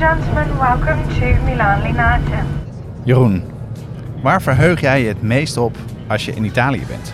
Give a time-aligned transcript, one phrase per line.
[0.00, 2.42] And gentlemen, welcome to Milan Linate.
[3.04, 3.42] Jeroen,
[4.22, 5.76] waar verheug jij je het meest op
[6.08, 7.12] als je in Italië bent?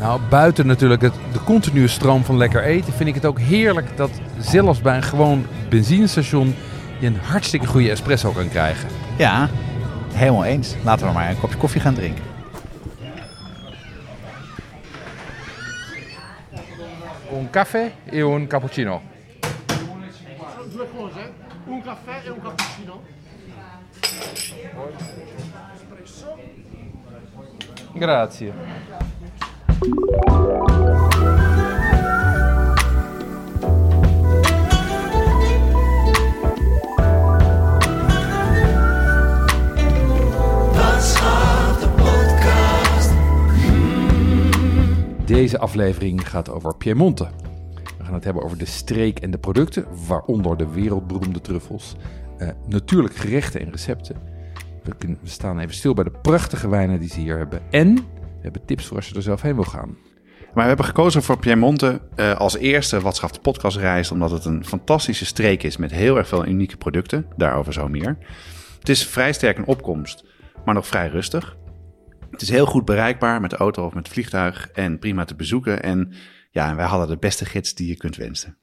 [0.00, 3.96] Nou, buiten natuurlijk het, de continue stroom van lekker eten, vind ik het ook heerlijk
[3.96, 6.54] dat zelfs bij een gewoon benzinestation
[6.98, 8.88] je een hartstikke goede espresso kan krijgen.
[9.16, 9.48] Ja,
[10.12, 10.74] helemaal eens.
[10.84, 12.24] Laten we maar een kopje koffie gaan drinken.
[17.32, 19.00] Un café e un cappuccino.
[21.74, 23.02] Un caffè e un cappuccino.
[27.94, 28.52] Grazie.
[45.24, 47.43] Deze aflevering gaat over Piemonte.
[48.04, 51.96] We gaan het hebben over de streek en de producten, waaronder de wereldberoemde truffels.
[52.38, 54.16] Eh, natuurlijk gerechten en recepten.
[54.98, 57.60] We, staan even stil bij de prachtige wijnen die ze hier hebben.
[57.70, 59.96] En we hebben tips voor als je er zelf heen wil gaan.
[60.38, 64.44] Maar we hebben gekozen voor Piemonte eh, als eerste Wat schaft de podcastreis, omdat het
[64.44, 67.26] een fantastische streek is met heel erg veel unieke producten.
[67.36, 68.18] Daarover zo meer.
[68.78, 70.24] Het is vrij sterk in opkomst,
[70.64, 71.56] maar nog vrij rustig.
[72.30, 75.34] Het is heel goed bereikbaar met de auto of met het vliegtuig en prima te
[75.34, 75.82] bezoeken.
[75.82, 76.12] En
[76.54, 78.56] ja, wij hadden de beste gids die je kunt wensen.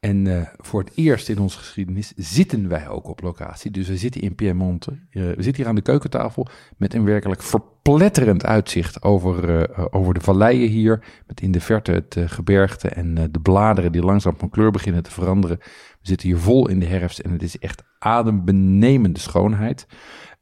[0.00, 3.70] En eh, voor het eerst in onze geschiedenis zitten wij ook op locatie.
[3.70, 4.90] Dus we zitten in Piemonte.
[4.90, 10.14] Eh, we zitten hier aan de keukentafel met een werkelijk verpletterend uitzicht over, eh, over
[10.14, 11.04] de valleien hier.
[11.26, 15.10] Met in de verte het gebergte en de bladeren die langzaam van kleur beginnen te
[15.10, 15.56] veranderen.
[15.58, 15.66] We
[16.02, 19.86] zitten hier vol in de herfst en het is echt adembenemende schoonheid.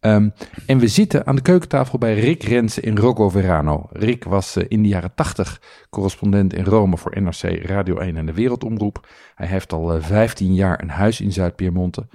[0.04, 0.32] Um,
[0.66, 3.88] en we zitten aan de keukentafel bij Rick Rensen in Rocco Verano.
[3.92, 8.26] Rick was uh, in de jaren 80 correspondent in Rome voor NRC Radio 1 en
[8.26, 9.06] de Wereldomroep.
[9.34, 12.06] Hij heeft al uh, 15 jaar een huis in Zuid-Piemonte.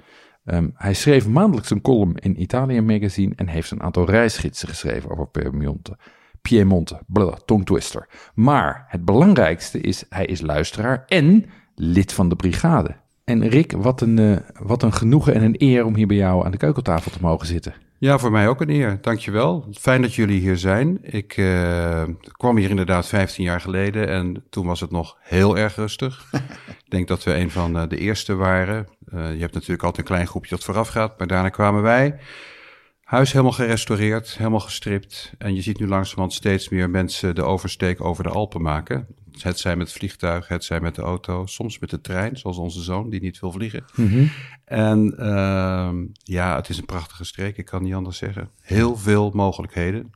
[0.44, 5.10] Um, hij schreef maandelijks een column in Italië Magazine en heeft een aantal reisgidsen geschreven
[5.10, 5.96] over Piemonte.
[6.42, 8.08] Piemonte, blah, tongtwister.
[8.34, 11.44] Maar het belangrijkste is, hij is luisteraar en
[11.74, 12.96] lid van de brigade.
[13.28, 16.44] En Rick, wat een, uh, wat een genoegen en een eer om hier bij jou
[16.44, 17.74] aan de keukentafel te mogen zitten.
[17.98, 18.98] Ja, voor mij ook een eer.
[19.00, 19.66] Dankjewel.
[19.72, 20.98] Fijn dat jullie hier zijn.
[21.02, 22.02] Ik uh,
[22.32, 26.28] kwam hier inderdaad 15 jaar geleden en toen was het nog heel erg rustig.
[26.84, 28.88] Ik denk dat we een van uh, de eerste waren.
[29.10, 32.18] Je hebt natuurlijk altijd een klein groepje dat vooraf gaat, maar daarna kwamen wij.
[33.02, 35.32] Huis helemaal gerestaureerd, helemaal gestript.
[35.38, 39.06] En je ziet nu langzamerhand steeds meer mensen de oversteek over de Alpen maken.
[39.42, 42.56] Het zij met het vliegtuig, het zij met de auto, soms met de trein, zoals
[42.56, 43.84] onze zoon die niet wil vliegen.
[43.94, 44.02] Mhm.
[44.02, 44.30] Mm -hmm.
[44.64, 45.90] En uh,
[46.22, 48.50] ja, het is een prachtige streek, ik kan niet anders zeggen.
[48.60, 50.10] Heel veel mogelijkheden.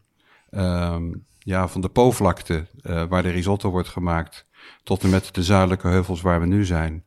[0.50, 4.47] Um, ja, van de Po-vlakte, uh, waar de risotto wordt gemaakt,
[4.83, 7.04] tot en met de zuidelijke heuvels waar we nu zijn.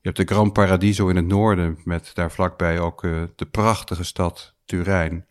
[0.00, 4.04] Je hebt de Gran Paradiso in het noorden, met daar vlakbij ook uh, de prachtige
[4.04, 5.26] stad Turijn.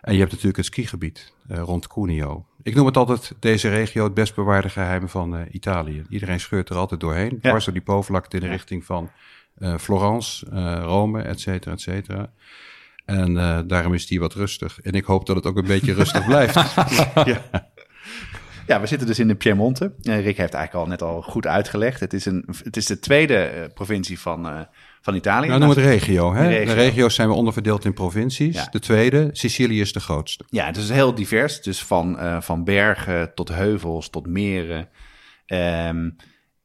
[0.00, 2.46] En je hebt natuurlijk het skigebied uh, rond Cuneo.
[2.62, 6.04] Ik noem het altijd deze regio het best bewaarde geheim van uh, Italië.
[6.08, 7.38] Iedereen scheurt er altijd doorheen.
[7.40, 7.48] Ja.
[7.48, 9.10] Dwars door die Po-vlakte in de richting van
[9.58, 10.46] uh, Florence,
[10.80, 12.32] Rome, et cetera, et cetera.
[13.04, 13.34] En
[13.66, 14.80] daarom is die wat rustig.
[14.80, 16.54] En ik hoop dat het ook een beetje rustig blijft.
[17.32, 17.70] ja.
[18.66, 19.92] Ja, we zitten dus in de Piemonte.
[20.02, 22.00] Rick heeft eigenlijk al net al goed uitgelegd.
[22.00, 24.66] Het is, een, het is de tweede provincie van,
[25.02, 25.48] van Italië.
[25.48, 26.34] Nou, noem het regio.
[26.34, 26.42] Hè?
[26.42, 26.74] De, regio.
[26.74, 28.54] de regio's zijn we onderverdeeld in provincies.
[28.54, 28.68] Ja.
[28.70, 30.44] De tweede, Sicilië is de grootste.
[30.48, 31.62] Ja, het is heel divers.
[31.62, 34.88] Dus van, uh, van bergen tot heuvels tot meren.
[35.46, 36.16] Um,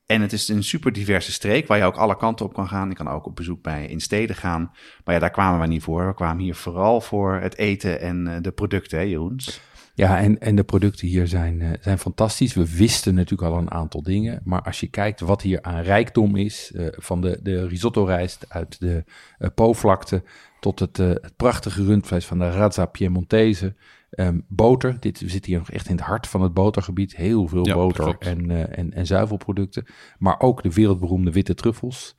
[0.06, 2.90] en het is een super diverse streek waar je ook alle kanten op kan gaan.
[2.90, 4.72] Je kan ook op bezoek bij in steden gaan.
[5.04, 6.08] Maar ja, daar kwamen we niet voor.
[6.08, 9.62] We kwamen hier vooral voor het eten en uh, de producten, hè Jeroens?
[9.98, 12.54] Ja, en, en de producten hier zijn, uh, zijn fantastisch.
[12.54, 14.42] We wisten natuurlijk al een aantal dingen.
[14.44, 18.80] Maar als je kijkt wat hier aan rijkdom is, uh, van de, de risotto-rijst uit
[18.80, 19.04] de
[19.40, 20.24] uh, Po-vlakte
[20.60, 23.76] tot het, het prachtige rundvlees van de Razza Piemontese.
[24.12, 27.16] Um, boter, dit, we zitten hier nog echt in het hart van het botergebied.
[27.16, 29.86] Heel veel ja, boter en, en, en zuivelproducten.
[30.18, 32.16] Maar ook de wereldberoemde witte truffels.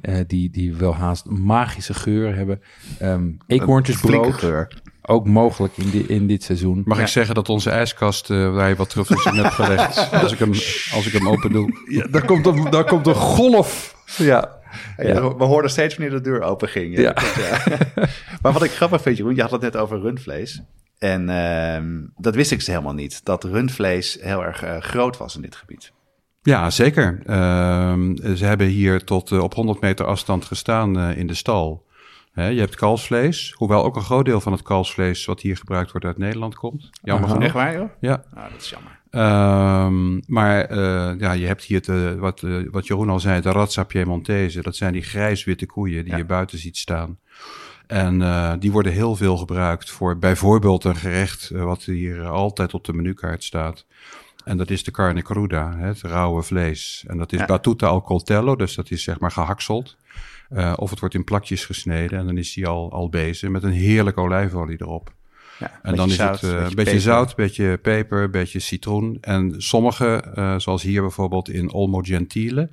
[0.00, 2.60] Uh, die, die wel haast magische geur hebben.
[3.02, 4.68] Um, eekhoorntjesbrood.
[5.02, 6.82] Ook mogelijk in, die, in dit seizoen.
[6.84, 7.02] Mag ja.
[7.02, 10.38] ik zeggen dat onze ijskast, uh, waar je wat truffels in hebt gelegd, als ik
[10.38, 10.52] hem,
[10.94, 11.72] als ik hem open doe.
[11.88, 13.96] Ja, daar, komt een, daar komt een golf.
[14.16, 14.58] Ja.
[14.96, 16.98] Ja, We hoorden steeds wanneer de deur open ging.
[16.98, 17.14] Ja.
[18.42, 20.62] maar wat ik grappig vind, Jeroen, je had het net over rundvlees.
[20.98, 23.24] En ehm, dat wist ik dus helemaal niet.
[23.24, 25.92] Dat rundvlees heel erg eh, groot was in dit gebied.
[26.42, 27.20] Ja, zeker.
[27.26, 31.86] Ehm, ze hebben hier tot eh, op 100 meter afstand gestaan eh, in de stal.
[32.30, 35.90] Hè, je hebt kalfsvlees, hoewel ook een groot deel van het kalfsvlees wat hier gebruikt
[35.90, 36.90] wordt uit Nederland komt.
[37.02, 37.44] Jammer genoeg.
[37.44, 37.88] Echt waar, joh?
[38.00, 38.98] Ja, Nou, dat is jammer.
[39.10, 43.50] Ehm, maar eh, ja, je hebt hier, de, wat, eh, wat Jeroen al zei, de
[43.52, 44.62] Razza Piemontese.
[44.62, 46.18] Dat zijn die grijs-witte koeien die Ja.
[46.18, 47.18] je buiten ziet staan.
[47.86, 52.84] En eh, die worden heel veel gebruikt voor bijvoorbeeld een gerecht wat hier altijd op
[52.84, 53.86] de menukaart staat.
[54.44, 57.04] En dat is de carne cruda, hè, het rauwe vlees.
[57.06, 57.44] En dat is Ja.
[57.46, 59.96] battuta al coltello, dus dat is zeg maar gehakseld.
[60.50, 63.62] Eh, of het wordt in plakjes gesneden en dan is die al, al bezig met
[63.62, 65.12] een heerlijke olijfolie erop.
[65.58, 69.18] Ja, En dan is het eh, een beetje zout, een beetje peper, een beetje citroen.
[69.20, 72.70] En sommige, eh, zoals hier bijvoorbeeld in Olmo Gentile,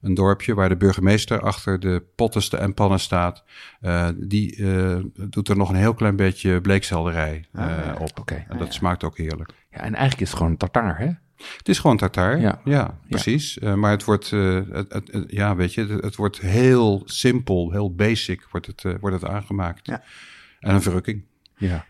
[0.00, 3.44] een dorpje waar de burgemeester achter de pottenste en pannen staat,
[3.80, 4.98] eh, die eh,
[5.28, 7.96] doet er nog een heel klein beetje bleekselderij eh, ja.
[7.98, 8.18] op.
[8.18, 8.44] Oké.
[8.48, 9.52] En dat smaakt ook heerlijk.
[9.70, 11.10] Ja, en eigenlijk is het gewoon een tartaar, hè?
[11.56, 12.60] Het is gewoon tartaar, Ja.
[12.64, 13.58] ja, precies.
[13.58, 17.02] Eh, maar het wordt, eh, het, het- het- ja, weet je, het, het wordt heel
[17.04, 19.86] simpel, heel basic wordt het, eh, wordt het aangemaakt.
[19.86, 20.02] Ja.
[20.60, 21.24] En een verrukking.
[21.56, 21.84] Ja.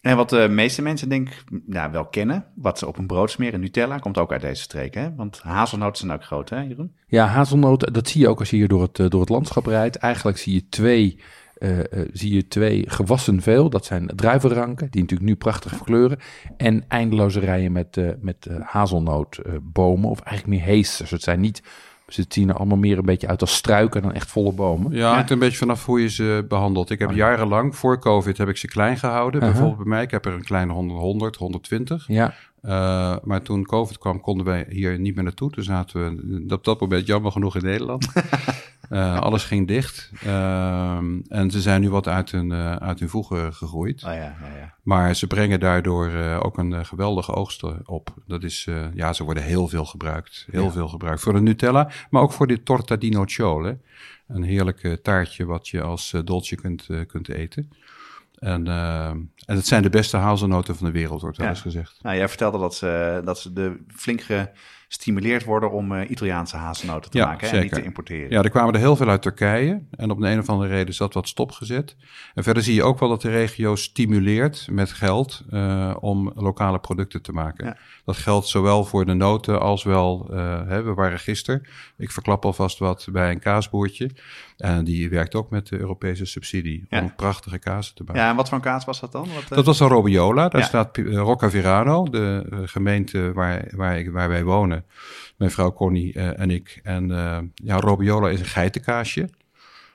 [0.00, 3.30] En wat de meeste mensen denk ik nou, wel kennen, wat ze op een brood
[3.30, 4.94] smeren, Nutella, komt ook uit deze streek.
[4.94, 5.14] Hè?
[5.14, 6.94] Want hazelnoten zijn ook groot, hè Jeroen?
[7.06, 9.96] Ja, hazelnoten, dat zie je ook als je hier door het, door het landschap rijdt.
[9.96, 11.20] Eigenlijk zie je twee,
[11.60, 13.70] eh, eh, zie je twee gewassen veel.
[13.70, 16.18] Dat zijn druivenranken, die natuurlijk nu prachtig verkleuren.
[16.56, 21.10] En eindeloze rijen met, eh, met hazelnootbomen, of eigenlijk meer heesters.
[21.10, 21.62] Het zijn niet,
[22.08, 24.92] ze zien er allemaal meer een beetje uit als struiken dan echt volle bomen.
[24.92, 26.90] Ja, hangt een beetje vanaf hoe je ze behandelt.
[26.90, 29.40] Ik heb jarenlang, voor COVID, heb ik ze klein gehouden.
[29.40, 29.50] Aha.
[29.50, 32.04] Bijvoorbeeld bij mij, ik heb er een kleine 100, 120.
[32.06, 32.34] Ja,
[33.24, 35.50] maar toen COVID kwam, konden wij hier niet meer naartoe.
[35.50, 36.16] Toen zaten
[36.46, 38.06] we op dat moment jammer genoeg in Nederland.
[38.90, 40.10] Eh, alles ging dicht.
[40.24, 44.04] Ehm, en ze zijn nu wat uit hun, eh, uit hun voegen gegroeid.
[44.04, 44.74] Oh ja, ja, ja.
[44.82, 48.14] Maar ze brengen daardoor eh, ook een geweldige oogst op.
[48.26, 50.46] Dat is, ja, ze worden heel veel gebruikt.
[50.50, 51.20] Heel veel gebruikt.
[51.20, 53.78] Voor de Nutella, maar ook voor de torta di nocciole.
[54.28, 57.70] Een heerlijk taartje wat je als dolce kunt, kunt eten.
[58.40, 61.52] En, eh, en het zijn de beste hazelnoten van de wereld, wordt wel Ja.
[61.52, 61.98] eens gezegd.
[62.02, 64.22] Nou, jij vertelde dat ze, dat ze de flink
[64.88, 68.30] gestimuleerd worden om eh, Italiaanse hazelnoten te Ja, maken hè, en niet te importeren.
[68.30, 69.82] Ja, er kwamen er heel veel uit Turkije.
[69.90, 71.96] En op de een of andere reden is dat wat stopgezet.
[72.34, 76.78] En verder zie je ook wel dat de regio stimuleert met geld eh, om lokale
[76.78, 77.66] producten te maken.
[77.66, 77.76] Ja.
[78.04, 80.26] Dat geldt zowel voor de noten als wel,
[80.66, 81.62] hè, we waren gisteren,
[81.96, 84.10] ik verklap alvast wat bij een kaasboertje.
[84.56, 88.22] En die werkt ook met de Europese subsidie om prachtige kazen te maken.
[88.30, 89.28] En wat voor een kaas was dat dan?
[89.34, 90.48] Wat, eh, Dat was een Robiola.
[90.48, 90.66] Daar Ja.
[90.66, 94.84] staat eh, Roccaverano, de eh, gemeente waar, waar, ik, waar wij wonen.
[95.36, 96.80] Mijn vrouw Connie eh, en ik.
[96.82, 99.28] En eh, ja, Robiola is een geitenkaasje.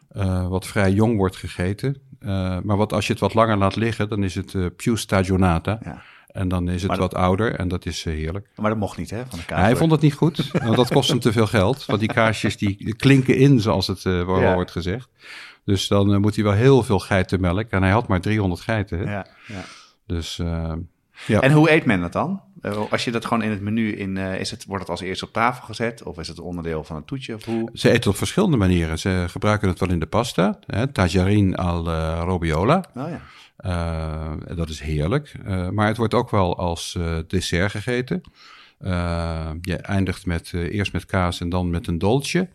[0.09, 1.97] eh, wat vrij jong wordt gegeten.
[2.19, 4.95] Eh, maar wat, als je het wat langer laat liggen, dan is het eh più
[4.95, 5.79] stagionata.
[5.83, 6.01] Ja.
[6.27, 8.47] En dan is het wat ouder en dat is eh, heerlijk.
[8.55, 9.59] Maar dat mocht niet, hè, van de kaas.
[9.61, 11.85] Hij vond het niet goed, want dat kost hem te veel geld.
[11.85, 14.53] Want die kaasjes die klinken in, zoals het eh, Ja.
[14.53, 15.09] wordt gezegd.
[15.65, 17.69] Dus dan eh, moet hij wel heel veel geitenmelk.
[17.69, 18.97] En hij had maar 300 geiten.
[18.99, 19.11] hè.
[19.13, 19.63] Ja, ja.
[20.07, 20.73] Dus eh,
[21.27, 21.41] ja.
[21.41, 22.41] En hoe eet men dat dan?
[22.61, 25.01] Eh, Als je dat gewoon in het menu in, eh, is het, wordt het als
[25.01, 26.03] eerste op tafel gezet?
[26.03, 27.35] Of is het onderdeel van het toetje?
[27.35, 27.69] Of hoe?
[27.73, 28.99] Ze eten op verschillende manieren.
[28.99, 30.59] Ze gebruiken het wel in de pasta.
[30.65, 31.89] Hè, tajarin al
[32.23, 32.85] robiola.
[32.95, 33.21] Oh ja.
[34.55, 35.35] Dat is heerlijk.
[35.71, 36.97] Maar het wordt ook wel als
[37.27, 38.21] dessert gegeten.
[39.61, 42.47] Je eindigt met, eerst met kaas en dan met een dolce.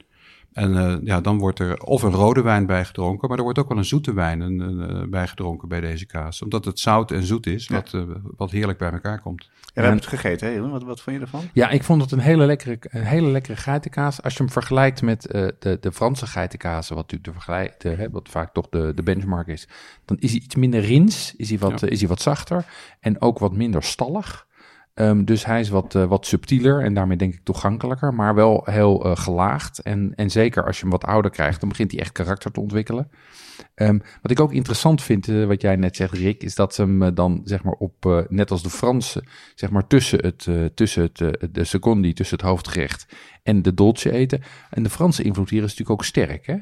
[0.52, 3.69] En eh, ja, dan wordt er of een rode wijn bijgedronken, maar er wordt ook
[3.69, 6.42] wel een zoete wijn een, een, eh, bijgedronken bij deze kaas.
[6.42, 8.02] Omdat het zout en zoet is, wat, eh,
[8.37, 9.42] wat heerlijk bij elkaar komt.
[9.42, 10.71] Ja, we hebben het gegeten, hè, Jeroen?
[10.71, 11.45] Wat, wat vond je ervan?
[11.52, 14.23] Ja, ik vond het een hele lekkere, een hele lekkere geitenkaas.
[14.23, 17.88] Als je hem vergelijkt met eh, de, de Franse geitenkaas, wat natuurlijk de vergelijk, de,
[17.88, 19.69] hè, wat vaak toch de, de benchmark is,
[20.04, 21.88] dan is hij iets minder rins, is hij wat, Ja.
[21.88, 22.64] is hij wat zachter
[23.00, 24.47] en ook wat minder stallig.
[24.94, 28.62] Ehm, dus hij is wat, eh, wat subtieler en daarmee denk ik toegankelijker, maar wel
[28.64, 29.78] heel eh, gelaagd.
[29.78, 32.61] En, en zeker als je hem wat ouder krijgt, dan begint hij echt karakter te
[32.61, 33.11] ontwikkelen.
[33.75, 36.82] Ehm, wat ik ook interessant vind, eh, wat jij net zegt, Rick, is dat ze
[36.82, 41.38] hem dan zeg maar op, net als de Fransen, zeg maar tussen het, tussen het,
[41.54, 43.06] de secondi, tussen het hoofdgerecht
[43.42, 44.42] en de dolce eten.
[44.70, 46.56] En de Franse invloed hier is natuurlijk ook sterk, hè?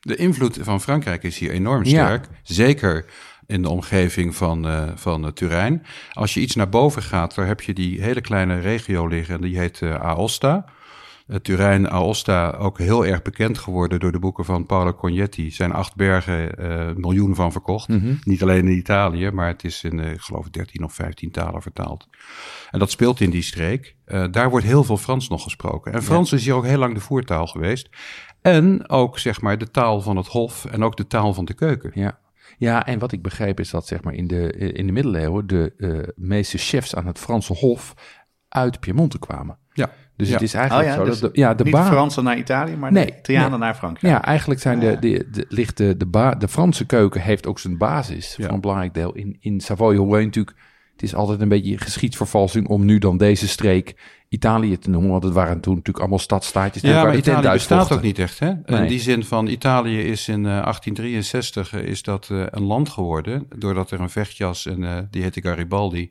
[0.00, 1.90] De invloed van Frankrijk is hier enorm Ja.
[1.90, 2.28] sterk.
[2.42, 3.04] Zeker
[3.50, 5.82] in de omgeving van, eh, van eh, Turijn.
[6.12, 9.34] Als je iets naar boven gaat, daar heb je die hele kleine regio liggen.
[9.34, 10.64] En die heet eh, Aosta.
[11.42, 15.50] Turijn, Aosta ook heel erg bekend geworden door de boeken van Paolo Cognetti.
[15.50, 17.88] zijn acht bergen, uh, miljoen van verkocht.
[17.88, 18.14] Mhm.
[18.22, 21.62] Niet alleen in Italië, maar het is in, uh, ik geloof, 13 of 15 talen
[21.62, 22.08] vertaald.
[22.70, 23.94] En dat speelt in die streek.
[24.06, 25.92] Uh, daar wordt heel veel Frans nog gesproken.
[25.92, 26.36] En Frans ja.
[26.36, 27.88] is hier ook heel lang de voertaal geweest.
[28.42, 31.54] En ook, zeg maar, de taal van het hof en ook de taal van de
[31.54, 31.90] keuken.
[31.94, 32.18] Ja.
[32.58, 35.72] Ja, en wat ik begreep is dat zeg maar in de, in de middeleeuwen de
[35.76, 37.94] uh, meeste chefs aan het Franse hof
[38.48, 39.58] uit Piemonte kwamen.
[39.72, 39.90] Ja.
[40.16, 40.34] Dus ja.
[40.34, 41.86] het is eigenlijk oh ja, zo dus dat de, ja, de niet baan...
[41.86, 43.58] Fransen naar Italië, maar Nee, de Italianen nee.
[43.58, 44.14] naar Frankrijk.
[44.14, 47.58] Ja, eigenlijk zijn de, de, de, ligt de, de, ba, de Franse keuken heeft ook
[47.58, 48.44] zijn basis Ja.
[48.44, 49.12] van een belangrijk deel.
[49.12, 50.56] In, in Savoie je natuurlijk,
[51.00, 53.94] het is altijd een beetje geschiedsvervalsing om nu dan deze streek
[54.28, 55.10] Italië te noemen.
[55.10, 56.82] Want het waren toen natuurlijk allemaal stadstaatjes.
[56.82, 58.38] Ja, maar Italië bestaat ook niet echt.
[58.38, 58.48] Hè?
[58.48, 58.88] In Nee.
[58.88, 63.46] die zin van Italië is in eh, 1863 eh, is dat eh, een land geworden.
[63.56, 66.10] Doordat er een vechtjas, en eh, die heette Garibaldi,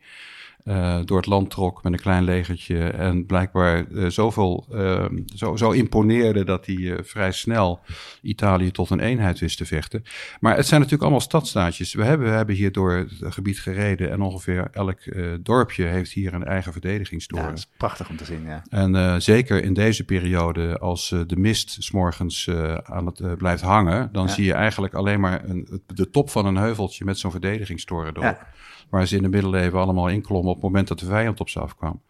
[0.70, 2.90] eh, door het land trok met een klein legertje.
[2.90, 7.80] En blijkbaar eh, zoveel, eh, zo, zo imponeerde dat hij eh, vrij snel
[8.22, 10.04] Italië tot een eenheid wist te vechten.
[10.40, 11.94] Maar het zijn natuurlijk allemaal stadstaatjes.
[11.94, 15.00] We hebben, we hebben hier door het gebied gereden en ongeveer elk
[15.44, 17.44] dorpje heeft hier een eigen verdedigingstoren.
[17.46, 18.64] Ja, dat is prachtig om te zien, ja.
[18.70, 22.50] En zeker in deze periode, als de mist s'morgens
[22.84, 24.34] aan het blijft hangen, dan Ja.
[24.34, 28.24] zie je eigenlijk alleen maar een, de top van een heuveltje met zo'n verdedigingstoren erop.
[28.24, 28.48] Ja.
[28.90, 31.60] Waar ze in de middeleeuwen allemaal inklommen op het moment dat de vijand op ze
[31.60, 32.02] afkwam.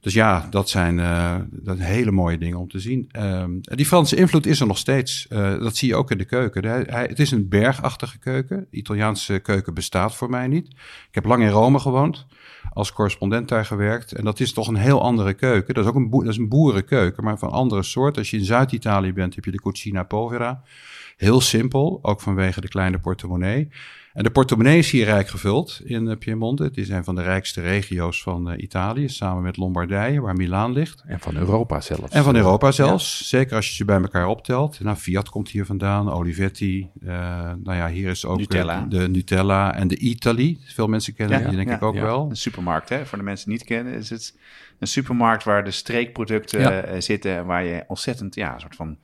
[0.00, 3.08] Dus ja, dat zijn, uh, dat hele mooie dingen om te zien.
[3.12, 5.26] Um, die Franse invloed is er nog steeds.
[5.30, 6.64] Uh, dat zie je ook in de keuken.
[6.64, 8.66] Hij, het is een bergachtige keuken.
[8.70, 10.66] De Italiaanse keuken bestaat voor mij niet.
[11.08, 12.26] Ik heb lang in Rome gewoond.
[12.72, 14.12] Als correspondent daar gewerkt.
[14.12, 15.74] En dat is toch een heel andere keuken.
[15.74, 18.18] Dat is ook een, dat is een boerenkeuken, maar van andere soort.
[18.18, 20.62] Als je in Zuid-Italië bent, heb je de cucina povera.
[21.16, 23.68] Heel simpel, ook vanwege de kleine portemonnee.
[24.20, 26.62] En de portemonnee is hier rijk gevuld in uh, Piemonte.
[26.62, 30.72] Het is een van de rijkste regio's van uh, Italië, samen met Lombardije, waar Milaan
[30.72, 31.02] ligt.
[31.06, 32.12] En van Europa zelfs.
[32.12, 33.18] En van Europa zelfs.
[33.18, 33.24] Ja.
[33.24, 34.80] Zeker als je ze bij elkaar optelt.
[34.80, 36.88] Nou, Fiat komt hier vandaan, Olivetti.
[37.02, 37.10] Uh,
[37.62, 38.86] nou ja, hier is ook Nutella.
[38.88, 40.58] de Nutella en de Italy.
[40.64, 42.02] Veel mensen kennen Ja, die, denk ja, ik ook ja.
[42.02, 42.26] wel.
[42.30, 43.06] Een supermarkt, hè?
[43.06, 44.38] voor de mensen die niet kennen, is het
[44.78, 46.70] een supermarkt waar de streekproducten Ja.
[46.70, 48.98] eh, zitten en waar je ontzettend, ja, een soort van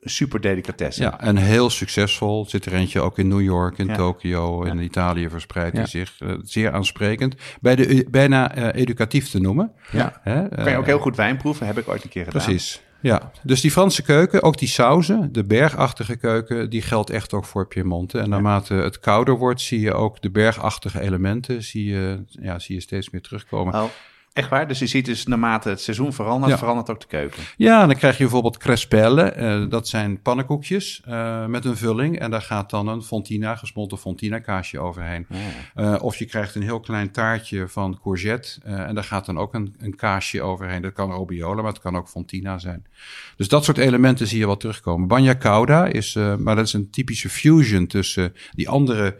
[0.00, 1.02] super delicatesse.
[1.02, 2.44] Ja, en heel succesvol.
[2.48, 3.94] Zit er eentje ook in New York, in Ja.
[3.96, 5.78] Tokio, in Italië verspreid Ja.
[5.78, 6.14] die zich.
[6.18, 7.34] eh, zeer aansprekend.
[7.60, 9.72] Bij de, u- bijna eh, educatief te noemen.
[9.92, 10.20] Ja.
[10.22, 10.48] Hè?
[10.48, 12.42] Kan je Eh, ook heel goed wijn proeven, heb ik ooit een keer gedaan.
[12.44, 12.84] Precies.
[13.00, 17.44] Ja, dus die Franse keuken, ook die sauzen, de bergachtige keuken, die geldt echt ook
[17.44, 18.18] voor Piemonte.
[18.18, 22.74] En naarmate het kouder wordt, zie je ook de bergachtige elementen, zie je, ja, zie
[22.74, 23.74] je steeds meer terugkomen.
[23.74, 23.84] Oh,
[24.36, 24.68] echt waar?
[24.68, 26.58] Dus je ziet dus naarmate het seizoen verandert, Ja.
[26.58, 27.42] verandert ook de keuken.
[27.56, 29.22] Ja, dan krijg je bijvoorbeeld crespelle.
[29.22, 32.18] eh, dat zijn pannenkoekjes eh, met een vulling.
[32.18, 35.26] En daar gaat dan een fontina, gesmolten fontina kaasje overheen.
[35.74, 38.60] Eh, of je krijgt een heel klein taartje van courgette.
[38.64, 40.82] en daar gaat dan ook een, een kaasje overheen.
[40.82, 42.84] Dat kan robiola, maar het kan ook fontina zijn.
[43.36, 45.08] Dus dat soort elementen zie je wel terugkomen.
[45.08, 49.16] Bagna cauda is, maar dat is een typische fusion tussen die andere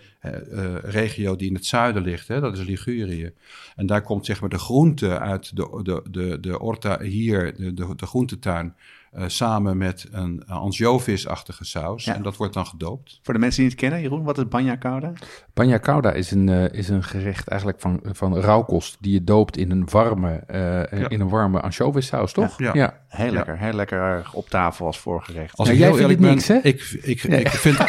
[0.83, 2.28] regio die in het zuiden ligt.
[2.28, 3.33] Hè, dat is Ligurië.
[3.76, 7.75] En daar komt zeg maar de groente uit de, de, de, de orta hier, de,
[7.75, 8.75] de, de groentetuin,
[9.05, 12.04] eh, samen met een ansjovis-achtige saus.
[12.04, 12.14] Ja.
[12.14, 13.20] En dat wordt dan gedoopt.
[13.23, 15.12] Voor de mensen die het kennen, Jeroen, wat is bagna cauda?
[15.54, 19.56] Bagna cauda is een, eh, is een gerecht eigenlijk van, van rauwkost die je doopt
[19.56, 20.61] in een warme, eh,
[21.00, 21.08] Ja.
[21.08, 22.58] in een warme ansjovissaus, toch?
[22.58, 22.70] Ja.
[22.75, 22.94] ja.
[23.08, 23.32] Heel Ja.
[23.32, 25.56] lekker, heel lekker eh, op tafel als voorgerecht.
[25.56, 26.99] Als Ja, ik jij heel vindt eerlijk het ben, niks, hè?
[27.02, 27.78] ik, ik, ik vind,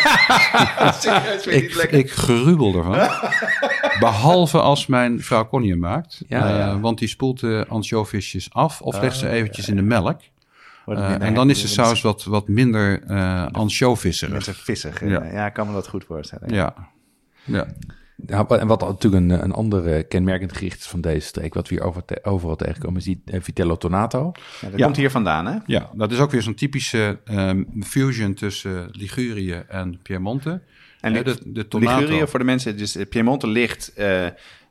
[1.46, 2.10] ik, ik
[2.76, 2.96] ervan.
[4.00, 6.22] Behalve als mijn vrouw Connie hem maakt.
[6.28, 6.80] Ja, Eh, ja.
[6.80, 10.20] want die spoelt de ansjovisjes af of legt ze eventjes in de melk.
[10.88, 14.34] Wordt het Eh, minder- en dan is de minder- saus wat, wat minder uh, ansjovisserig.
[14.34, 15.02] Mensen vissig.
[15.02, 15.24] eh, Ja.
[15.24, 15.46] Ja.
[15.46, 16.54] ik kan me dat goed voorstellen.
[16.54, 16.74] Ja.
[17.44, 17.68] ja.
[18.28, 21.68] Ja, en wat natuurlijk een, een ander eh, kenmerkend gericht is van deze streek, wat
[21.70, 24.32] we hier over te- overal tegenkomen, is die eh, Vitello Tonato.
[24.62, 24.86] Ja, dat Ja.
[24.86, 25.58] komt hier vandaan, hè?
[25.66, 30.62] Ja, dat is ook weer zo'n typische ehm, fusion tussen Ligurië en Piemonte.
[31.02, 32.00] En de, de tomato.
[32.00, 34.26] Ligurië, voor de mensen, dus eh, Piemonte ligt eh,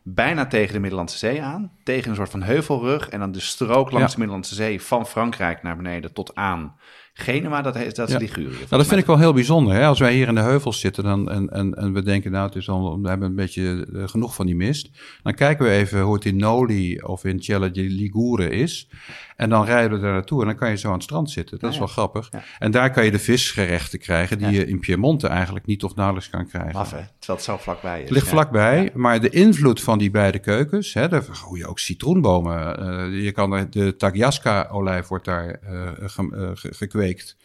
[0.09, 1.73] bijna tegen de Middellandse Zee aan.
[1.83, 3.09] Tegen een soort van heuvelrug.
[3.09, 4.13] En dan de strook langs Ja.
[4.13, 6.75] de Middellandse Zee van Frankrijk naar beneden tot aan
[7.19, 7.63] Genua.
[7.63, 8.21] Dat, heet, dat is Ja.
[8.21, 8.45] Ligurië.
[8.49, 9.75] Nou, dat vind ik wel heel bijzonder.
[9.75, 9.87] Hè?
[9.87, 12.55] Als wij hier in de heuvels zitten dan, en, en, en we denken, nou, het
[12.57, 14.91] is al, we hebben een beetje eh, genoeg van die mist.
[15.23, 18.89] Dan kijken we even hoe het in Noli of in Celle di Ligure is.
[19.37, 21.59] En dan rijden we daar naartoe en dan kan je zo aan het strand zitten.
[21.59, 22.31] Dat is wel grappig.
[22.59, 26.31] En daar kan je de visgerechten krijgen die je in Piemonte eigenlijk niet of nauwelijks
[26.31, 26.73] kan krijgen.
[26.73, 26.97] Maf, hè?
[27.19, 28.02] Terwijl het zo vlakbij is.
[28.02, 32.78] Het ligt vlakbij, maar de invloed van die beide keukens, hè, daar groeien ook citroenbomen.
[32.78, 37.37] eh, je kan er, de Tagliasca-olijf wordt daar eh, ge- eh, ge- gekweekt,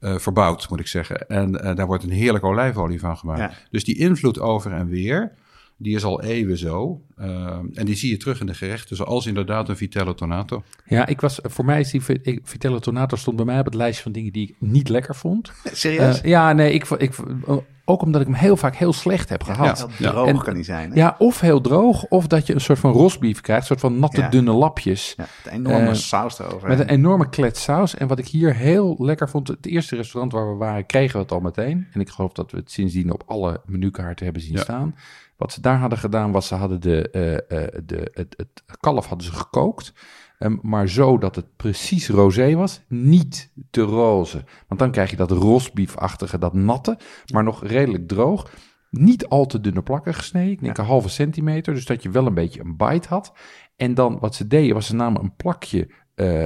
[0.00, 1.28] verbouwd moet ik zeggen.
[1.28, 3.40] En daar wordt een heerlijke olijfolie van gemaakt.
[3.40, 3.52] Ja.
[3.70, 5.32] Dus die invloed over en weer,
[5.80, 7.00] Die is al eeuwen zo.
[7.16, 10.62] Eh, en die zie je terug in de gerechten, zoals inderdaad een Vitello Tonato.
[10.86, 12.02] Ja, ik was, voor mij is die
[12.42, 15.52] Vitello Tonato stond bij mij op het lijstje van dingen die ik niet lekker vond.
[15.72, 16.20] Serieus?
[16.20, 17.14] Eh, ja, nee, ik, ik,
[17.84, 19.88] ook omdat ik hem heel vaak heel slecht heb gehad.
[19.90, 20.90] Heel droog En- kan die zijn.
[20.90, 20.96] Hè?
[20.96, 23.98] Ja, of heel droog, of dat je een soort van rosbief krijgt, een soort van
[24.00, 24.28] natte, Ja.
[24.28, 25.14] dunne lapjes.
[25.16, 26.68] Ja, het enorme Eh, saus erover.
[26.68, 27.94] Met een enorme klets saus.
[27.94, 31.22] En wat ik hier heel lekker vond, het eerste restaurant waar we waren, kregen we
[31.22, 31.86] het al meteen.
[31.92, 34.62] En ik geloof dat we het sindsdien op alle menukaarten hebben zien Ja.
[34.62, 34.94] staan.
[35.38, 39.06] Wat ze daar hadden gedaan, was ze hadden de, eh, eh, de, het, het kalf
[39.06, 39.92] hadden ze gekookt.
[40.38, 44.44] Ehm, maar zo dat het precies rosé was, niet te roze.
[44.68, 46.98] Want dan krijg je dat rosbiefachtige, dat natte,
[47.32, 48.50] maar nog redelijk droog.
[48.90, 52.26] Niet al te dunne plakken gesneden, ik denk een halve centimeter, dus dat je wel
[52.26, 53.32] een beetje een bite had.
[53.76, 56.44] En dan wat ze deden, was ze namen een plakje eh,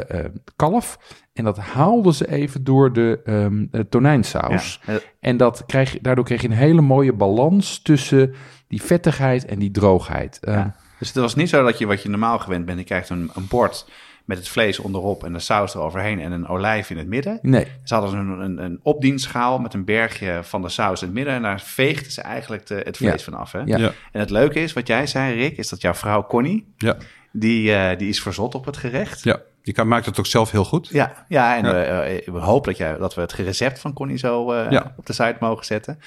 [0.56, 0.98] kalf
[1.32, 4.80] en dat haalden ze even door de eh, tonijnsaus.
[4.86, 8.34] Ja, En dat krijg, je- daardoor kreeg je een hele mooie balans tussen
[8.72, 10.38] die vettigheid en die droogheid.
[10.42, 10.68] Ehm.
[10.98, 13.30] Dus het was niet zo dat je wat je normaal gewend bent, je krijgt een,
[13.34, 13.86] een bord
[14.24, 17.38] met het vlees onderop en de saus eroverheen en een olijf in het midden.
[17.42, 21.16] Nee, Ze hadden een, een, een opdienstschaal met een bergje van de saus in het
[21.16, 23.30] midden en daar veegden ze eigenlijk de, het vlees Ja.
[23.30, 23.52] van af.
[23.52, 23.58] Hè?
[23.64, 23.76] Ja.
[23.78, 23.92] Ja.
[24.12, 26.96] En het leuke is, wat jij zei Rick, is dat jouw vrouw Connie, Ja,
[27.32, 29.22] die, eh, die is verzot op het gerecht.
[29.24, 29.40] ja.
[29.62, 30.88] die kan, maakt het ook zelf heel goed.
[30.88, 31.72] Ja, ja en Ja.
[31.82, 34.94] eh, eh, we hopen dat, jij, dat we het recept van Connie zo eh, Ja.
[34.96, 36.00] op de site mogen zetten.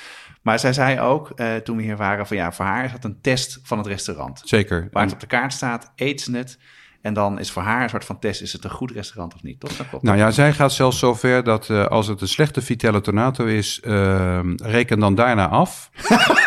[0.45, 3.03] Maar zij zei ook, eh, toen we hier waren, van ja, voor haar is dat
[3.03, 4.41] een test van het restaurant.
[4.43, 4.87] Zeker.
[4.91, 6.57] Waar het op de kaart staat, eet ze het.
[7.05, 9.43] En dan is voor haar een soort van test, is het een goed restaurant of
[9.43, 9.59] niet?
[9.59, 9.77] Toch?
[9.77, 10.03] Dat klopt.
[10.03, 13.79] Nou ja, zij gaat zelfs zover dat eh, als het een slechte Vitello Tonato is,
[13.83, 15.89] ehm, reken dan daarna af.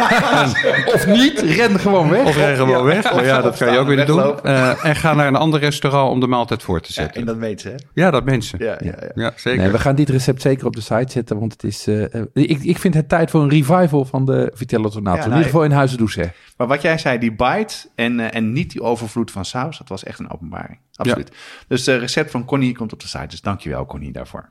[0.94, 2.26] of niet, ren gewoon weg.
[2.26, 3.14] Of rij gewoon weg.
[3.14, 4.42] Maar ja, dat kan je ook weer doen.
[4.42, 7.20] Eh, en ga naar een ander restaurant om de maaltijd voor te ja, zetten.
[7.20, 7.74] en dat weet ze, hè?
[7.94, 8.58] Ja, dat mensen.
[8.64, 9.10] Ja, ja, ja.
[9.14, 9.62] Ja, zeker.
[9.62, 11.86] Nee, we gaan dit recept zeker op de site zetten, want het is...
[11.86, 15.16] eh, ik, ik vind het tijd voor een revival van de Vitello Tonato.
[15.16, 16.32] Ja, in nou, ieder geval in Huizen Douce.
[16.56, 20.04] Maar wat jij zei, die bite en, en niet die overvloed van saus, dat was
[20.04, 20.78] echt een openbaring.
[20.94, 21.32] Absoluut.
[21.68, 23.26] Dus het recept van Connie komt op de site.
[23.26, 24.50] Dus dankjewel Connie daarvoor.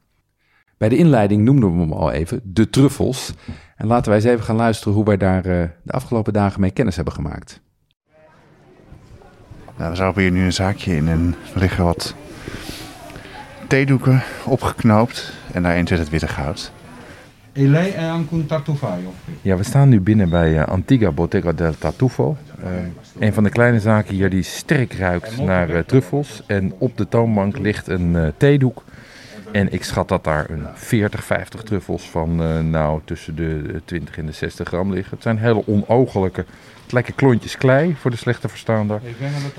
[0.77, 3.33] Bij de inleiding noemden we hem al even, de truffels.
[3.75, 6.71] En laten wij eens even gaan luisteren hoe wij daar eh, de afgelopen dagen mee
[6.71, 7.61] kennis hebben gemaakt.
[9.77, 12.15] Nou, we hebben hier nu een zaakje in en er liggen wat
[13.67, 15.33] theedoeken opgeknoopt.
[15.53, 16.71] En daarin zit het witte goud.
[17.57, 19.13] E lei è anche un tartufaio.
[19.41, 22.37] Ja, we staan nu binnen bij eh, Antigua Bottega del Tartufo.
[22.63, 22.69] Eh,
[23.19, 26.43] een van de kleine zaken hier die sterk ruikt naar eh, truffels.
[26.47, 28.83] En op de toonbank ligt een theedoek.
[29.51, 32.35] En ik schat dat daar een 40, 50 truffels van
[32.69, 35.13] nou tussen de 20 en de 60 gram liggen.
[35.13, 36.45] Het zijn hele onogelijke,
[36.83, 39.01] het lijken klontjes klei voor de slechte verstaander.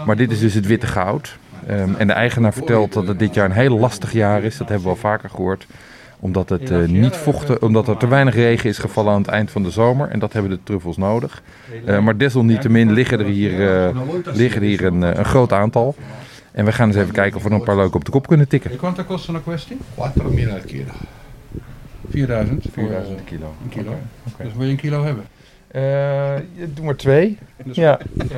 [0.06, 1.38] Maar dit is dus het witte goud.
[1.66, 4.56] Ehm, en de eigenaar vertelt dat het dit jaar een heel lastig jaar is.
[4.56, 5.66] Dat hebben we al vaker gehoord.
[6.20, 9.50] Omdat, het, eh, niet vochten, omdat er te weinig regen is gevallen aan het eind
[9.50, 10.09] van de zomer.
[10.09, 11.42] En dat hebben de truffels nodig.
[11.85, 15.94] Eh, maar desalniettemin liggen er hier, eh, liggen er hier een, eh, een groot aantal.
[16.52, 18.26] En we gaan eens even kijken of we er een paar leuke op de kop
[18.26, 18.76] kunnen tikken.
[18.76, 19.76] Quanto costano questi?
[19.94, 20.92] 4.000 al chilo.
[22.11, 22.66] 4000.
[22.72, 23.54] 4000 kilo.
[23.62, 23.94] Een kilo.
[24.42, 25.24] Dus wil je een kilo hebben?
[26.74, 27.38] doe maar twee.
[27.64, 27.98] Ja.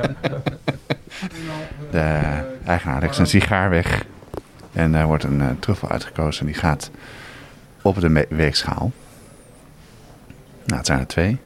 [1.91, 2.21] De
[2.65, 4.05] eigenaar legt zijn sigaar weg.
[4.73, 6.47] En er wordt een eh, truffel uitgekozen.
[6.47, 6.91] Die gaat
[7.83, 8.93] op de weegschaal.
[10.65, 11.39] Nou, het zijn er twee.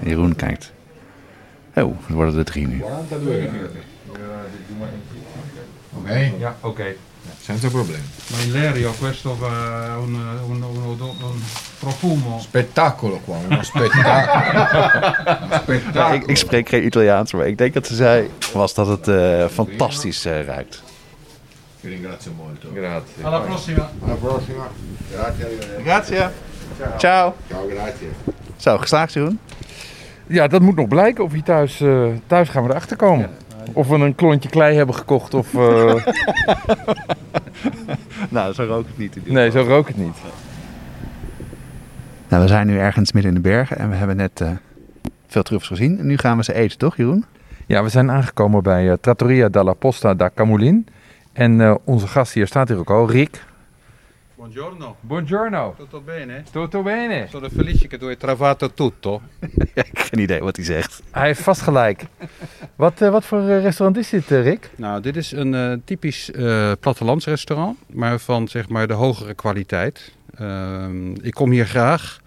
[0.00, 0.72] En Jeroen kijkt.
[1.74, 2.84] Oh, het worden er drie nu.
[5.94, 6.08] Ok?
[6.38, 6.94] Ja, oké.
[7.40, 8.02] Senza problemi.
[8.30, 10.14] Ma in Lerio questo va un,
[10.48, 11.42] un, un,
[11.78, 12.38] profumo.
[12.40, 14.66] Spettacolo qua, uno spettacolo.
[15.62, 16.14] Spettacolo.
[16.22, 19.46] ik, ik spreek geen Italiaans, maar ik denk dat ze zei was dat het eh,
[19.46, 20.82] fantastisch eh, ruikt.
[21.82, 22.68] Vi ringrazio molto.
[22.74, 23.24] Grazie.
[23.24, 23.90] Alla prossima.
[24.04, 24.68] Alla prossima.
[25.12, 25.46] Grazie.
[25.82, 26.28] Grazie.
[26.98, 27.34] Ciao.
[27.48, 28.08] Ciao, grazie.
[28.56, 29.38] Zo, geslaagd Jeroen.
[30.26, 33.30] Ja, dat moet nog blijken of je thuis, eh, thuis gaan we erachter komen.
[33.72, 35.54] Of we een klontje klei hebben gekocht of...
[35.54, 35.94] eh,
[38.28, 39.28] Nou, zo rook het niet.
[39.30, 40.16] nee, zo rook het niet.
[42.28, 44.50] Nou, we zijn nu ergens midden in de bergen en we hebben net eh,
[45.26, 45.98] veel truffels gezien.
[45.98, 47.24] En nu gaan we ze eten, toch Jeroen?
[47.66, 50.86] Ja, we zijn aangekomen bij Trattoria della Posta da Camulin.
[51.32, 53.44] En eh, onze gast hier staat hier ook al, Rick.
[54.42, 54.96] Buongiorno.
[55.00, 55.74] Buongiorno.
[55.78, 56.42] Tutto bene?
[56.52, 57.26] Tutto bene.
[57.30, 59.22] Sono felice che tu hai trovato tutto.
[59.40, 61.02] ik heb geen idee wat hij zegt.
[61.10, 62.04] Hij heeft vast gelijk.
[62.76, 64.70] wat, eh, wat voor eh, restaurant is dit, Rick?
[64.76, 70.12] Nou, dit is een eh, typisch eh plattelandsrestaurant, maar van zeg maar de hogere kwaliteit.
[70.34, 72.20] Ehm, ik kom hier graag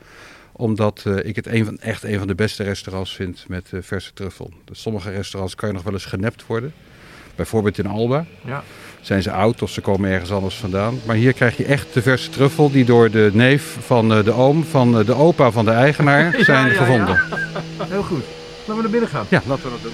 [0.51, 4.13] omdat eh, ik het een van, echt een van de beste restaurants vind met verse
[4.13, 4.53] truffel.
[4.65, 6.73] Dus sommige restaurants kan je nog wel eens genept worden.
[7.35, 8.25] Bijvoorbeeld in Alba.
[8.45, 8.63] Ja.
[9.05, 10.99] Zijn ze oud of ze komen ergens anders vandaan.
[11.05, 14.31] Maar hier krijg je echt de verse truffel die door de neef van eh, de
[14.31, 17.19] oom van eh, de opa van de eigenaar zijn gevonden.
[17.89, 18.23] Heel goed.
[18.59, 19.25] Laten we naar binnen gaan.
[19.29, 19.93] Ja, laten we dat doen.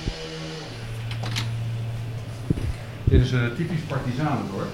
[3.04, 4.70] Dit is een typisch partisanendorp.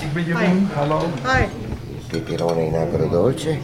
[0.00, 0.68] Ik ben Jeroen.
[0.74, 1.10] Hallo.
[2.06, 3.58] Peperone in agrodolce.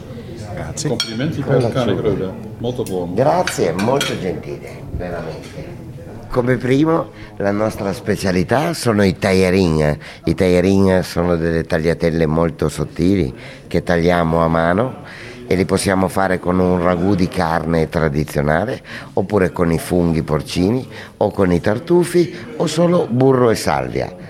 [0.89, 2.35] Complimenti per il cane crudo.
[2.59, 3.15] Molto buono.
[3.15, 5.81] Grazie, molto gentile, veramente.
[6.29, 9.99] Come primo, la nostra specialità sono i tagliarin.
[10.25, 13.35] I tagliarin sono delle tagliatelle molto sottili
[13.67, 14.95] che tagliamo a mano
[15.47, 18.81] e li possiamo fare con un ragù di carne tradizionale
[19.13, 20.89] oppure con i funghi porcini
[21.19, 24.22] o con i tartufi o solo burro e salvia.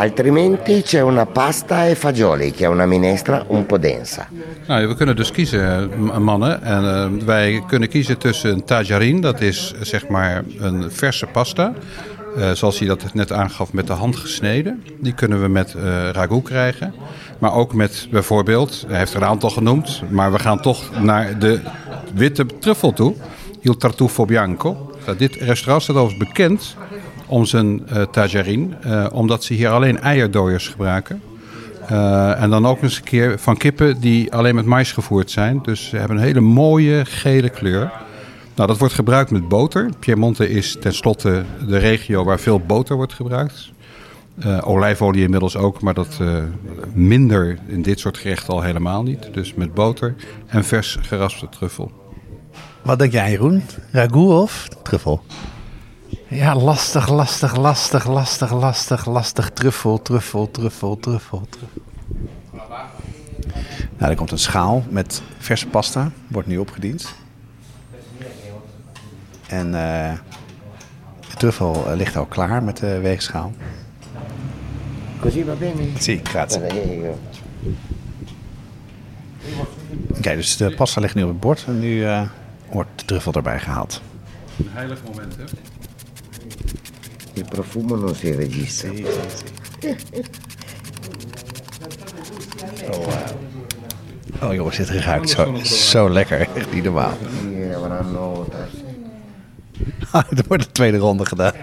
[0.00, 4.28] Altrimenti c'è una pasta e fagioli che è una minestra un po' densa.
[4.66, 6.62] Nou, we kunnen dus kiezen, m- mannen.
[6.62, 11.26] En eh, wij kunnen kiezen tussen een tajarin, dat is eh, zeg maar een verse
[11.26, 11.72] pasta.
[12.36, 14.82] Eh, zoals hij dat net aangaf, met de hand gesneden.
[15.00, 16.94] Die kunnen we met eh ragout krijgen.
[17.38, 21.38] Maar ook met bijvoorbeeld, hij heeft er een aantal genoemd, maar we gaan toch naar
[21.38, 21.60] de
[22.14, 23.14] witte truffel toe.
[23.60, 24.90] Il Tartufo Bianco.
[25.06, 26.76] Nou, dit restaurant staat overigens bekend
[27.30, 31.22] om zijn eh, omdat ze hier alleen eierdooiers gebruiken.
[31.86, 35.60] Eh, en dan ook eens een keer van kippen die alleen met mais gevoerd zijn.
[35.62, 37.92] Dus ze hebben een hele mooie gele kleur.
[38.54, 39.90] Nou, dat wordt gebruikt met boter.
[39.98, 43.72] Piemonte is tenslotte de regio waar veel boter wordt gebruikt.
[44.60, 46.18] Olijfolie inmiddels ook, maar dat
[46.92, 49.28] minder in dit soort gerechten al helemaal niet.
[49.32, 50.14] Dus met boter
[50.46, 51.92] en vers geraspte truffel.
[52.82, 53.62] Wat denk jij, Jeroen?
[53.90, 55.22] Ragout of truffel?
[56.28, 59.50] Ja, lastig, lastig, lastig, lastig, lastig, lastig.
[59.50, 61.78] Truffel, truffel, truffel, truffel, truffel.
[63.98, 66.10] Nou, er komt een schaal met verse pasta.
[66.28, 67.14] Wordt nu opgediend.
[69.46, 70.12] En eh,
[71.28, 73.52] de truffel eh, ligt al klaar met de weegschaal.
[75.20, 75.82] Così va bene?
[75.98, 76.60] Zie, grazie.
[76.60, 77.18] Prego.
[80.16, 81.64] Oké, dus de pasta ligt nu op het bord.
[81.66, 82.22] En nu eh,
[82.72, 84.00] wordt de truffel erbij gehaald.
[84.58, 85.44] Een heilig moment, hè?
[87.40, 88.90] Il profumo non si registra.
[94.42, 96.40] Oh jongens, dit ruikt zo, zo lekker.
[96.54, 97.16] Echt niet normaal.
[100.10, 101.52] Tre- er wordt een tweede ronde gedaan.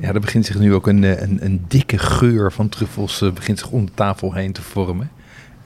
[0.00, 3.30] Ja, er begint zich nu ook een, eh, een, een dikke geur van truffels eh,
[3.32, 5.10] begint zich om de tafel heen te vormen.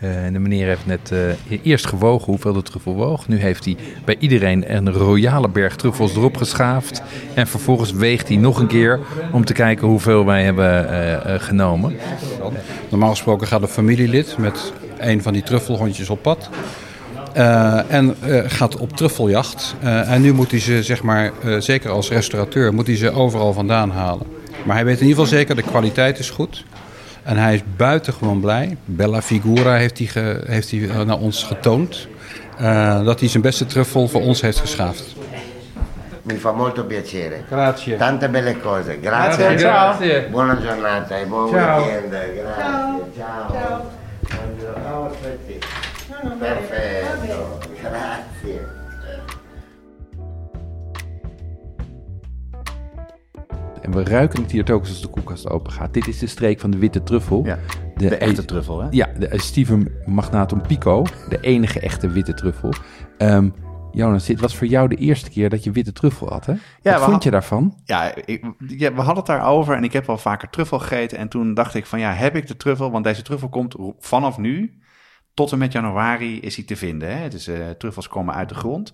[0.05, 3.29] Eh, de meneer heeft net eh, eerst gewogen hoeveel de truffel woog.
[3.29, 7.03] Nu heeft hij bij iedereen een royale berg truffels erop geschaafd.
[7.35, 9.01] En vervolgens weegt hij nog een keer
[9.33, 10.91] om te kijken hoeveel wij hebben
[11.25, 11.97] eh, genomen.
[12.89, 16.49] Normaal gesproken gaat een familielid met een van die truffelhondjes op pad.
[17.89, 19.75] En gaat op truffeljacht.
[19.81, 23.91] En nu moet hij ze, zeg maar, zeker als restaurateur, moet hij ze overal vandaan
[23.91, 24.27] halen.
[24.65, 26.65] Maar hij weet in ieder geval zeker, de kwaliteit is goed.
[27.25, 28.77] En hij is buitengewoon blij.
[28.85, 32.09] Bella Figura heeft hij, ge- heeft hij eh, naar ons getoond.
[32.59, 35.05] eh, dat hij zijn beste truffel voor ons heeft geschaafd.
[36.23, 37.37] Mi fa molto piacere.
[37.51, 37.97] Grazie.
[37.97, 38.99] Tante belle cose.
[39.03, 39.59] Grazie.
[39.59, 40.27] Grazie.
[40.31, 41.85] Buona giornata e buon Ciao.
[41.85, 42.13] weekend.
[42.13, 43.03] Grazie.
[43.17, 43.51] Ciao.
[43.51, 43.81] Ciao.
[45.01, 45.59] Oh, aspetti.
[46.39, 47.59] Perfetto.
[47.83, 48.84] Grazie.
[53.85, 55.95] En we ruiken het hier telkens als de koelkast open gaat.
[55.95, 57.45] Dit is de streek van de witte truffel.
[57.45, 57.59] Ja,
[57.97, 58.87] de echte truffel, hè?
[58.91, 62.73] Ja, de Steven Magnatum Pico, de enige echte witte truffel.
[63.19, 63.51] Ehm,
[63.93, 66.55] Jonas, dit was voor jou de eerste keer dat je witte truffel had, hè?
[66.83, 67.75] Wat vond had- je daarvan?
[67.85, 71.19] Ja, ik, ja, we hadden het daarover en ik heb wel vaker truffel gegeten.
[71.19, 72.91] En toen dacht ik van ja, heb ik de truffel?
[72.91, 74.79] Want deze truffel komt vanaf nu
[75.35, 77.19] tot en met januari is hij te vinden.
[77.19, 77.29] Hè?
[77.29, 78.93] Dus eh, truffels komen uit de grond.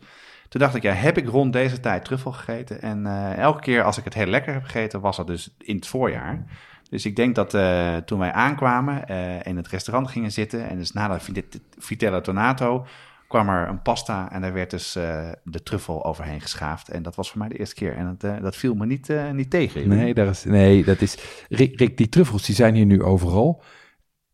[0.51, 2.83] Toen dacht ik, ja, heb ik rond deze tijd truffel gegeten?
[2.83, 5.77] En eh, elke keer als ik het heel lekker heb gegeten, was dat dus in
[5.77, 6.45] het voorjaar.
[6.91, 10.69] Dus ik denk dat eh, toen wij aankwamen en in het restaurant gingen zitten...
[10.69, 12.87] en dus na de vit- Vitella Tonato
[13.29, 14.33] kwam er een pasta...
[14.33, 16.89] en daar werd dus eh, de truffel overheen geschaafd.
[16.89, 17.97] En dat was voor mij de eerste keer.
[17.97, 19.89] En dat, eh, dat viel me niet, eh, niet tegen.
[19.89, 21.19] Nee, daar is, nee, dat is...
[21.49, 23.63] Rick, Rick, die truffels die zijn hier nu overal.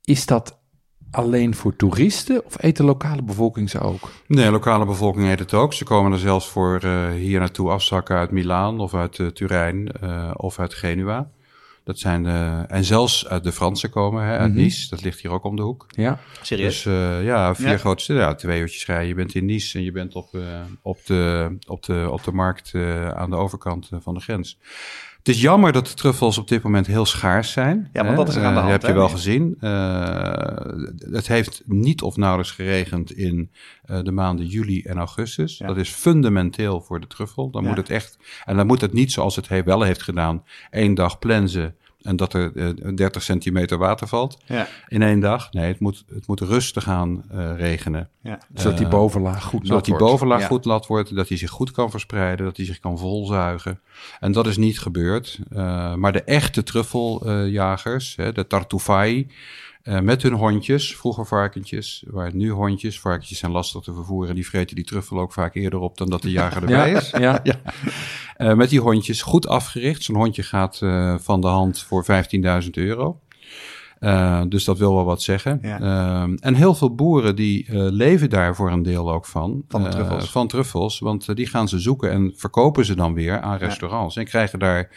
[0.04, 0.60] Is dat
[1.10, 4.10] alleen voor toeristen of eet de lokale bevolking ze ook?
[4.26, 5.72] Nee, de lokale bevolking heet het ook.
[5.72, 9.92] Ze komen er zelfs voor eh, hier naartoe afzakken uit Milaan of uit eh, Turijn
[9.92, 11.28] eh, of uit Genua.
[11.84, 14.88] Dat zijn de, en zelfs uit de Fransen komen, hè, uit Nice.
[14.88, 15.86] Dat ligt hier ook om de hoek.
[15.88, 16.18] Ja.
[16.42, 16.82] Serieus?
[16.82, 17.76] Dus eh, ja, vier Ja.
[17.76, 18.22] grote steden.
[18.22, 19.08] Ja, twee uurtjes rijden.
[19.08, 20.40] Je bent in Nice en je bent op, eh,
[20.82, 24.58] op, de, op, de, op de markt eh, aan de overkant van de grens.
[25.26, 27.88] Het is jammer dat de truffels op dit moment heel schaars zijn.
[27.92, 28.14] Ja, want hè.
[28.16, 29.56] dat is er aan de Eh, hand, heb je wel gezien.
[29.60, 33.50] Eh, het heeft niet of nauwelijks geregend in
[33.84, 35.58] eh, de maanden juli en augustus.
[35.58, 35.66] Ja.
[35.66, 37.50] Dat is fundamenteel voor de truffel.
[37.50, 37.68] Dan Ja.
[37.68, 40.94] moet het echt, en dan moet het niet zoals het he- wel heeft gedaan, één
[40.94, 41.74] dag plensen
[42.06, 44.66] en dat er eh, 30 centimeter water valt Ja.
[44.88, 45.52] in één dag.
[45.52, 48.08] Nee, het moet, het moet rustig aan eh, regenen.
[48.22, 48.38] Ja.
[48.54, 50.10] Zodat die Eh, bovenlaag goed nat Zodat die wordt.
[50.10, 50.46] bovenlaag Ja.
[50.46, 53.80] goed nat wordt, dat hij zich goed kan verspreiden, dat hij zich kan volzuigen.
[54.20, 55.38] En dat is niet gebeurd.
[55.50, 59.26] Eh, maar de echte truffeljagers, hè, de tartufai,
[59.86, 64.46] eh, met hun hondjes, vroeger varkentjes, waar nu hondjes, varkentjes zijn lastig te vervoeren, die
[64.46, 67.10] vreten die truffel ook vaak eerder op dan dat de jager erbij Ja, is.
[67.18, 67.42] ja.
[68.36, 70.02] Eh, met die hondjes goed afgericht.
[70.02, 72.04] Zo'n hondje gaat eh, van de hand voor
[72.62, 73.20] 15.000 euro.
[73.98, 75.58] Eh, dus dat wil wel wat zeggen.
[75.62, 75.80] Ja.
[75.80, 79.64] Ehm, en heel veel boeren die eh, leven daar voor een deel ook van.
[79.68, 80.30] Van de Eh, truffels.
[80.30, 84.16] van truffels, want die gaan ze zoeken en verkopen ze dan weer aan restaurants.
[84.16, 84.90] En krijgen daar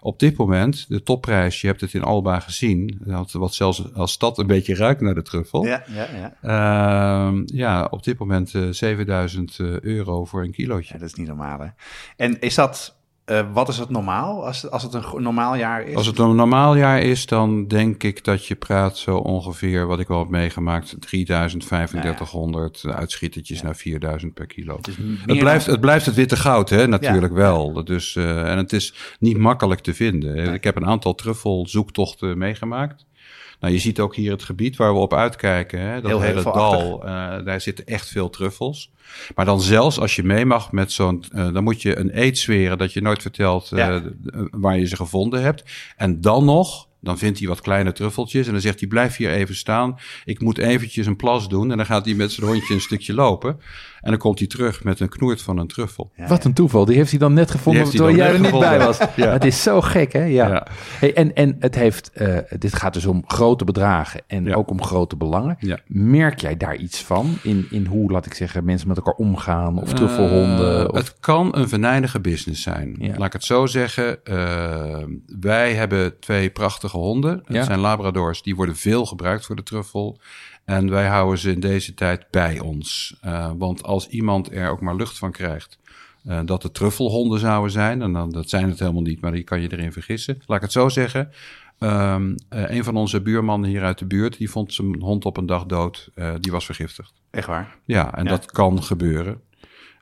[0.00, 1.60] op dit moment de topprijs.
[1.60, 2.98] Je hebt het in Alba gezien.
[3.04, 5.64] dat- Wat zelfs als stad een beetje ruikt naar de truffel.
[5.64, 7.26] Ja, ja, ja.
[7.26, 10.94] Ehm, ja, op dit moment eh 7000 euro voor een kilootje.
[10.94, 11.66] Ja, dat is niet normaal, hè?
[12.16, 12.95] En is dat...
[13.26, 15.94] eh, wat is het normaal als, als het een normaal jaar is?
[15.94, 20.00] Als het een normaal jaar is, dan denk ik dat je praat zo ongeveer, wat
[20.00, 24.78] ik wel heb meegemaakt, 3000, 3500 uitschietertjes naar 4000 per kilo.
[25.26, 27.84] Het blijft, dan- het blijft het witte goud, hè, natuurlijk wel.
[27.84, 30.54] Dus, eh, en het is niet makkelijk te vinden.
[30.54, 33.04] Ik heb een aantal truffelzoektochten meegemaakt.
[33.60, 35.80] Nou, je ziet ook hier het gebied waar we op uitkijken.
[35.80, 37.08] Hè, dat Heel hele dal, eh,
[37.44, 38.90] daar zitten echt veel truffels.
[39.34, 41.24] Maar dan zelfs als je mee mag met zo'n...
[41.32, 43.94] eh, dan moet je een eet zweren dat je nooit vertelt Ja.
[43.94, 45.62] eh, waar je ze gevonden hebt.
[45.96, 48.46] En dan nog, dan vindt hij wat kleine truffeltjes.
[48.46, 49.98] En dan zegt hij, blijf hier even staan.
[50.24, 51.70] Ik moet eventjes een plas doen.
[51.70, 53.60] En dan gaat hij met zijn hondje een stukje lopen.
[54.06, 56.10] En dan komt hij terug met een knoert van een truffel.
[56.28, 56.84] Wat een toeval.
[56.84, 58.98] Die heeft hij dan net gevonden hij terwijl jij er niet bij was.
[59.16, 59.32] Ja.
[59.32, 60.24] Het is zo gek, hè?
[60.24, 60.48] Ja.
[60.48, 60.66] Ja.
[60.98, 64.54] Hey, en, en het heeft, eh, dit gaat dus om grote bedragen en Ja.
[64.54, 65.56] ook om grote belangen.
[65.60, 65.78] Ja.
[65.86, 67.38] Merk jij daar iets van?
[67.42, 70.80] In, in hoe, laat ik zeggen, mensen met elkaar omgaan of truffelhonden?
[70.80, 70.96] Eh, of...
[70.96, 72.96] Het kan een venijnige business zijn.
[72.98, 73.14] Ja.
[73.16, 74.24] Laat ik het zo zeggen.
[74.24, 75.02] Eh,
[75.40, 77.32] wij hebben twee prachtige honden.
[77.44, 77.64] Het Ja.
[77.64, 78.42] zijn labradors.
[78.42, 80.18] Die worden veel gebruikt voor de truffel.
[80.66, 83.16] En wij houden ze in deze tijd bij ons.
[83.20, 85.78] Eh, want als iemand er ook maar lucht van krijgt...
[86.24, 88.02] eh, dat het truffelhonden zouden zijn...
[88.02, 90.38] en dan, dat zijn het helemaal niet, maar die kan je erin vergissen.
[90.46, 91.30] Laat ik het zo zeggen...
[91.78, 92.16] Eh,
[92.48, 94.38] een van onze buurmannen hier uit de buurt...
[94.38, 96.10] die vond zijn hond op een dag dood.
[96.40, 97.12] Die was vergiftigd.
[97.30, 97.76] Echt waar?
[97.84, 98.30] Ja, en Ja.
[98.30, 99.40] dat kan gebeuren.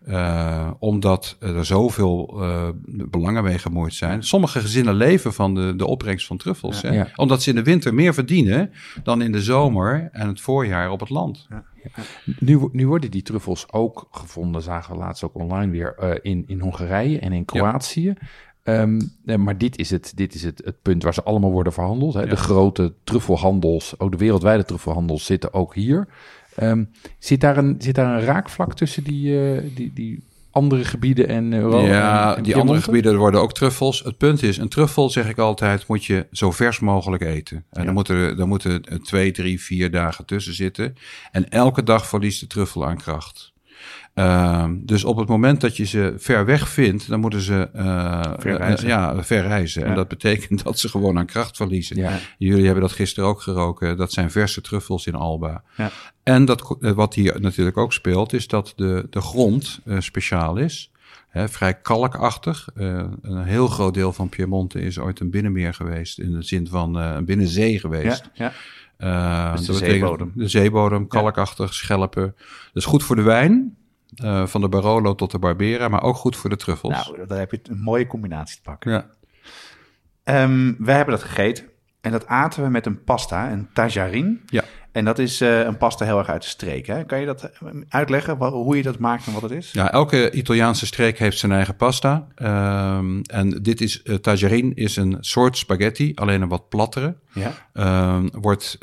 [0.05, 4.23] Eh, omdat er zoveel eh, belangen mee gemoeid zijn.
[4.23, 6.83] Sommige gezinnen leven van de, de opbrengst van truffels.
[6.83, 6.89] Hè?
[6.89, 7.09] Ja.
[7.17, 8.71] Omdat ze in de winter meer verdienen
[9.03, 11.47] dan in de zomer en het voorjaar op het land.
[12.39, 16.11] Nu, wo- nu worden die truffels ook gevonden, zagen we laatst ook online weer, eh,
[16.23, 18.15] in, in Hongarije en in Kroatië.
[18.63, 21.73] Ehm, eh, maar dit is, het, dit is het, het punt waar ze allemaal worden
[21.73, 22.15] verhandeld.
[22.15, 22.27] Hè?
[22.27, 26.09] De grote truffelhandels, ook de wereldwijde truffelhandels zitten ook hier.
[26.57, 26.85] Ehm,
[27.19, 31.53] zit, daar een, zit daar een raakvlak tussen die, eh, die, die andere gebieden en
[31.53, 31.87] Europa?
[31.87, 34.01] ja, en- en die andere gebieden worden ook truffels.
[34.05, 37.65] Het punt is, een truffel, zeg ik altijd, moet je zo vers mogelijk eten.
[37.71, 40.97] En dan, moeten er, dan moeten er twee, drie, vier dagen tussen zitten.
[41.33, 43.53] En elke dag verliest de truffel aan kracht.
[44.15, 48.33] Ehm, dus op het moment dat je ze ver weg vindt, dan moeten ze eh,
[48.39, 48.89] Verreizen.
[48.89, 49.85] ja, verreizen.
[49.85, 51.97] En dat betekent dat ze gewoon aan kracht verliezen.
[51.97, 52.19] Ja.
[52.39, 53.97] Jullie hebben dat gisteren ook geroken.
[53.97, 55.63] Dat zijn verse truffels in Alba.
[55.77, 55.91] Ja.
[56.23, 60.57] En dat, eh, wat hier natuurlijk ook speelt, is dat de, de grond eh, speciaal
[60.57, 60.91] is.
[61.29, 62.69] Hè, vrij kalkachtig.
[62.75, 66.19] Een heel groot deel van Piemonte is ooit een binnenmeer geweest.
[66.19, 68.31] In de zin van een binnenzee geweest.
[68.35, 68.53] Ja,
[68.99, 69.51] ja.
[69.51, 70.33] Eh, Dus de dat zeebodem.
[70.35, 72.35] De zeebodem, kalkachtig, schelpen.
[72.37, 73.77] Dat is goed voor de wijn.
[74.15, 76.93] Eh, van de Barolo tot de Barbera, maar ook goed voor de truffels.
[76.93, 78.93] Nou, daar heb je een mooie combinatie te pakken.
[78.93, 79.07] ja.
[80.25, 81.65] Ehm, wij hebben dat gegeten.
[82.01, 84.43] En dat aten we met een pasta, een tajarin.
[84.47, 84.65] Ja.
[84.95, 86.87] En dat is eh, een pasta heel erg uit de streek.
[86.87, 87.05] Hè?
[87.05, 89.73] Kan je dat eh, uitleggen, hoe je dat maakt en wat het is?
[89.73, 92.27] Ja, elke Italiaanse streek heeft zijn eigen pasta.
[92.35, 97.17] Ehm, en dit is, uh, tajarin is een soort spaghetti, alleen een wat plattere.
[97.33, 97.53] Ja.
[97.73, 98.77] Ehm, wordt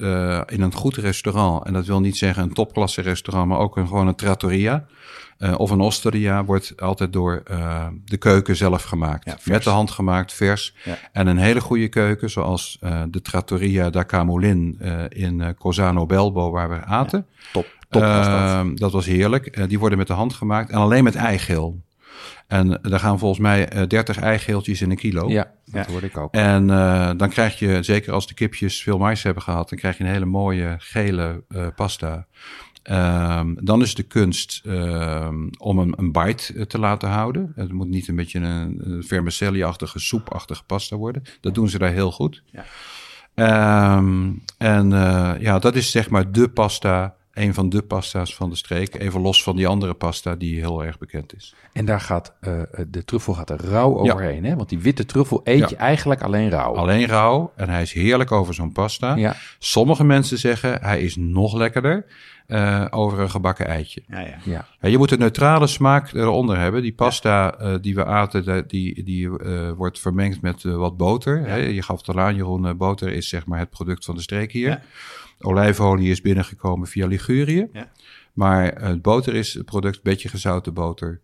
[0.45, 3.87] in een goed restaurant, en dat wil niet zeggen een topklasse restaurant, maar ook een,
[3.87, 4.85] gewoon een trattoria
[5.41, 9.25] eh, of een osteria, wordt altijd door eh, de keuken zelf gemaakt.
[9.25, 9.37] Ja.
[9.43, 10.75] Met de hand gemaakt, vers.
[10.83, 10.97] Ja.
[11.11, 16.69] En een hele goede keuken, zoals eh, de trattoria da Camolin in Cosano Belbo, waar
[16.69, 17.25] we aten.
[17.51, 18.35] Top, top was dat.
[18.35, 19.69] Ehm, dat was heerlijk.
[19.69, 21.81] Die worden met de hand gemaakt en alleen met eigeel.
[22.47, 25.29] En daar gaan volgens mij eh 30 eigeeltjes in een kilo.
[25.29, 26.33] Ja, dat hoorde ik ook.
[26.33, 26.67] En
[27.17, 30.09] dan krijg je, zeker als de kipjes veel mais hebben gehad, dan krijg je een
[30.09, 31.43] hele mooie gele
[31.75, 32.25] pasta.
[32.83, 37.51] Ehm, dan is de kunst ehm, om een, een bite eh, te laten houden.
[37.55, 41.23] Het moet niet een beetje een, een vermicelli-achtige, soepachtige pasta worden.
[41.41, 42.43] Dat doen ze daar heel goed.
[42.45, 42.63] Ja.
[43.35, 48.49] Ehm, en eh, ja, dat is zeg maar de pasta Een van de pasta's van
[48.49, 48.95] de streek.
[48.95, 51.55] Even los van die andere pasta die heel erg bekend is.
[51.73, 54.55] En daar gaat eh, de truffel gaat er rauw overheen, hè?
[54.55, 55.67] Want die witte truffel eet Ja.
[55.69, 56.75] je eigenlijk alleen rauw.
[56.75, 59.15] Alleen rauw en hij is heerlijk over zo'n pasta.
[59.15, 59.35] Ja.
[59.59, 62.05] Sommige mensen zeggen hij is nog lekkerder
[62.51, 64.01] eh, over een gebakken eitje.
[64.07, 64.65] Ja, ja.
[64.81, 64.87] Ja.
[64.89, 66.81] Je moet een neutrale smaak eronder hebben.
[66.81, 71.45] Die pasta eh, die we aten, die, die eh, wordt vermengd met wat boter.
[71.45, 71.55] Hè?
[71.55, 72.77] Je gaf het al aan, Jeroen.
[72.77, 74.67] boter is zeg maar het product van de streek hier.
[74.67, 74.81] Ja.
[75.39, 77.67] Olijfolie is binnengekomen via Ligurië.
[77.73, 77.91] Ja.
[78.33, 81.21] Maar het boter is het product, een beetje gezouten boter.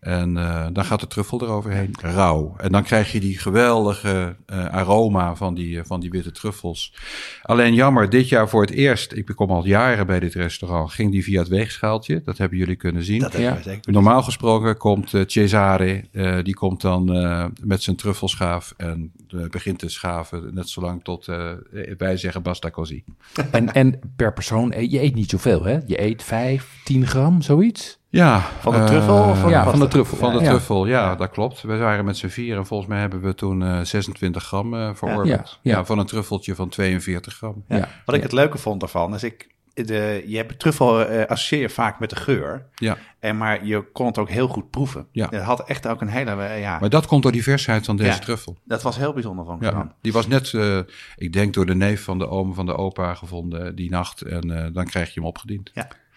[0.00, 2.54] En eh, dan gaat de truffel eroverheen, rauw.
[2.56, 6.94] En dan krijg je die geweldige eh, aroma van die, eh, van die witte truffels.
[7.42, 11.10] Alleen jammer, dit jaar voor het eerst, ik kom al jaren bij dit restaurant, ging
[11.10, 12.22] die via het weegschaaltje.
[12.22, 13.20] Dat hebben jullie kunnen zien.
[13.20, 13.62] Dat Ja.
[13.62, 13.92] zeker.
[13.92, 19.12] Normaal gesproken komt eh, Cesare, eh, die komt dan eh, met zijn truffelschaaf en
[19.50, 21.50] begint te schaven, net zolang tot eh,
[21.98, 23.04] wij zeggen basta così.
[23.50, 25.78] En, en per persoon, eet- je eet niet zoveel, hè?
[25.86, 27.98] Je eet 5, 10 gram, zoiets?
[28.08, 29.70] Ja, Van de eh, truffel of van de ja, pasta?
[29.78, 30.16] van de truffel.
[30.16, 30.48] Van de Ja.
[30.48, 31.62] truffel, ja, dat klopt.
[31.62, 34.90] We waren met z'n vier en volgens mij hebben we toen eh 26 gram eh
[34.94, 35.28] verorberd.
[35.28, 35.84] Ja, Ja, ja.
[35.84, 37.64] van een truffeltje van 42 gram.
[37.68, 37.88] Ja.
[38.04, 38.26] Wat ik Ja.
[38.26, 39.48] het leuke vond daarvan is, ik,
[39.84, 42.66] de, je hebt truffel eh, associeer je vaak met de geur.
[42.74, 45.06] Ja, En maar je kon het ook heel goed proeven.
[45.12, 45.26] Ja.
[45.30, 47.96] Het had echt ook een hele, eh, ja, maar dat komt door die versheid van
[47.96, 48.18] deze Ja.
[48.18, 48.58] truffel.
[48.64, 49.94] dat was heel bijzonder van Ja, gedaan.
[50.00, 50.78] die was net, eh,
[51.16, 54.20] ik denk, door de neef van de oom van de opa gevonden die nacht.
[54.22, 55.72] En eh, dan krijg je hem opgediend.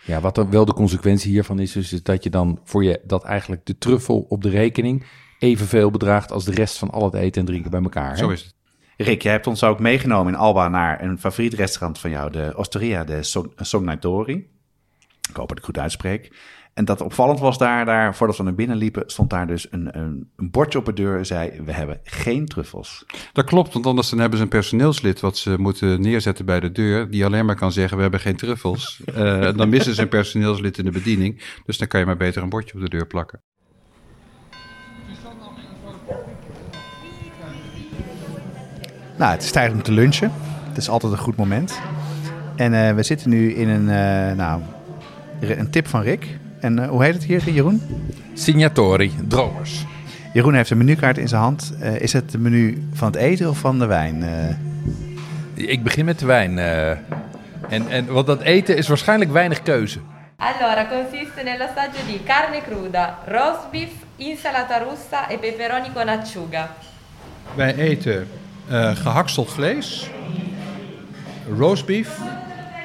[0.06, 3.24] Ja, wat dan wel de consequentie hiervan is, is dat je dan voor je dat
[3.24, 5.06] eigenlijk de truffel op de rekening
[5.40, 8.10] evenveel bedraagt als de rest van al het eten en drinken bij elkaar.
[8.12, 8.18] Hè?
[8.18, 8.54] Zo is het.
[8.98, 12.54] Rick, jij hebt ons ook meegenomen in Alba naar een favoriet restaurant van jou, de
[12.56, 14.34] Osteria de Sog- Sognatori.
[15.30, 16.32] Ik hoop dat ik goed uitspreek.
[16.74, 19.98] En dat opvallend was daar, daar, voordat we naar binnen liepen, stond daar dus een,
[19.98, 21.26] een, een bordje op de deur.
[21.26, 23.06] zei, we hebben geen truffels.
[23.34, 26.72] Dat klopt, want anders dan hebben ze een personeelslid wat ze moeten neerzetten bij de
[26.72, 29.02] deur, die alleen maar kan zeggen, we hebben geen truffels.
[29.14, 32.42] Eh, dan missen ze een personeelslid in de bediening, dus dan kan je maar beter
[32.44, 33.42] een bordje op de deur plakken.
[39.18, 40.32] Nou, het is tijd om te lunchen.
[40.68, 41.80] Het is altijd een goed moment.
[42.56, 44.62] En eh, we zitten nu in een, eh, nou,
[45.40, 46.28] een tip van Rick.
[46.60, 47.82] En eh, hoe heet het hier, Jeroen?
[48.34, 49.86] Signatori, dromers.
[50.34, 51.74] Jeroen heeft een menukaart in zijn hand.
[51.80, 54.24] Eh, is het de menu van het eten of van de wijn?
[54.24, 54.56] Eh,
[55.56, 56.58] Ik begin met de wijn.
[56.60, 56.90] eh.
[57.70, 60.00] en, en wat dat eten is waarschijnlijk weinig keuze.
[60.38, 66.70] Allora, consiste nell'assaggio di carne cruda, roast beef, insalata russa e peperoni con acciuga.
[67.56, 68.28] Wij eten
[68.68, 70.10] eh, gehakseld vlees,
[71.58, 72.10] roastbeef,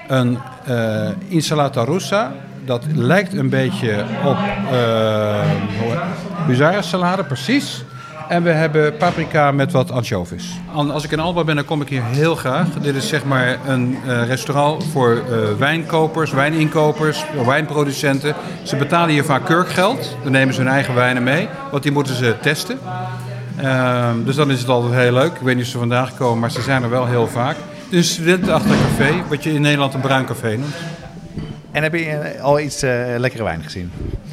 [0.08, 2.32] een eh, insalata russa.
[2.64, 4.36] Dat lijkt een beetje op
[4.72, 5.40] uh,
[6.46, 7.84] huzarensalade, precies.
[8.28, 10.44] En we hebben paprika met wat anchovies.
[10.74, 12.66] An- Als ik in Alba ben, dan kom ik hier heel graag.
[12.80, 15.22] Dit is zeg maar een restaurant voor
[15.58, 18.34] wijnkopers, wijninkopers, wijnproducenten.
[18.62, 20.16] Ze betalen hier vaak kurkgeld.
[20.22, 22.78] Dan nemen ze hun eigen wijnen mee, want die moeten ze testen.
[23.58, 25.34] Ehm, dus dan is het altijd heel leuk.
[25.34, 27.56] Ik weet niet of ze vandaag komen, maar ze zijn er wel heel vaak.
[27.56, 30.74] Het is een studentenachtig café, wat je in Nederland een bruin café noemt.
[31.70, 33.90] en heb je eh, al iets eh, lekkere wijn gezien?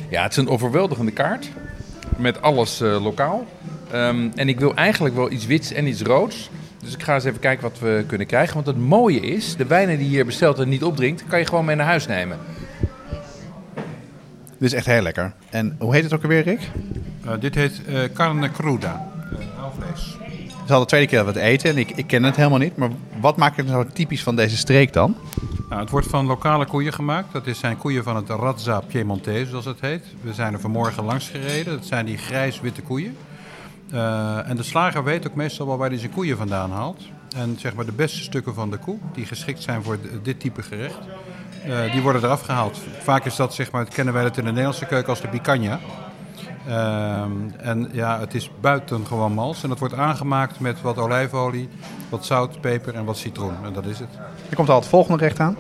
[0.09, 1.49] Ja, het is een overweldigende kaart.
[2.17, 3.45] Met alles eh, lokaal.
[3.91, 6.49] Ehm, en ik wil eigenlijk wel iets wits en iets roods.
[6.83, 8.53] Dus ik ga eens even kijken wat we kunnen krijgen.
[8.53, 11.45] Want het mooie is, de wijnen die je hier bestelt en niet opdrinkt, kan je
[11.45, 12.37] gewoon mee naar huis nemen.
[14.57, 15.33] Dit is echt heel lekker.
[15.49, 16.59] En hoe heet het ook alweer, Rick?
[17.25, 20.17] Eh, dit heet eh, carne cruda, uh, vlees.
[20.47, 22.35] Het is al de tweede keer dat we het eten en ik, ik ken het
[22.35, 22.77] helemaal niet.
[22.77, 25.15] Maar wat maakt het nou typisch van deze streek dan?
[25.69, 27.33] Nou, het wordt van lokale koeien gemaakt.
[27.33, 30.03] Dat is- zijn koeien van het Razza Piemontese, zoals het heet.
[30.21, 31.73] We zijn er vanmorgen langs gereden.
[31.77, 33.17] Dat zijn die grijs-witte koeien.
[33.91, 37.01] Eh, en de slager weet ook meestal wel waar hij zijn koeien vandaan haalt.
[37.35, 40.61] En zeg maar de beste stukken van de koe, die geschikt zijn voor dit type
[40.63, 40.97] gerecht,
[41.65, 42.79] eh, die worden eraf gehaald.
[43.01, 45.79] Vaak is dat, zeg maar, kennen wij het in de Nederlandse keuken als de picanha.
[46.67, 49.63] Ehm, en ja, het is buitengewoon mals.
[49.63, 51.69] En dat wordt aangemaakt met wat olijfolie,
[52.09, 53.53] wat zout, peper en wat citroen.
[53.63, 54.09] En dat is het.
[54.49, 55.57] Er komt al het volgende recht aan.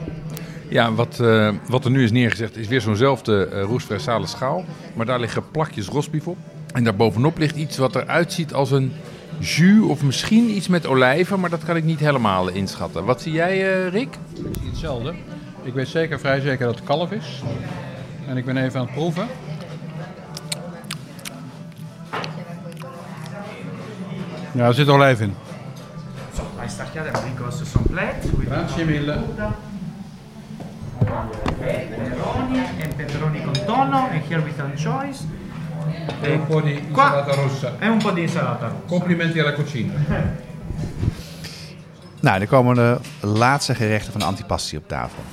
[0.69, 4.63] Ja, wat, eh, wat er nu is neergezet is weer zo'nzelfde uh, roestversale schaal.
[4.93, 6.37] Maar daar liggen plakjes rosbief op.
[6.73, 8.91] En daarbovenop ligt iets wat eruit ziet als een
[9.39, 11.39] jus of misschien iets met olijven.
[11.39, 13.05] Maar dat kan ik niet helemaal inschatten.
[13.05, 14.17] Wat zie jij, eh, Rick?
[14.33, 15.13] Ik zie hetzelfde.
[15.63, 17.41] Ik weet zeker, vrij zeker dat het kalf is.
[18.27, 19.27] En ik ben even aan het proeven.
[24.51, 25.33] Ja, er zit olijf in.
[26.65, 29.19] I stacchiate because sono plate with Grazie mille.
[31.59, 35.25] pepperoni and pepperoni con tonno and here with anchovies
[36.21, 37.71] E un po' di Qua- insalata rossa.
[37.79, 38.81] e un po' di insalata russa.
[38.87, 39.93] Complimenti alla cucina.
[42.19, 45.23] Nou, er komen de laatste gerechten van de antipasti op tafel.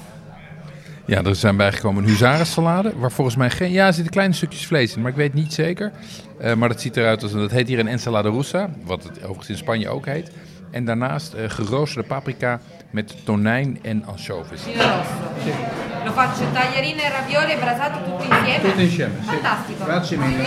[1.05, 3.70] Ja, er zijn bijgekomen een huzarensalade, waar volgens mij geen...
[3.70, 5.92] Ja, er zitten kleine stukjes vlees in, maar ik weet niet zeker.
[6.38, 7.32] Eh, maar dat ziet eruit als...
[7.32, 10.30] Dat heet hier een ensalada russa, wat het overigens in Spanje ook heet.
[10.70, 14.61] En daarnaast eh, geroosterde paprika met tonijn en anchovies.
[16.05, 18.61] Lo faccio tagliarine, ravioli e brasato tutto insieme?
[18.61, 19.28] Tutto insieme, sì.
[19.28, 19.84] Fantastico.
[19.84, 20.46] Grazie mille.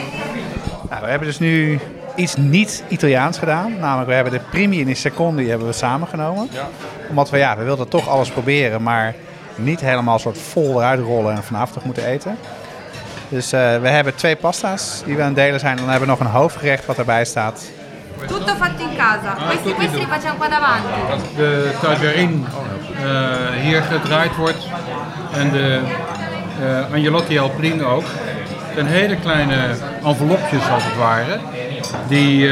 [0.90, 1.80] Nou, we hebben dus nu
[2.16, 3.80] iets niet Italiaans gedaan.
[3.80, 6.50] Namelijk, we hebben de primi en de secondi hebben we samengenomen.
[7.10, 9.16] Omdat we, ja, we wilden toch alles proberen, maar
[9.56, 12.38] niet helemaal soort vol eruit rollen en vanavond nog moeten eten.
[13.30, 15.72] Dus eh, we hebben twee pasta's die we aan het delen zijn.
[15.72, 17.72] En dan hebben we nog een hoofdgerecht wat erbij staat.
[18.28, 19.36] Tutto fatto in casa.
[19.48, 20.88] Questi, questi li facciamo qua davanti.
[21.10, 22.46] Dat de tajarin
[22.96, 24.68] eh, hier gedraaid wordt
[25.34, 25.80] en de
[26.62, 28.04] eh agnolotti alpine ook.
[28.04, 31.40] Het zijn hele kleine envelopjes als het ware,
[32.08, 32.50] die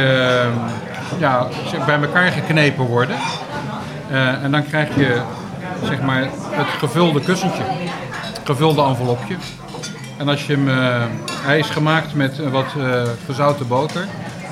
[1.18, 1.47] ja,
[1.86, 3.16] bij elkaar geknepen worden.
[4.12, 5.22] Eh, en dan krijg je
[5.86, 7.64] zeg maar, het gevulde kussentje,
[8.22, 9.36] het gevulde envelopje.
[10.18, 11.04] En als je hem, eh,
[11.42, 14.06] hij is gemaakt met wat eh gezouten boter.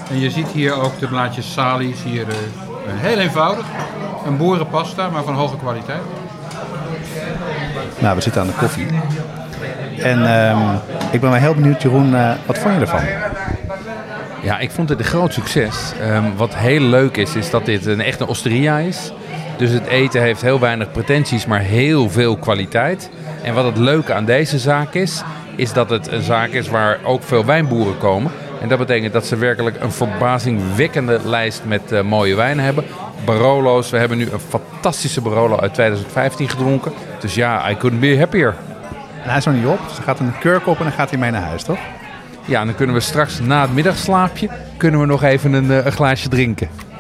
[0.10, 3.66] En je ziet hier ook de blaadjes salie, zie je er, eh, heel eenvoudig.
[4.26, 6.02] Een boerenpasta, maar van hoge kwaliteit.
[8.00, 8.88] Nou, we zitten aan de koffie.
[9.98, 10.76] En ehm,
[11.12, 13.02] ik ben wel heel benieuwd, Jeroen, eh, wat vond je ervan?
[14.42, 15.94] Ja, ik vond het een groot succes.
[16.02, 19.12] Ehm, wat heel leuk is, is dat dit een echte osteria is.
[19.62, 23.10] Dus het eten heeft heel weinig pretenties, maar heel veel kwaliteit.
[23.44, 25.24] En wat het leuke aan deze zaak is,
[25.56, 28.32] is dat het een zaak is waar ook veel wijnboeren komen.
[28.62, 32.84] En dat betekent dat ze werkelijk een verbazingwekkende lijst met eh, mooie wijnen hebben.
[33.26, 36.92] Barolo's, we hebben nu een fantastische Barolo uit 2015 gedronken.
[37.20, 38.56] Dus ja, I couldn't be happier.
[39.24, 41.10] En hij is nog niet op, dus er gaat een kurk op en dan gaat
[41.10, 41.80] hij mee naar huis, toch?
[42.46, 45.86] Ja, en dan kunnen we straks na het middagslaapje kunnen we nog even een, eh,
[45.86, 46.91] een glaasje drinken.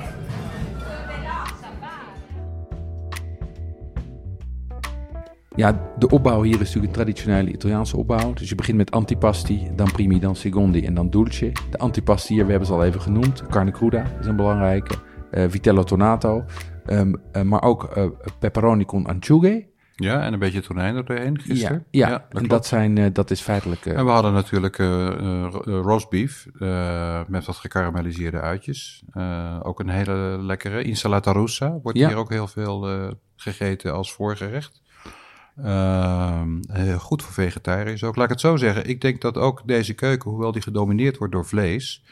[5.56, 8.34] Ja, de opbouw hier is natuurlijk een traditionele Italiaanse opbouw.
[8.34, 11.52] Dus je begint met antipasti, dan primi, dan secondi en dan dulce.
[11.70, 13.44] De antipasti hier, we hebben ze al even genoemd.
[13.50, 14.96] Carne cruda is een belangrijke.
[15.32, 16.44] eh, vitello tonato.
[16.86, 18.06] ehm, eh, maar ook eh,
[18.40, 19.68] pepperoni con anciughe.
[19.96, 21.86] Ja, en een beetje tonijn er doorheen gisteren.
[21.92, 23.86] Ja, ja, dat en dat, zijn, dat is feitelijk...
[23.86, 29.04] En we hadden natuurlijk ro- roast beef eh, met wat gekarameliseerde uitjes.
[29.62, 30.84] Ook een hele lekkere.
[30.84, 32.08] Insalata russa wordt Ja.
[32.08, 32.88] hier ook heel veel
[33.36, 34.81] gegeten als voorgerecht.
[35.64, 38.16] Ehm, heel goed voor vegetariërs ook.
[38.16, 38.90] Laat ik het zo zeggen.
[38.90, 42.04] Ik denk dat ook deze keuken, hoewel die gedomineerd wordt door vlees,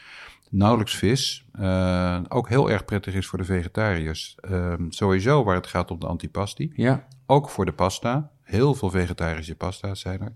[0.50, 4.36] nauwelijks vis, eh, ook heel erg prettig is voor de vegetariërs.
[4.40, 6.72] Ehm, sowieso waar het gaat om de antipasti.
[6.74, 7.06] Ja.
[7.26, 8.30] Ook voor de pasta.
[8.42, 10.34] Heel veel vegetarische pasta's zijn er.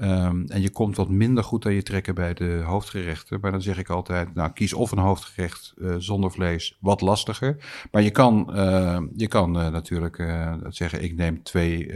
[0.00, 3.38] Ehm, en je komt wat minder goed aan je trekken bij de hoofdgerechten.
[3.40, 7.56] Maar dan zeg ik altijd, nou, kies of een hoofdgerecht eh, zonder vlees, wat lastiger.
[7.90, 11.92] Maar je kan, eh, je kan eh, natuurlijk eh, zeggen, ik neem twee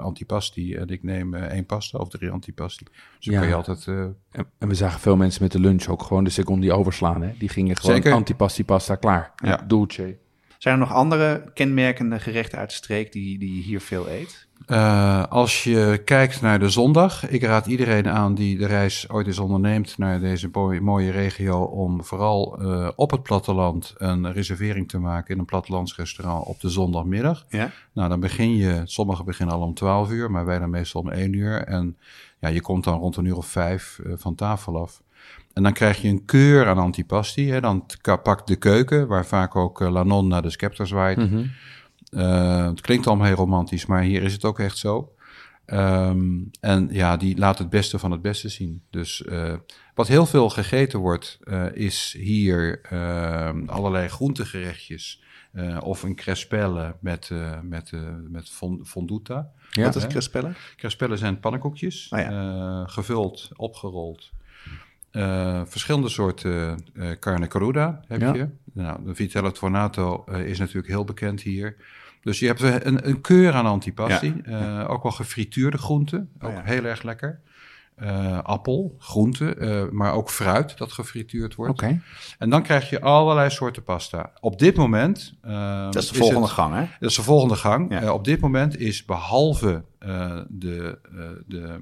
[0.00, 2.84] antipasti en ik neem één pasta of drie antipasti.
[3.18, 3.38] Dus Ja.
[3.38, 3.86] kan je altijd...
[3.86, 7.22] En, en we zagen veel mensen met de lunch ook gewoon de secondi overslaan.
[7.22, 7.32] Hè?
[7.38, 8.12] Die gingen gewoon Zeker.
[8.12, 9.32] antipasti pasta klaar.
[9.36, 9.64] Ja.
[10.60, 14.48] Zijn er nog andere kenmerkende gerechten uit de streek die, die je hier veel eet?
[14.66, 19.26] Eh, als je kijkt naar de zondag, ik raad iedereen aan die de reis ooit
[19.26, 24.88] eens onderneemt naar deze mooie, mooie regio om vooral eh, op het platteland een reservering
[24.88, 27.46] te maken in een plattelandsrestaurant op de zondagmiddag.
[27.48, 27.70] Ja.
[27.92, 31.10] Nou, dan begin je, sommigen beginnen al om 12 uur, maar wij dan meestal om
[31.10, 31.62] 1 uur.
[31.64, 31.96] En
[32.40, 35.02] ja, je komt dan rond een uur of vijf eh, van tafel af.
[35.52, 37.50] En dan krijg je een keur aan antipasti.
[37.50, 37.60] Hè.
[37.60, 37.86] Dan
[38.22, 41.16] pakt de keuken, waar vaak ook uh, Lanon naar de scepter zwaait.
[41.16, 41.44] Mhm.
[42.10, 45.12] Uh, het klinkt allemaal heel romantisch, maar hier is het ook echt zo.
[45.66, 48.82] Um, en ja, die laat het beste van het beste zien.
[48.90, 49.52] Dus uh,
[49.94, 55.22] wat heel veel gegeten wordt, uh, is hier uh, allerlei groentegerechtjes.
[55.52, 58.50] Uh, of een crespelle met, uh, met, uh, met
[58.84, 59.50] fonduta.
[59.70, 60.52] Ja, Wat is crespelle?
[60.76, 62.84] Crespelle zijn pannenkoekjes, oh ja.
[62.86, 64.30] gevuld, opgerold.
[65.12, 68.34] Uh, verschillende soorten uh, carne cruda heb ja.
[68.34, 68.48] je.
[68.72, 71.76] Nou, de Vitello Tornato uh, is natuurlijk heel bekend hier.
[72.22, 74.42] Dus je hebt een, een keur aan antipasti.
[74.46, 74.84] Ja.
[74.84, 76.62] ook wel gefrituurde groenten, ook oh ja.
[76.64, 77.40] heel erg lekker.
[78.42, 81.72] appel, groente, maar ook fruit dat gefrituurd wordt.
[81.72, 82.00] Okay.
[82.38, 84.32] En dan krijg je allerlei soorten pasta.
[84.40, 85.34] Op dit moment...
[85.42, 86.84] dat is de volgende het, gang, hè?
[87.00, 88.08] Dat is de volgende gang.
[88.10, 89.84] op dit moment is behalve
[90.48, 90.98] de,
[91.46, 91.80] de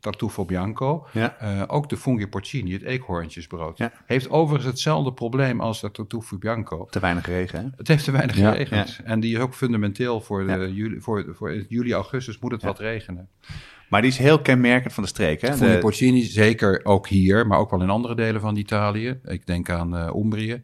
[0.00, 1.06] tartufo bianco.
[1.12, 1.36] Ja.
[1.42, 3.78] Uh, ook de funghi porcini, het eekhoorntjesbrood.
[3.78, 3.92] Ja.
[4.06, 6.86] Heeft overigens hetzelfde probleem als de tartufo bianco.
[6.90, 7.66] Te weinig regen, hè?
[7.76, 8.50] Het heeft te weinig Ja.
[8.52, 9.00] geregend.
[9.04, 12.78] En die is ook fundamenteel voor, de juli, voor, voor juli, augustus moet het wat
[12.78, 13.28] regenen.
[13.88, 15.54] Maar die is heel kenmerkend van de streek, hè?
[15.54, 19.20] Funghi De- porcini, zeker ook hier, maar ook wel in andere delen van Italië.
[19.24, 20.62] Ik denk aan eh Umbrië.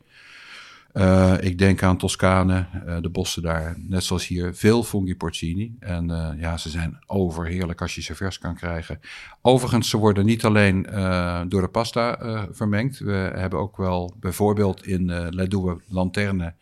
[0.99, 5.77] Eh, ik denk aan Toscane, eh, de bossen daar, net zoals hier, veel fungi porcini.
[5.81, 9.01] En eh, ja, ze zijn overheerlijk als je ze vers kan krijgen.
[9.43, 10.83] Overigens, ze worden niet alleen
[11.49, 12.19] door de pasta
[12.51, 12.99] vermengd.
[12.99, 15.07] We hebben ook wel bijvoorbeeld in
[15.49, 16.55] Due Lanterne,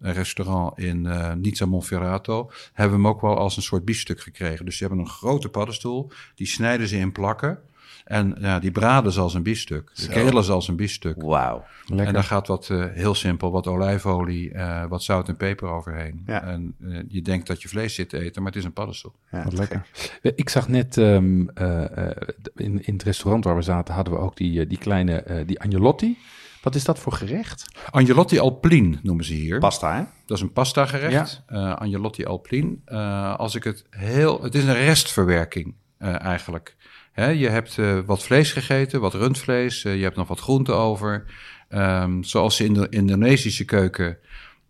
[0.00, 1.08] een restaurant in
[1.40, 4.64] Nizza Monferrato, hebben we hem ook wel als een soort biefstuk gekregen.
[4.64, 7.58] Dus ze hebben een grote paddenstoel, die snijden ze in plakken.
[8.04, 9.90] En ja, die braden ze als een biefstuk.
[9.94, 11.22] De grillen ze als een biefstuk.
[11.22, 11.64] Wauw.
[11.86, 12.06] Lekker.
[12.06, 16.22] En daar gaat wat, eh, heel simpel, wat olijfolie, eh, wat zout en peper overheen.
[16.26, 16.42] Ja.
[16.42, 19.12] En eh, je denkt dat je vlees zit te eten, maar het is een paddenstoel.
[19.30, 19.86] Ja, Wat lekker.
[20.22, 22.16] Ik zag net ehm, eh, eh,
[22.54, 25.60] in, in het restaurant waar we zaten, hadden we ook die, die kleine, eh, die
[25.60, 26.18] agnolotti.
[26.62, 27.64] Wat is dat voor gerecht?
[27.90, 29.58] Agnolotti alpline noemen ze hier.
[29.58, 30.02] Pasta, hè?
[30.26, 31.42] Dat is een pasta gerecht.
[31.46, 32.76] Eh agnolotti alpline.
[32.84, 34.42] Eh, als ik het heel...
[34.42, 36.76] Het is een restverwerking eh, eigenlijk.
[37.14, 39.84] Je hebt eh, wat vlees gegeten, wat rundvlees.
[39.84, 41.24] eh, je hebt nog wat groente over.
[41.68, 44.18] Ehm, zoals in de Indonesische keuken...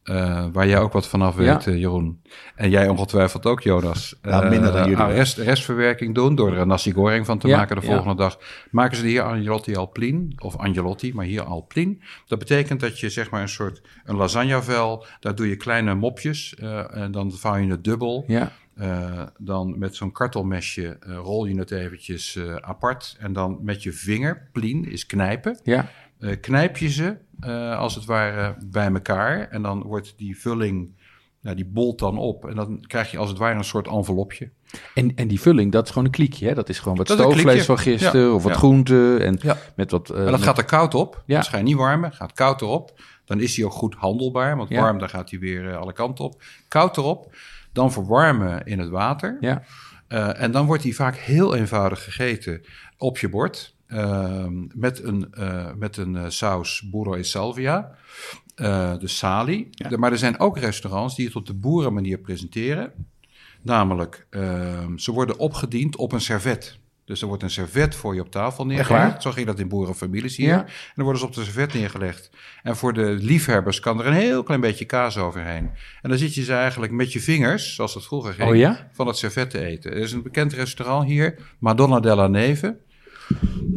[0.02, 2.22] eh, waar jij ook wat vanaf weet, Jeroen.
[2.54, 4.14] En jij ongetwijfeld ook, Jonas.
[4.22, 4.96] Nou, minder dan jullie.
[4.96, 7.88] aan rest, restverwerking doen door er een nasi goreng van te Ja, maken de ja.
[7.92, 8.38] volgende dag.
[8.70, 11.96] Maken ze er hier Agnolotti alpline, of Agnolotti, maar hier alpline.
[12.26, 16.54] Dat betekent dat je zeg maar een soort een lasagnevel, daar doe je kleine mopjes
[16.90, 18.24] en dan vouw je het dubbel.
[18.26, 23.16] Ja, Eh, dan met zo'n kartelmesje eh, rol je het eventjes eh, apart.
[23.18, 25.88] En dan met je vinger, plien is knijpen, ja.
[26.40, 27.16] knijp je ze
[27.76, 29.48] als het ware bij elkaar.
[29.48, 30.96] En dan wordt die vulling,
[31.40, 32.48] nou, die bolt dan op.
[32.48, 34.50] En dan krijg je als het ware een soort envelopje.
[34.94, 36.54] En, en die vulling, dat is gewoon een kliekje, hè?
[36.54, 38.58] Dat is gewoon wat Dat stoofvlees van gisteren Ja, of wat ja.
[38.58, 39.56] groente en Ja.
[39.76, 40.08] met wat...
[40.08, 41.22] Maar dat met- gaat er koud op.
[41.26, 41.36] Ja.
[41.36, 42.12] Dat ga je niet warmen.
[42.12, 43.00] Gaat koud erop.
[43.24, 44.56] Dan is hij ook goed handelbaar.
[44.56, 46.42] Want warm, dan gaat hij weer alle kanten op.
[46.68, 47.34] Koud erop.
[47.74, 49.36] Dan verwarmen in het water.
[49.40, 49.62] Ja,
[50.08, 52.60] Eh, en dan wordt hij vaak heel eenvoudig gegeten
[52.98, 53.72] op je bord.
[53.86, 57.90] ehm, met een, eh, met een eh, saus burro e salvia.
[58.54, 59.68] eh, de sali.
[59.70, 62.92] De- maar er zijn ook restaurants die het op de boerenmanier presenteren.
[63.62, 66.78] Namelijk, ehm, ze worden opgediend op een servet.
[67.04, 69.22] Dus er wordt een servet voor je op tafel neergelegd.
[69.22, 70.48] Zo ging dat in boerenfamilies hier.
[70.48, 70.58] Ja.
[70.64, 72.30] En dan worden ze op de servet neergelegd.
[72.62, 75.70] En voor de liefhebbers kan er een heel klein beetje kaas overheen.
[76.02, 78.88] En dan zit je ze eigenlijk met je vingers, zoals dat vroeger ging, Oh ja?
[78.92, 79.90] van het servet te eten.
[79.92, 82.76] Er is een bekend restaurant hier, Madonna della Neve.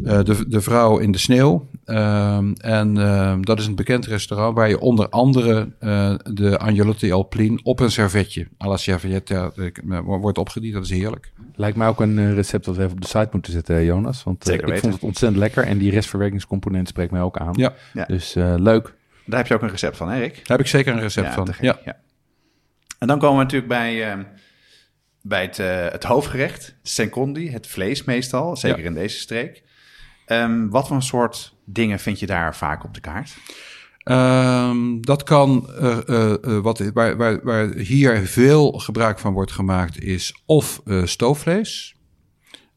[0.04, 1.68] Eh, de, de vrouw in de sneeuw.
[1.84, 7.12] Ehm, en ehm, dat is een bekend restaurant waar je onder andere eh, de agnolotti
[7.12, 9.52] alpline op een servetje, à la serviette,
[9.88, 10.74] eh, wordt opgediend.
[10.74, 11.32] Dat is heerlijk.
[11.54, 14.22] lijkt mij ook een recept dat we even op de site moeten zetten, Jonas.
[14.24, 14.82] Want Zeker ik weten.
[14.82, 17.54] vond het ontzettend lekker en die restverwerkingscomponent spreekt mij ook aan.
[17.56, 18.04] Ja, Ja.
[18.04, 18.94] Dus eh, leuk.
[19.26, 20.34] Daar heb je ook een recept van, hè, Rick?
[20.34, 21.48] daar heb ik zeker een recept van.
[21.60, 21.78] Ja.
[21.84, 21.96] ja.
[22.98, 24.22] En dan komen we natuurlijk bij, ehm,
[25.28, 28.84] bij het, eh, het hoofdgerecht, secondi, het vlees meestal, zeker Ja.
[28.84, 29.62] in deze streek.
[30.26, 33.36] Ehm, wat voor soort dingen vind je daar vaak op de kaart?
[33.98, 40.02] Ehm, dat kan, eh, eh, wat, waar, waar, waar hier veel gebruik van wordt gemaakt,
[40.02, 41.94] is of stoofvlees,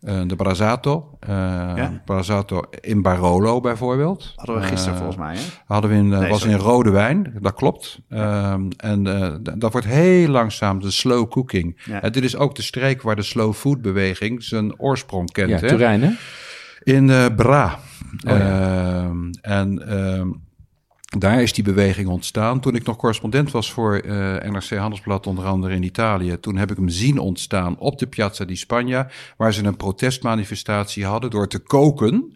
[0.02, 1.30] eh, de brasato, eh
[1.76, 2.02] Ja?
[2.06, 4.34] brasato in Barolo bijvoorbeeld.
[4.36, 5.42] Hadden we gisteren Eh, volgens mij, hè?
[5.66, 6.54] Hadden we in, eh, Nee, was sorry.
[6.56, 8.00] in rode wijn, dat klopt.
[8.10, 11.82] Ehm, en eh, dat wordt heel langzaam de slow cooking.
[11.86, 12.02] Ja.
[12.02, 15.50] Eh, dit is ook de streek waar de slow food beweging zijn oorsprong kent.
[15.50, 15.68] Ja, hè?
[15.68, 16.12] Turijn, hè?
[16.84, 17.80] In eh, Bra.
[18.28, 19.04] Oh, ja.
[19.04, 20.30] Ehm, en ehm,
[21.18, 22.60] daar is die beweging ontstaan.
[22.60, 24.14] Toen ik nog correspondent was voor eh,
[24.52, 28.46] NRC Handelsblad, onder andere in Italië, toen heb ik hem zien ontstaan op de Piazza
[28.46, 32.36] di Spagna, waar ze een protestmanifestatie hadden door te koken.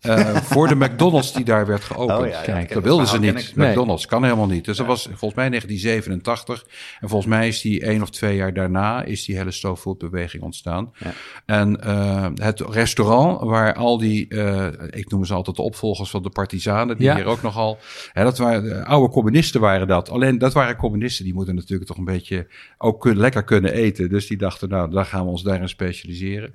[0.00, 2.18] Eh, voor de McDonald's die daar werd geopend.
[2.18, 3.52] Oh ja, ja, Kijk, ken- Dat wilden ze niet.
[3.56, 3.68] Nee.
[3.70, 4.64] McDonald's kan helemaal niet.
[4.64, 6.64] Dus dat was volgens mij 1987.
[7.00, 10.92] En volgens mij is die één of twee jaar daarna is die hele stoofvoetbeweging ontstaan.
[10.98, 11.12] Ja.
[11.46, 16.22] En eh, het restaurant waar al die, eh, ik noem ze altijd de opvolgers van
[16.22, 17.14] de partizanen, die Ja.
[17.14, 17.78] hier ook nogal,
[18.12, 20.10] hè, dat waren oude communisten waren dat.
[20.10, 22.46] Alleen dat waren communisten, die moeten natuurlijk toch een beetje
[22.78, 24.08] ook kun- lekker kunnen eten.
[24.08, 26.50] Dus die dachten, nou, daar gaan we ons daarin specialiseren.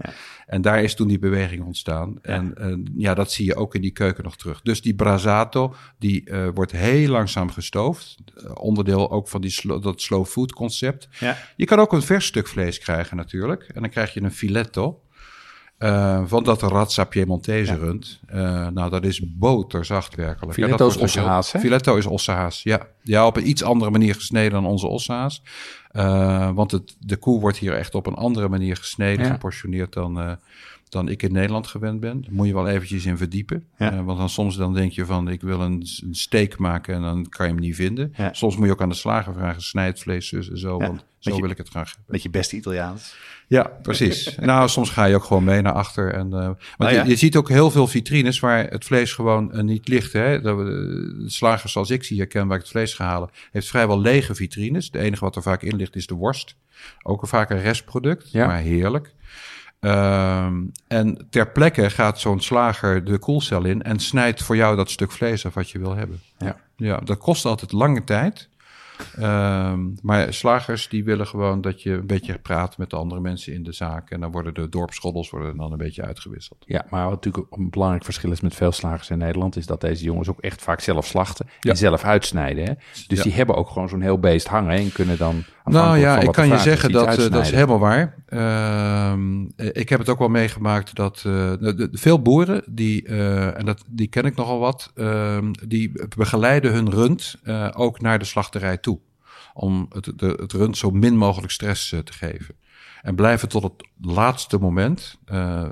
[0.47, 2.17] En daar is toen die beweging ontstaan.
[2.21, 2.53] En
[2.97, 4.61] ja, dat zie je ook in die keuken nog terug.
[4.61, 8.15] Dus die brasato, die eh, wordt heel langzaam gestoofd.
[8.35, 11.07] Eh, onderdeel ook van die slo- dat slow food concept.
[11.19, 11.37] Ja.
[11.55, 13.69] Je kan ook een vers stuk vlees krijgen natuurlijk.
[13.73, 14.99] En dan krijg je een filetto.
[15.77, 18.19] eh, van dat razza Piemontese rund.
[18.27, 20.53] Eh, nou, dat is boterzacht werkelijk.
[20.53, 21.59] Filetto is heel- ossehaas, hè?
[21.59, 22.87] Filetto is ossehaas, ja.
[23.03, 25.41] Ja, op een iets andere manier gesneden dan onze ossehaas.
[25.91, 29.31] Eh, want het, de koe wordt hier echt op een andere manier gesneden, Ja.
[29.31, 30.31] geportioneerd dan, eh,
[30.95, 32.21] dan ik in Nederland gewend ben.
[32.21, 33.65] Daar moet je wel eventjes in verdiepen.
[33.77, 33.91] Ja.
[33.91, 37.01] Eh, want dan soms dan denk je van, ik wil een, een steak maken en
[37.01, 38.13] dan kan je hem niet vinden.
[38.17, 38.33] Ja.
[38.33, 40.87] Soms moet je ook aan de slager vragen, snijd het vlees zus en zo, Ja.
[40.87, 42.05] want Met zo je- wil ik het graag hebben.
[42.07, 43.15] Met je beste Italiaans.
[43.47, 44.35] Ja, precies.
[44.39, 46.13] nou, soms ga je ook gewoon mee naar achter.
[46.13, 47.03] En, eh maar Oh ja.
[47.03, 50.13] je, je ziet ook heel veel vitrines waar het vlees gewoon eh, niet ligt.
[50.13, 50.41] Hè?
[50.41, 50.55] De,
[51.23, 54.35] de slagers zoals ik zie herken waar ik het vlees ga halen, heeft vrijwel lege
[54.35, 54.91] vitrines.
[54.91, 56.55] De enige wat er vaak in ligt is de worst.
[57.03, 59.13] Ook vaak een restproduct, maar heerlijk.
[59.85, 64.89] Ehm, en ter plekke gaat zo'n slager de koelcel in en snijdt voor jou dat
[64.89, 66.21] stuk vlees af wat je wil hebben.
[66.37, 66.55] Ja.
[66.75, 68.49] Ja, dat kost altijd lange tijd.
[69.17, 73.53] Ehm, maar slagers die willen gewoon dat je een beetje praat met de andere mensen
[73.53, 74.09] in de zaak.
[74.09, 76.63] En dan worden de dorpsschobbels worden dan een beetje uitgewisseld.
[76.67, 79.81] Ja, maar wat natuurlijk een belangrijk verschil is met veel slagers in Nederland, is dat
[79.81, 81.69] deze jongens ook echt vaak zelf slachten Ja.
[81.71, 82.63] en zelf uitsnijden.
[82.65, 82.73] Hè?
[83.07, 83.23] Dus Ja.
[83.23, 85.43] die hebben ook gewoon zo'n heel beest hangen en kunnen dan.
[85.65, 88.15] Nou ja, ik kan je zeggen dat, eh, dat is helemaal waar.
[88.27, 91.23] Ehm, eh, ik heb het ook wel meegemaakt dat eh,
[91.59, 96.71] de- de- veel boeren, die, en dat, die ken ik nogal wat, ehm, die begeleiden
[96.73, 97.35] hun rund
[97.75, 98.84] ook naar de slachterij toe.
[99.57, 102.55] Om het, de, het rund zo min mogelijk stress eh, te geven.
[103.01, 105.63] En blijven tot het laatste moment eh,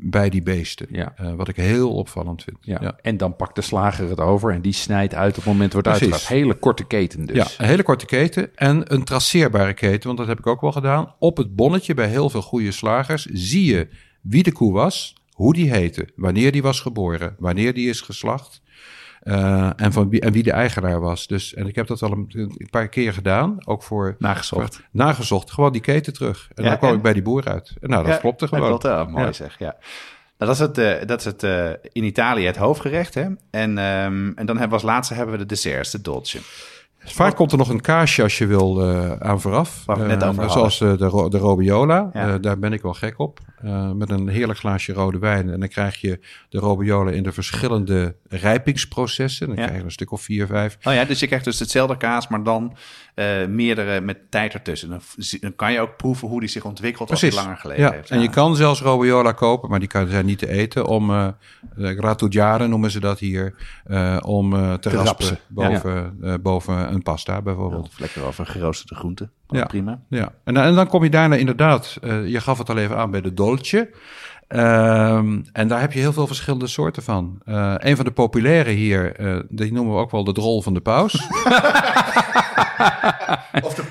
[0.00, 0.86] bij die beesten.
[0.90, 1.12] Ja.
[1.16, 2.56] Eh, wat ik heel opvallend vind.
[2.60, 2.98] Ja.
[3.02, 5.88] En dan pakt de slager het over en die snijdt uit op het moment wordt
[5.88, 6.28] uitgebracht.
[6.28, 7.36] Hele korte keten dus.
[7.36, 10.72] Ja, een hele korte keten en een traceerbare keten, want dat heb ik ook wel
[10.72, 11.14] gedaan.
[11.18, 13.88] Op het bonnetje bij heel veel goede slagers zie je
[14.20, 18.61] wie de koe was, hoe die heette, wanneer die was geboren, wanneer die is geslacht.
[19.22, 21.26] Eh, en, van wie, en wie de eigenaar was.
[21.26, 24.16] Dus, en ik heb dat al een, een paar keer gedaan, ook voor...
[24.18, 24.74] Nagezocht.
[24.76, 26.48] voor- nagezocht, gewoon die keten terug.
[26.54, 26.96] En Ja, dan kwam en?
[26.96, 27.72] ik bij die boer uit.
[27.80, 28.70] En nou, dat Ja, klopte gewoon.
[28.70, 29.32] Dat klopt, ja, mooi Ja.
[29.32, 29.76] zeg, ja.
[30.38, 33.26] Nou, dat is het, eh, dat is het eh, in Italië het hoofdgerecht, hè?
[33.50, 36.38] En, ehm, en dan hebben we als laatste hebben we de desserts, de dolce.
[37.04, 39.82] Vaak komt er nog een kaasje als je wil eh, aan vooraf.
[39.86, 40.58] Waar we het net Eh, over hadden.
[40.72, 42.10] zoals eh, de, de robiola.
[42.12, 42.38] Ja.
[42.38, 43.38] Daar ben ik wel gek op.
[43.94, 45.50] Met een heerlijk glaasje rode wijn.
[45.50, 49.46] En dan krijg je de robiola in de verschillende rijpingsprocessen.
[49.46, 49.62] Dan Ja.
[49.64, 50.78] krijg je een stuk of vier, vijf.
[50.82, 52.76] Oh ja, dus je krijgt dus hetzelfde kaas, maar dan
[53.14, 54.88] eh, meerdere met tijd ertussen.
[55.40, 57.92] Dan, kan je ook proeven hoe die zich ontwikkelt als hij langer gelegen ja.
[57.92, 58.10] heeft.
[58.10, 60.86] En je kan zelfs robiola kopen, maar die kan, zijn niet te eten.
[60.86, 61.28] Om uh,
[62.58, 63.54] noemen ze dat hier.
[63.84, 65.38] eh, om eh, te, Te raspen rapsen.
[65.48, 67.88] boven, eh, boven een pasta bijvoorbeeld.
[67.88, 69.30] Of lekker over geroosterde groenten.
[69.48, 69.64] Ja.
[69.64, 70.00] Prima.
[70.08, 72.96] Ja, en, dan- en dan kom je daarna inderdaad, eh, je gaf het al even
[72.96, 73.90] aan bij de dolce.
[74.48, 77.40] Ehm, en daar heb je heel veel verschillende soorten van.
[77.44, 80.74] Eh, een van de populaire hier, eh, die noemen we ook wel de drol van
[80.74, 81.12] de paus.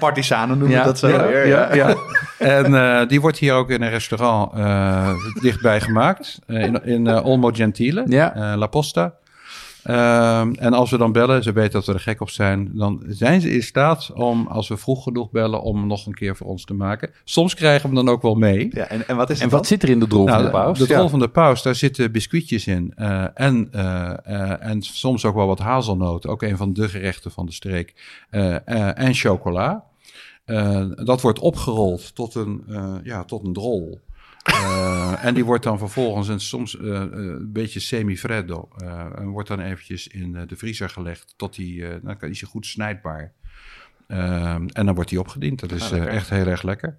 [0.01, 1.07] Partisanen noemen Ja, dat zo.
[1.07, 1.95] ja, ja, ja.
[2.39, 6.39] En eh, die wordt hier ook in een restaurant eh, dichtbij gemaakt.
[6.47, 8.35] eh, in in Olmo Gentile, Ja.
[8.35, 9.13] eh, La Posta.
[9.83, 13.03] Ehm, en als we dan bellen, ze weten dat we er gek op zijn, dan
[13.07, 16.47] zijn ze in staat om, als we vroeg genoeg bellen, om nog een keer voor
[16.47, 17.09] ons te maken.
[17.23, 18.67] Soms krijgen we hem dan ook wel mee.
[18.73, 20.51] Ja, en, en wat is En wat zit er in de drol van Nou, de
[20.51, 20.77] paus?
[20.79, 20.95] De Ja.
[20.95, 22.93] drol van de paus, daar zitten biscuitjes in.
[22.95, 23.69] eh, en,
[24.59, 26.29] en soms ook wel wat hazelnoten.
[26.29, 27.93] Ook een van de gerechten van de streek.
[28.29, 29.83] Eh, eh, en chocola.
[30.51, 33.99] Eh, dat wordt opgerold tot een, eh, ja, tot een drol.
[34.43, 38.69] Eh, en die wordt dan vervolgens en soms een beetje semi-freddo.
[39.15, 43.33] en wordt dan eventjes in de vriezer gelegd tot die, dan is hij goed snijdbaar.
[44.07, 45.59] En dan wordt die opgediend.
[45.59, 46.97] Dat is Ah, echt heel erg lekker.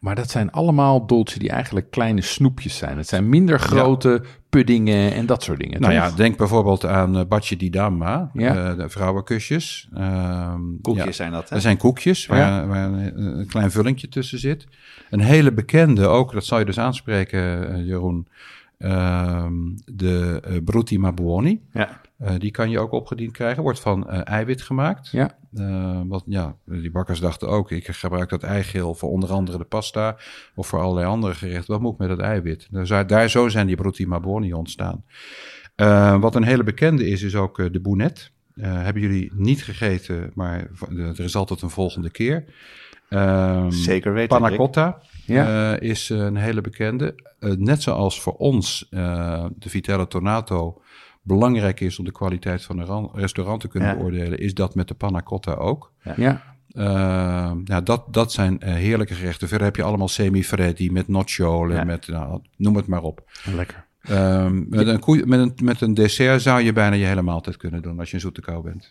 [0.00, 2.96] Maar dat zijn allemaal dolce die eigenlijk kleine snoepjes zijn.
[2.96, 5.80] Het zijn minder grote puddingen en dat soort dingen.
[5.80, 6.02] Nou toch?
[6.02, 8.70] ja, denk bijvoorbeeld aan uh, Batje di Dama, Ja.
[8.70, 9.88] eh, de vrouwenkusjes.
[9.94, 11.54] Ehm, Koekjes ja, zijn dat, hè?
[11.54, 12.66] Dat zijn koekjes waar, Ja.
[12.66, 14.66] waar een, een klein vullingje tussen zit.
[15.10, 18.26] Een hele bekende ook, dat zal je dus aanspreken, eh, Jeroen.
[18.78, 19.52] Ehm,
[19.84, 21.60] de uh, Brutti Mabuoni.
[21.72, 22.00] Ja.
[22.22, 23.62] Uh, die kan je ook opgediend krijgen.
[23.62, 25.08] Wordt van uh, eiwit gemaakt.
[25.10, 25.38] Ja.
[25.54, 29.64] Uh, wat, ja, die bakkers dachten ook, ik gebruik dat eigeel voor onder andere de
[29.64, 30.16] pasta
[30.54, 31.72] of voor allerlei andere gerechten.
[31.72, 32.68] Wat moet ik met dat eiwit?
[32.70, 35.04] Dus daar, daar zo zijn die Brutti Mabuoni ontstaan.
[35.76, 38.30] Uh, wat een hele bekende is, is ook uh, de bounet.
[38.54, 42.44] Uh, hebben jullie niet gegeten, maar er is altijd een volgende keer.
[43.08, 44.40] Um, Zeker weten.
[44.40, 45.72] Panna cotta ja.
[45.72, 47.14] uh, is een hele bekende.
[47.40, 50.79] Uh, net zoals voor ons uh, de Vitello Tornato
[51.22, 53.96] belangrijk is om de kwaliteit van een restaurant te kunnen ja.
[53.96, 55.92] beoordelen, is dat met de panna cotta ook.
[56.02, 56.14] Ja.
[56.16, 56.42] ja.
[56.72, 59.48] Uh, ja, dat, dat zijn uh, heerlijke gerechten.
[59.48, 61.84] Verder heb je allemaal semi-freddi met nocciole, ja.
[61.84, 63.30] met nou, noem het maar op.
[63.54, 63.88] Lekker.
[64.10, 67.56] Um, met, een koe, met, een, met een dessert zou je bijna je hele maaltijd
[67.56, 68.90] kunnen doen als je een zoete kou bent.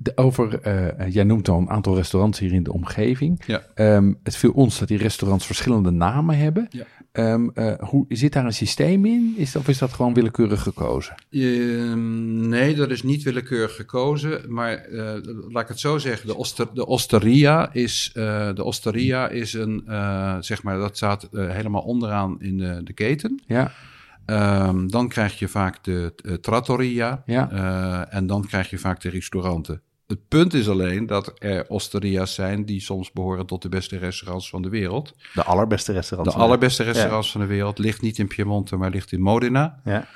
[0.00, 3.42] De, over, eh, jij noemt al een aantal restaurants hier in de omgeving.
[3.46, 3.62] Ja.
[3.74, 6.66] Ehm, het viel ons dat die restaurants verschillende namen hebben.
[6.70, 6.84] Ja.
[7.12, 9.34] Ehm, eh, hoe, zit daar een systeem in?
[9.36, 11.14] Is, of is dat gewoon willekeurig gekozen?
[11.30, 14.40] Ehm, nee, dat is niet willekeurig gekozen.
[14.52, 15.14] Maar eh,
[15.48, 16.26] laat ik het zo zeggen.
[16.26, 21.22] De, oster, de osteria is, eh, de osteria is een, eh, zeg maar, dat staat
[21.22, 23.42] eh, helemaal onderaan in de, de keten.
[23.46, 23.72] Ja,
[24.86, 27.22] dan krijg je vaak de eh, trattoria.
[27.26, 27.50] Ja.
[27.50, 29.82] eh, en dan krijg je vaak de restauranten.
[30.08, 34.48] Het punt is alleen dat er osteria's zijn die soms behoren tot de beste restaurants
[34.48, 35.14] van de wereld.
[35.34, 36.34] De allerbeste restaurants.
[36.34, 39.80] De allerbeste restaurants van de wereld ligt niet in Piemonte, maar ligt in Modena.
[39.84, 40.06] Ja.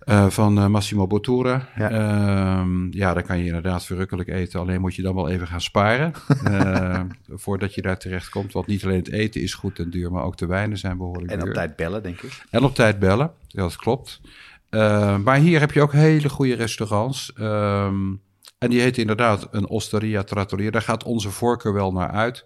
[0.00, 1.68] Eh, van eh, Massimo Bottura.
[1.76, 1.90] Ja.
[1.90, 2.66] Ja.
[2.90, 4.60] ja, daar kan je inderdaad verrukkelijk eten.
[4.60, 6.12] Alleen moet je dan wel even gaan sparen.
[6.44, 8.52] eh, voordat je daar terecht komt.
[8.52, 11.30] Want niet alleen het eten is goed en duur, maar ook de wijnen zijn behoorlijk
[11.32, 11.48] En duur.
[11.48, 12.44] op tijd bellen, denk ik.
[12.50, 14.20] En op tijd bellen, ja, dat klopt.
[14.68, 17.32] Eh, maar hier heb je ook hele goede restaurants.
[17.32, 18.12] Ehm,
[18.60, 20.70] en die heet inderdaad een Osteria Trattoria.
[20.70, 22.44] Daar gaat onze voorkeur wel naar uit.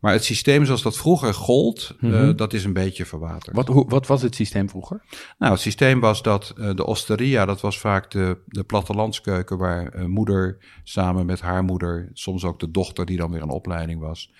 [0.00, 2.36] Maar het systeem zoals dat vroeger gold, eh, Mhm.
[2.36, 3.56] dat is een beetje verwaterd.
[3.56, 5.02] wat, hoe, wat was het systeem vroeger?
[5.38, 9.86] Nou, het systeem was dat eh, de osteria, dat was vaak de, de plattelandskeuken waar
[9.88, 14.00] eh, moeder samen met haar moeder, soms ook de dochter die dan weer een opleiding
[14.00, 14.32] was,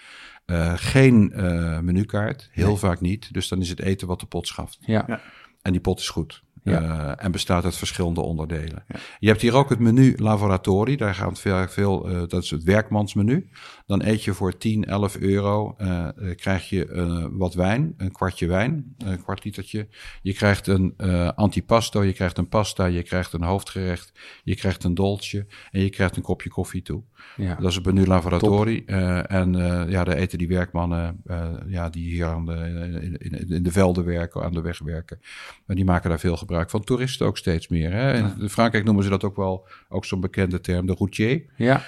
[0.45, 3.33] eh, geen eh, menukaart, heel vaak niet.
[3.33, 4.79] Dus dan is het eten wat de pot schaft.
[4.81, 5.05] Ja.
[5.07, 5.21] Ja.
[5.63, 6.43] En die pot is goed.
[6.71, 6.83] Ja.
[6.83, 8.85] Eh, en bestaat uit verschillende onderdelen.
[9.19, 10.97] Je hebt hier ook het menu Lavoratori.
[10.97, 13.49] Daar gaat veel, veel eh, dat is het werkmansmenu.
[13.87, 15.75] Dan eet je voor 10, 11 euro.
[15.79, 19.89] eh, eh, krijg je eh, wat wijn, een kwartje wijn, een kwart litertje.
[20.23, 24.13] Je krijgt een eh, antipasto, je krijgt een pasta, je krijgt een hoofdgerecht,
[24.45, 27.03] je krijgt een dolce en je krijgt een kopje koffie toe.
[27.37, 27.55] Ja.
[27.55, 28.05] Dat is het menu
[29.27, 29.53] en
[29.91, 31.23] ja, daar eten die werkmannen
[31.67, 32.55] ja, die hier aan de,
[33.19, 35.19] in, in, de velden werken, aan de weg werken.
[35.67, 36.85] Maar die maken daar veel gebruik van.
[36.85, 37.93] Toeristen ook steeds meer.
[37.93, 38.19] Hè?
[38.41, 41.45] In Frankrijk noemen ze dat ook wel, ook zo'n bekende term, de routier.
[41.57, 41.83] Ja,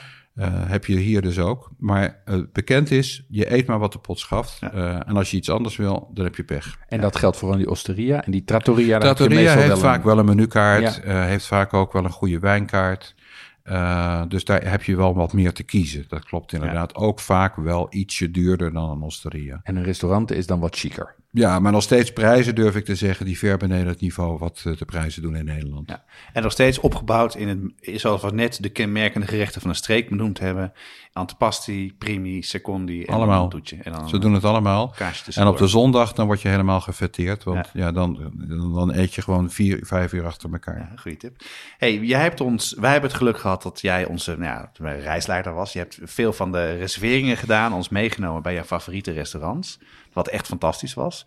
[0.46, 1.70] heb je hier dus ook.
[1.78, 4.58] Maar eh, bekend is, je eet maar wat de pot schaft.
[4.62, 6.76] Eh, en als je iets anders wil, dan heb je pech.
[6.88, 8.24] en dat geldt voor die osteria.
[8.24, 11.02] En die trattoria, Trattoria heeft wel vaak wel een menukaart, Ja.
[11.02, 13.14] eh, heeft vaak ook wel een goede wijnkaart.
[13.62, 16.04] Eh, dus daar heb je wel wat meer te kiezen.
[16.08, 16.94] Dat klopt inderdaad.
[16.94, 19.60] Ook vaak wel ietsje duurder dan een osteria.
[19.62, 21.14] En een restaurant is dan wat chiquer.
[21.30, 24.62] Ja, maar nog steeds prijzen durf ik te zeggen die ver beneden het niveau wat
[24.66, 25.90] eh, de prijzen doen in Nederland.
[25.90, 26.04] Ja.
[26.32, 30.08] En nog steeds opgebouwd in het, zoals we net de kenmerkende gerechten van een streek
[30.08, 30.72] benoemd hebben.
[31.12, 33.44] Antipasti, primi, secondi en Allemaal.
[33.44, 33.76] een toetje.
[33.82, 34.94] En dan Ze doen het allemaal.
[35.34, 37.44] En op de zondag dan word je helemaal gefeteerd.
[37.44, 37.92] Want ja.
[37.92, 38.32] dan,
[38.74, 40.78] dan eet je gewoon vier, vijf uur achter elkaar.
[40.78, 41.36] Ja, goede tip.
[41.78, 45.54] Hey, jij hebt ons, wij hebben het geluk gehad dat jij onze nou ja, reisleider
[45.54, 45.72] was.
[45.72, 49.78] Je hebt veel van de reserveringen gedaan, ons meegenomen bij jouw favoriete restaurants.
[50.12, 51.26] Wat echt fantastisch was.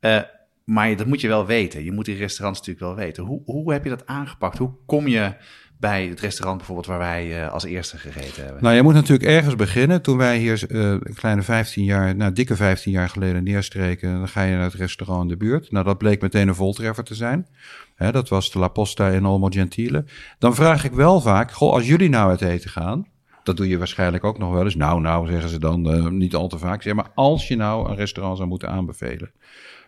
[0.00, 0.20] Eh,
[0.64, 1.84] maar dat moet je wel weten.
[1.84, 3.24] Je moet die restaurants natuurlijk wel weten.
[3.24, 4.58] Hoe, hoe heb je dat aangepakt?
[4.58, 5.34] Hoe kom je
[5.82, 8.62] bij het restaurant bijvoorbeeld waar wij eh, als eerste gegeten hebben?
[8.62, 10.02] Nou, je moet natuurlijk ergens beginnen.
[10.02, 14.28] Toen wij hier eh, een kleine 15 jaar, nou dikke 15 jaar geleden neerstreken, dan
[14.28, 15.70] ga je naar het restaurant in de buurt.
[15.70, 17.46] Nou, dat bleek meteen een voltreffer te zijn.
[17.94, 20.04] Hè, dat was de La Posta in Olmo Gentile.
[20.38, 23.06] Dan vraag ik wel vaak, goh, als jullie nou uit eten gaan,
[23.42, 24.74] dat doe je waarschijnlijk ook nog wel eens.
[24.74, 26.82] Nou, nou, zeggen ze dan, eh, niet al te vaak.
[26.82, 29.32] Zeg maar, als je nou een restaurant zou moeten aanbevelen,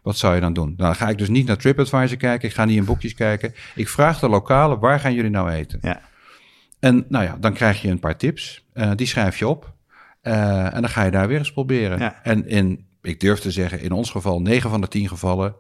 [0.02, 0.66] wat zou je dan doen?
[0.66, 2.48] Nou, dan ga ik dus niet naar TripAdvisor kijken.
[2.48, 3.55] Ik ga niet in boekjes kijken.
[3.74, 5.78] Ik vraag de lokale, waar gaan jullie nou eten?
[5.82, 6.00] Ja.
[6.80, 8.64] En nou ja, dan krijg je een paar tips.
[8.72, 9.72] Eh, die schrijf je op.
[10.20, 11.98] Eh, en dan ga je daar weer eens proberen.
[11.98, 12.22] Ja.
[12.22, 15.55] En in, ik durf te zeggen, in ons geval, 9 van de 10 gevallen,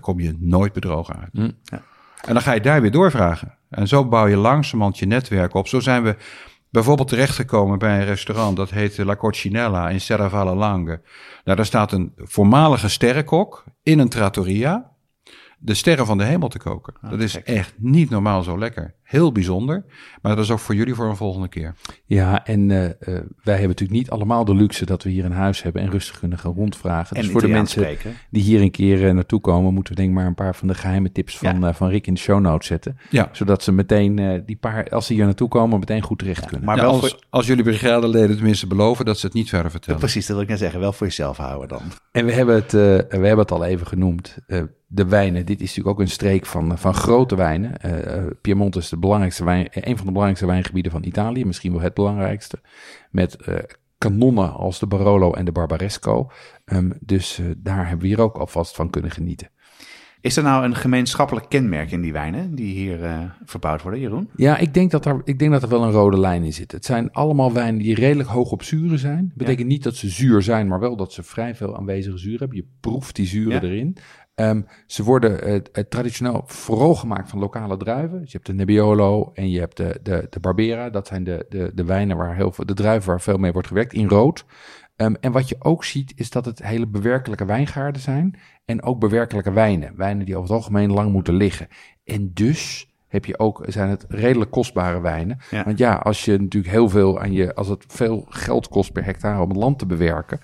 [0.00, 1.30] kom je nooit bedrogen uit.
[1.32, 1.50] Hm.
[1.62, 1.82] Ja.
[2.26, 3.58] En dan ga je daar weer doorvragen.
[3.70, 5.68] En zo bouw je langzamerhand je netwerk op.
[5.68, 6.16] Zo zijn we
[6.70, 8.56] bijvoorbeeld terechtgekomen bij een restaurant.
[8.56, 11.02] Dat heet La Coccinella in Serravalle Lange.
[11.44, 14.90] Nou, daar staat een voormalige sterrenkok in een trattoria.
[15.58, 16.94] De sterren van de hemel te koken.
[17.10, 18.94] dat is echt niet normaal zo lekker.
[19.10, 19.84] Heel bijzonder.
[20.22, 21.74] Maar dat is ook voor jullie voor een volgende keer.
[22.04, 22.92] Ja, en eh, eh,
[23.42, 26.18] wij hebben natuurlijk niet allemaal de luxe dat we hier een huis hebben en rustig
[26.18, 27.16] kunnen gaan rondvragen.
[27.16, 28.14] En dus voor de mensen spreken.
[28.30, 30.68] die hier een keer eh, naartoe komen, moeten we denk ik maar een paar van
[30.68, 32.98] de geheime tips van, eh, van Rick in de show notes zetten.
[33.10, 33.28] Ja.
[33.32, 36.66] Zodat ze meteen, eh, die paar, als ze hier naartoe komen, meteen goed terecht kunnen.
[36.66, 39.70] Maar Ja, wel als, voor, als jullie brigadeleden tenminste beloven dat ze het niet verder
[39.70, 40.00] vertellen.
[40.00, 40.80] precies, dat wil ik net zeggen.
[40.80, 41.82] Wel voor jezelf houden dan.
[42.12, 42.80] En we hebben het, eh,
[43.20, 44.38] we hebben het al even genoemd.
[44.46, 47.72] eh, de wijnen, dit is natuurlijk ook een streek van, van grote wijnen.
[48.40, 51.94] Piemonte is de belangrijkste wijn, een van de belangrijkste wijngebieden van Italië, misschien wel het
[51.94, 52.60] belangrijkste.
[53.10, 53.54] Met eh,
[53.98, 56.30] kanonnen als de Barolo en de Barbaresco.
[56.64, 59.48] Ehm, dus eh, daar hebben we hier ook alvast van kunnen genieten.
[60.22, 64.28] Is er nou een gemeenschappelijk kenmerk in die wijnen die hier eh, verbouwd worden, Jeroen?
[64.36, 66.72] Ja, ik denk, dat er, ik denk dat er wel een rode lijn in zit.
[66.72, 69.32] Het zijn allemaal wijnen die redelijk hoog op zuren zijn.
[69.34, 72.56] betekent niet dat ze zuur zijn, maar wel dat ze vrij veel aanwezige zuur hebben.
[72.56, 73.68] Je proeft die zuren Ja.
[73.68, 73.96] erin.
[74.40, 78.20] Ehm, ze worden eh, eh, traditioneel vooral gemaakt van lokale druiven.
[78.20, 80.90] Dus je hebt de Nebbiolo en je hebt de, de, de Barbera.
[80.90, 83.68] Dat zijn de, de, de wijnen waar heel veel, de druiven waar veel mee wordt
[83.68, 84.44] gewerkt in rood.
[84.96, 88.38] Ehm, en wat je ook ziet is dat het hele bewerkelijke wijngaarden zijn.
[88.64, 89.96] En ook bewerkelijke wijnen.
[89.96, 91.68] Wijnen die over het algemeen lang moeten liggen.
[92.04, 95.38] En dus heb je ook, zijn het redelijk kostbare wijnen.
[95.50, 95.64] Ja.
[95.64, 99.04] Want ja, als je natuurlijk heel veel aan je, als het veel geld kost per
[99.04, 100.40] hectare om het land te bewerken.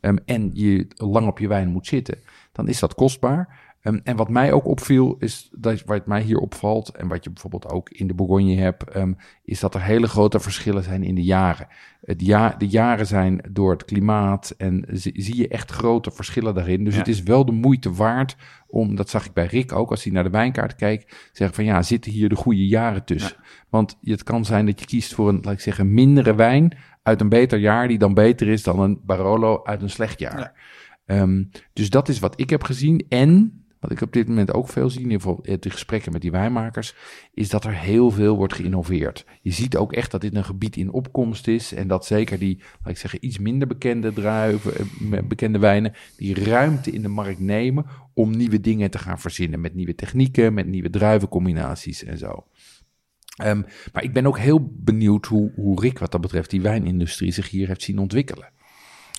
[0.00, 2.18] ehm, en je lang op je wijn moet zitten,
[2.60, 3.58] dan is dat kostbaar.
[3.80, 7.30] Ehm, en wat mij ook opviel, is dat wat mij hier opvalt, en wat je
[7.30, 9.12] bijvoorbeeld ook in de Bourgogne hebt, ehm,
[9.44, 11.66] is dat er hele grote verschillen zijn in de jaren.
[12.04, 16.54] Het ja, de jaren zijn door het klimaat en zie, zie je echt grote verschillen
[16.54, 16.84] daarin.
[16.84, 16.98] Dus Ja.
[16.98, 18.36] het is wel de moeite waard
[18.66, 21.64] om, dat zag ik bij Rick ook, als hij naar de wijnkaart keek, zeggen van
[21.64, 23.36] ja, zitten hier de goede jaren tussen?
[23.68, 27.20] Want het kan zijn dat je kiest voor een, laat ik zeggen, mindere wijn uit
[27.20, 30.52] een beter jaar, die dan beter is dan een Barolo uit een slecht jaar.
[31.10, 33.06] Ehm, dus dat is wat ik heb gezien.
[33.08, 36.20] En wat ik op dit moment ook veel zie, in ieder geval de gesprekken met
[36.20, 36.94] die wijnmakers,
[37.34, 39.24] is dat er heel veel wordt geïnnoveerd.
[39.42, 41.74] Je ziet ook echt dat dit een gebied in opkomst is.
[41.74, 46.44] En dat zeker die, laat ik zeggen, iets minder bekende druiven, eh, bekende wijnen, die
[46.44, 49.60] ruimte in de markt nemen om nieuwe dingen te gaan verzinnen.
[49.60, 52.46] Met nieuwe technieken, met nieuwe druivencombinaties en zo.
[53.36, 57.32] Ehm, maar ik ben ook heel benieuwd hoe, hoe Rick wat dat betreft die wijnindustrie
[57.32, 58.58] zich hier heeft zien ontwikkelen.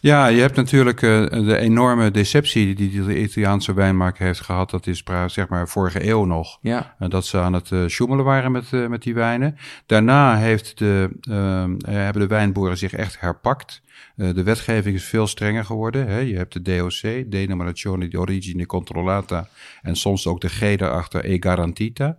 [0.01, 4.69] Ja, je hebt natuurlijk eh, de enorme deceptie die de Italiaanse wijnmaker heeft gehad.
[4.69, 6.57] Dat is zeg maar vorige eeuw nog.
[6.61, 6.95] Ja.
[6.99, 9.57] En dat ze aan het eh sjoemelen waren met, eh, met die wijnen.
[9.85, 13.81] Daarna heeft de, eh, eh, hebben de wijnboeren zich echt herpakt.
[14.15, 16.07] Eh, de wetgeving is veel strenger geworden.
[16.07, 16.19] Hè.
[16.19, 19.47] Je hebt de DOC, Denominazione di Origine Controllata.
[19.81, 22.17] En soms ook de G daarachter, E Garantita.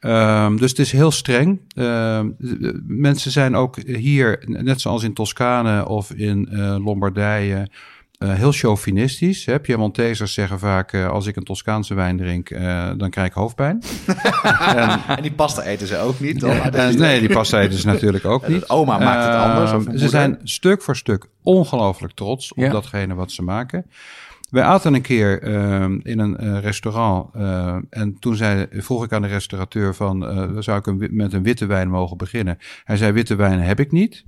[0.00, 1.60] Ehm, dus het is heel streng.
[1.74, 2.28] Ehm,
[2.86, 7.68] mensen zijn ook hier, net zoals in Toscane of in eh, Lombardije,
[8.18, 9.44] eh, heel chauvinistisch.
[9.44, 9.60] Hè?
[9.60, 13.82] Piemontesers zeggen vaak, eh, als ik een Toscaanse wijn drink, eh, dan krijg ik hoofdpijn.
[15.16, 16.70] En die pasta eten ze ook niet, toch?
[16.96, 18.68] Nee, die pasta eten ze natuurlijk ook niet.
[18.68, 20.08] oma maakt het anders, Ehm, ze moeder.
[20.08, 22.70] zijn stuk voor stuk ongelooflijk trots op Ja.
[22.70, 23.86] datgene wat ze maken.
[24.56, 29.12] Wij aten een keer ehm, in een eh, restaurant eh, en toen zei, vroeg ik
[29.12, 32.58] aan de restaurateur van, eh, zou ik een, met een witte wijn mogen beginnen?
[32.84, 34.24] Hij zei, witte wijn heb ik niet.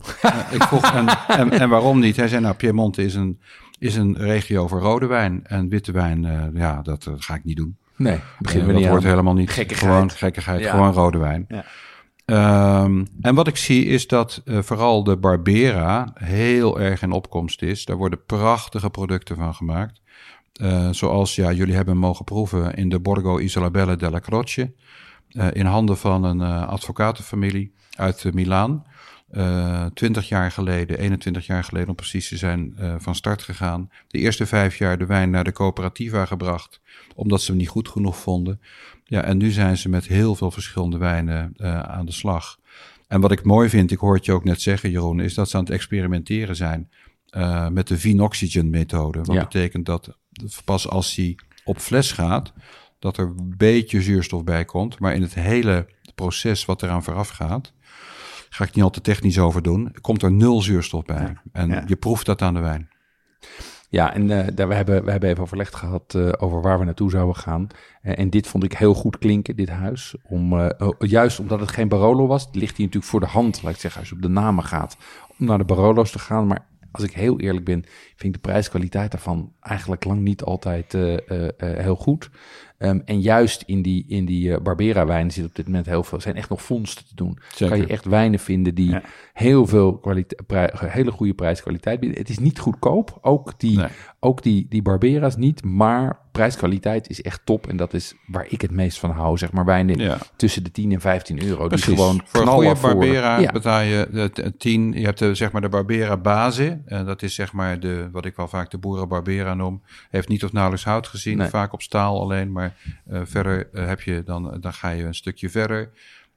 [0.51, 2.17] Ik vroeg, en, en, en waarom niet?
[2.17, 3.41] Hij zei, nou, Piemonte is een,
[3.79, 7.77] is een regio voor rode wijn en witte wijn, ja, dat ga ik niet doen.
[7.97, 9.11] Nee, beginnen Eh, we niet dat wordt aan.
[9.11, 9.51] helemaal niet.
[9.51, 9.93] Gekkigheid.
[9.93, 10.71] Gewoon gekkigheid, Ja.
[10.71, 11.45] gewoon rode wijn.
[11.49, 11.65] Ja.
[12.25, 17.85] Ehm, en wat ik zie is dat vooral de Barbera heel erg in opkomst is.
[17.85, 20.01] Daar worden prachtige producten van gemaakt.
[20.59, 24.73] Eh, zoals ja, jullie hebben mogen proeven in de Borgo Isolabelle della Croce.
[25.29, 28.85] eh, in handen van een eh, advocatenfamilie uit Milaan.
[29.95, 33.91] Twintig jaar geleden, 21 jaar geleden om precies te zijn, van start gegaan.
[34.07, 36.81] De eerste vijf jaar de wijn naar de coöperativa gebracht,
[37.15, 38.61] omdat ze hem niet goed genoeg vonden.
[39.05, 41.53] Ja, en nu zijn ze met heel veel verschillende wijnen
[41.89, 42.59] aan de slag.
[43.09, 45.49] En wat ik mooi vind, ik hoor het je ook net zeggen, Jeroen, is dat
[45.51, 46.91] ze aan het experimenteren zijn
[47.73, 49.19] met de Vinoxygen methode.
[49.19, 49.43] Wat Ja.
[49.43, 50.18] betekent dat
[50.65, 52.53] pas als hij op fles gaat,
[52.99, 54.99] dat er een beetje zuurstof bij komt.
[54.99, 57.73] Maar in het hele proces wat eraan vooraf gaat,
[58.49, 61.37] ga ik niet al te technisch over doen, komt er nul zuurstof bij.
[61.53, 61.83] En Ja.
[61.87, 62.89] je proeft dat aan de wijn.
[63.91, 66.85] Ja, en eh, daar, we, hebben, we hebben even overlegd gehad eh, over waar we
[66.85, 67.67] naartoe zouden gaan.
[68.03, 70.15] Eh, en dit vond ik heel goed klinken, dit huis.
[70.23, 73.73] Om, oh, juist omdat het geen Barolo was, ligt hij natuurlijk voor de hand, laat
[73.75, 74.97] ik zeggen, als je op de namen gaat,
[75.39, 76.47] om naar de Barolo's te gaan.
[76.47, 77.85] Maar als ik heel eerlijk ben,
[78.17, 82.31] vind ik de prijskwaliteit daarvan eigenlijk lang niet altijd eh, eh, eh, heel goed.
[82.79, 86.21] Ehm, en juist in die, in die eh, Barbera-wijnen zit op dit moment heel veel,
[86.21, 87.39] zijn echt nog vondsten te doen.
[87.55, 87.69] Zeker.
[87.77, 89.03] Kan je echt wijnen vinden die Ja.
[89.33, 90.01] heel veel
[90.87, 92.19] hele goede prijskwaliteit bieden.
[92.19, 93.89] Het is niet goedkoop, ook die, Nee.
[94.21, 97.67] ook die, die Barbera's niet, maar prijskwaliteit is echt top.
[97.67, 100.19] En dat is waar ik het meest van hou, zeg maar wijnen Ja.
[100.37, 101.67] tussen de 10 en 15 euro.
[101.67, 101.87] Precies.
[101.87, 103.53] Die gewoon voor een goede Barbera Ja.
[103.53, 104.93] betaal je de, de 10.
[104.93, 106.81] Je hebt de, zeg maar de Barbera Base.
[106.87, 109.83] En dat is zeg maar de, wat ik wel vaak de Boeren Barbera noem.
[110.11, 111.39] Heeft niet of nauwelijks hout gezien.
[111.39, 111.49] Nee.
[111.49, 112.53] Vaak op staal alleen.
[112.53, 112.68] Maar
[113.07, 115.91] eh, verder eh, heb je dan, dan ga je een stukje verder.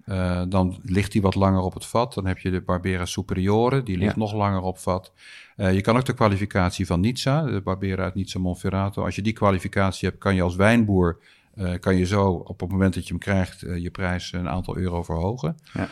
[0.06, 2.14] Eh, dan ligt die wat langer op het vat.
[2.14, 3.84] Dan heb je de Barbera Superiore.
[3.84, 4.20] Die ligt Ja.
[4.20, 5.14] nog langer op vat.
[5.56, 7.44] Eh, je kan ook de kwalificatie van Nizza.
[7.44, 9.04] De Barbera uit Nizza Monferrato.
[9.06, 11.18] Als je die kwalificatie hebt, kan je als wijnboer...
[11.56, 13.64] eh, kan je zo op het moment dat je hem krijgt...
[13.64, 15.58] eh, je prijs een aantal euro verhogen.
[15.74, 15.88] Ja.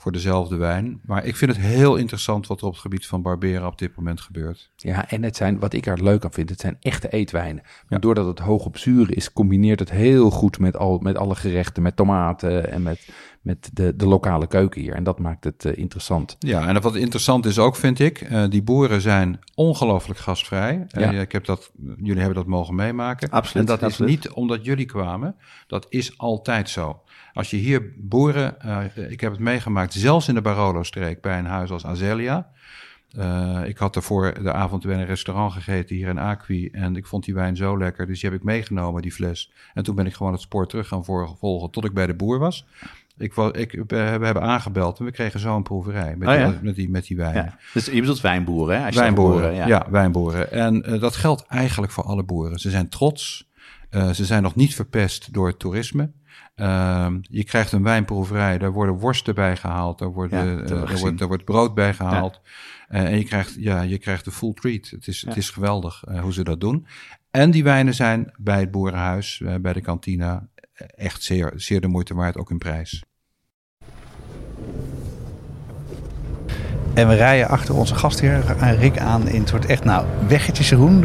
[0.00, 1.00] Voor dezelfde wijn.
[1.04, 3.96] Maar ik vind het heel interessant wat er op het gebied van Barbera op dit
[3.96, 4.70] moment gebeurt.
[4.76, 7.62] Ja, en het zijn, wat ik er leuk aan vind, het zijn echte eetwijnen.
[7.88, 11.34] Want doordat het hoog op zuur is, combineert het heel goed met, al, met alle
[11.34, 13.08] gerechten, met tomaten en met,
[13.40, 14.94] met de, de lokale keuken hier.
[14.94, 16.36] En dat maakt het eh, interessant.
[16.38, 20.86] Ja, en wat interessant is ook, vind ik, eh, die boeren zijn ongelooflijk gastvrij.
[20.90, 21.20] Eh, Ja.
[21.20, 23.30] ik heb dat, jullie hebben dat mogen meemaken.
[23.30, 24.10] Absoluut, En dat absoluut.
[24.10, 25.34] is niet omdat jullie kwamen,
[25.66, 27.02] dat is altijd zo.
[27.32, 31.46] Als je hier boeren, eh, ik heb het meegemaakt, zelfs in de Barolo-streek bij een
[31.46, 32.50] huis als Azelia.
[33.10, 36.68] Eh, ik had ervoor de avond bij een restaurant gegeten hier in Acqui.
[36.72, 39.52] En ik vond die wijn zo lekker, dus die heb ik meegenomen, die fles.
[39.74, 42.38] En toen ben ik gewoon het spoor terug gaan volgen tot ik bij de boer
[42.38, 42.66] was.
[43.20, 46.58] Ik, ik, we hebben aangebeld en we kregen zo een proeverij met, Oh ja?
[46.62, 47.34] met, die, met die wijn.
[47.34, 47.58] Ja.
[47.72, 48.90] Dus je bedoelt wijnboeren, hè?
[48.90, 49.66] Wijnboeren, ja.
[49.66, 50.52] boeren, wijnboeren.
[50.52, 52.58] En eh, dat geldt eigenlijk voor alle boeren.
[52.58, 53.48] Ze zijn trots.
[53.90, 56.12] Eh, ze zijn nog niet verpest door het toerisme.
[56.54, 60.98] Ehm, je krijgt een wijnproeverij, daar worden worsten bij gehaald, daar, worden, Ja, eh, daar,
[60.98, 62.40] wordt, daar wordt brood bij gehaald.
[62.88, 64.88] Eh, en je krijgt, ja, je krijgt de full treat.
[64.88, 66.86] Het is, het is geweldig hoe ze dat doen.
[67.30, 70.48] En die wijnen zijn bij het boerenhuis, bij de kantina,
[70.94, 73.04] echt zeer, zeer de moeite waard, ook in prijs.
[77.00, 80.68] En we rijden achter onze gastheer eh, Rick aan in het soort echt, nou, weggetjes
[80.68, 81.04] Jeroen.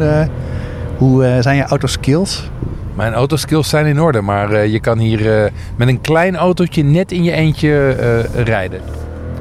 [0.96, 2.50] hoe eh, zijn je autoskills?
[2.94, 7.12] Mijn autoskills zijn in orde, maar eh, je kan hier met een klein autootje net
[7.12, 7.90] in je eentje
[8.44, 8.80] rijden.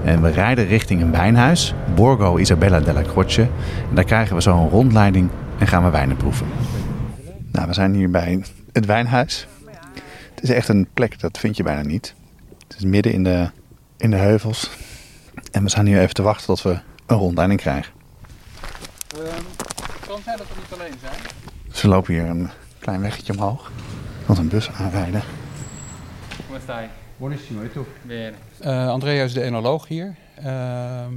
[0.03, 3.41] En we rijden richting een wijnhuis, Borgo Isabella della Croce.
[3.89, 6.47] En daar krijgen we zo een rondleiding en gaan we wijnen proeven.
[7.51, 9.47] Nou, we zijn hier bij het wijnhuis.
[10.35, 12.13] Het is echt een plek, dat vind je bijna niet.
[12.67, 13.49] Het is midden in de,
[13.97, 14.69] in de heuvels.
[15.55, 17.93] En we staan hier even te wachten tot we een rondleiding krijgen.
[19.07, 21.15] Het kan zijn dat we niet alleen zijn.
[21.71, 22.49] Ze lopen hier een
[22.79, 23.71] klein weggetje omhoog.
[24.25, 25.23] Want een bus aanrijden.
[26.47, 26.87] Come stai?
[27.17, 27.79] Buonissimo, e tu?
[28.01, 28.33] Bene.
[28.59, 30.15] Eh, Andrea is de enoloog hier.
[30.35, 31.13] Ehm,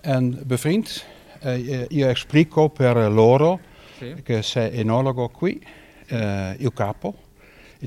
[0.00, 1.04] en bevriend.
[1.40, 3.60] Eh, io explico per loro
[3.98, 4.14] Sì.
[4.22, 5.62] che sei enologo qui,
[6.06, 7.14] eh, il capo.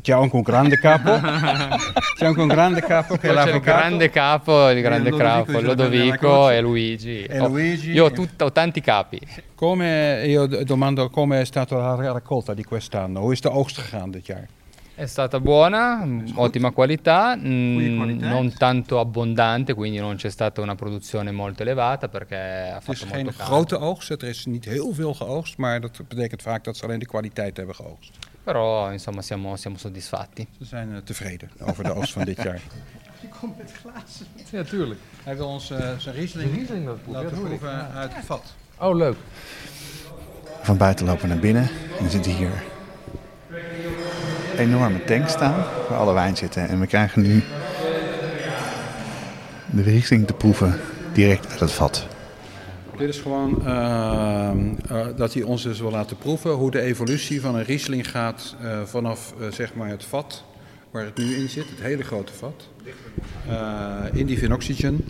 [0.01, 1.11] C'è anche un grande capo.
[2.15, 3.59] C'è anche un grande capo che è c'è il l'avvocato.
[3.77, 7.23] grande capo, il grande Lodovico capo, Lodovico e Luigi.
[7.23, 7.91] E Luigi.
[7.91, 9.19] Io ho, tutta- ho tanti capi.
[9.55, 13.19] Come, io domando come è stata la raccolta di quest'anno?
[13.21, 14.45] Hoe is de oogst gegaan dit jaar?
[14.95, 18.31] È stata buona, mm, ottima qualità, mm, Goede kwaliteit.
[18.31, 22.35] non tanto abbondante, quindi non c'è stata una produzione molto elevata perché
[22.75, 23.43] ha fatto molto geen caldo.
[23.43, 26.99] grote oogst, er is niet heel veel geoogst, maar dat betekent vaak dat ze alleen
[26.99, 28.17] de kwaliteit hebben geoogst.
[28.47, 30.47] Però insomma siamo, siamo soddisfatti.
[30.57, 32.61] Ze zijn eh, tevreden over de oogst van dit jaar.
[33.21, 34.25] Je komt met glazen.
[34.51, 34.99] Ja, tuurlijk.
[35.23, 38.25] Hij wil ons eh, zijn Riesling, Riesling laten proeven, laten ja, dat proeven uit het
[38.25, 38.53] vat.
[38.77, 39.15] Oh, leuk.
[40.61, 41.69] Van buiten lopen we naar binnen.
[41.97, 42.63] En we zitten hier
[44.51, 46.67] een enorme tank staan waar alle wijn zitten.
[46.67, 47.43] En we krijgen nu
[49.65, 50.79] de Riesling te proeven
[51.13, 52.07] direct uit het vat.
[52.97, 57.41] Dit is gewoon ehm, eh, dat hij ons dus wil laten proeven hoe de evolutie
[57.41, 60.43] van een Riesling gaat eh, vanaf eh, zeg maar het vat
[60.91, 62.69] waar het nu in zit, het hele grote vat,
[63.47, 65.05] eh, in die Vinoxygen,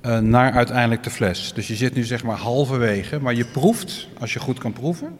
[0.00, 1.52] eh, naar uiteindelijk de fles.
[1.52, 5.16] Dus je zit nu zeg maar halverwege, maar je proeft, als je goed kan proeven,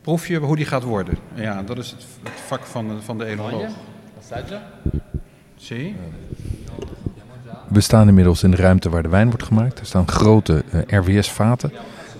[0.00, 1.18] proef je hoe die gaat worden.
[1.34, 3.70] Ja, dat is het, het vak van de, van de enoloog.
[4.18, 4.70] Assaggia?
[5.56, 5.96] Zie?
[7.70, 9.78] We staan inmiddels in de ruimte waar de wijn wordt gemaakt.
[9.78, 11.72] Er staan grote eh, RWS-vaten.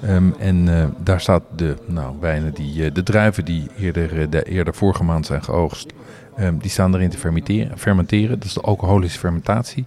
[0.02, 4.42] Ehm, en eh, daar staat de nou, wijnen, die, eh, de druiven die eerder, de,
[4.42, 5.92] eerder vorige maand zijn geoogst.
[6.36, 7.78] ehm, die staan erin te fermenteren.
[7.78, 8.38] fermenteren.
[8.38, 9.84] Dat is de alcoholische fermentatie.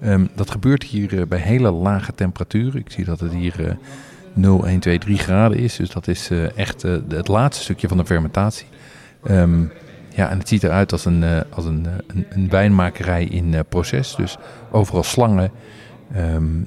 [0.00, 2.80] Ehm, dat gebeurt hier bij hele lage temperaturen.
[2.80, 3.74] Ik zie dat het hier eh
[4.32, 5.76] 0, 1, 2, 3 graden is.
[5.76, 8.66] Dus dat is echt het laatste stukje van de fermentatie.
[10.14, 13.54] Ja, en het ziet eruit als een, eh, als een, eh, een, een wijnmakerij in
[13.54, 14.14] eh, proces.
[14.14, 14.36] Dus
[14.70, 15.50] overal slangen,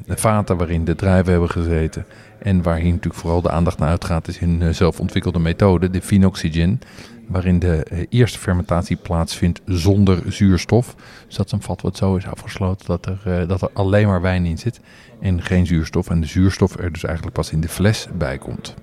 [0.06, 2.06] de vaten waarin de druiven hebben gezeten.
[2.40, 6.82] En waar hier natuurlijk vooral de aandacht naar uitgaat, is hun zelfontwikkelde methode, de Phenoxygen.
[7.28, 10.96] Waarin de eerste fermentatie plaatsvindt zonder zuurstof.
[11.28, 14.22] Dus dat is een vat wat zo is afgesloten dat er, dat er alleen maar
[14.22, 14.80] wijn in zit.
[15.22, 16.10] En geen zuurstof.
[16.10, 18.76] En de zuurstof er dus eigenlijk pas in de fles bij komt.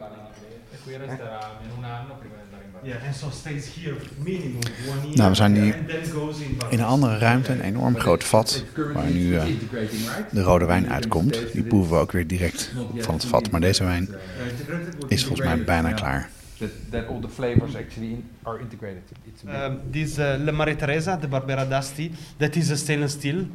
[5.14, 5.74] Nou, we zijn nu in
[6.70, 8.64] in een andere ruimte, een enorm groot vat,
[8.94, 9.44] waar nu eh,
[10.30, 11.52] de rode wijn uitkomt.
[11.52, 13.50] Die proeven we ook weer direct van het vat.
[13.50, 14.08] Maar deze wijn
[15.08, 16.30] is volgens mij bijna klaar.
[16.90, 19.02] That all the flavors actually are integrated.
[19.46, 23.46] Um, this uh, Le Marie Teresa, the Barbera Dusty, that is a stainless steel.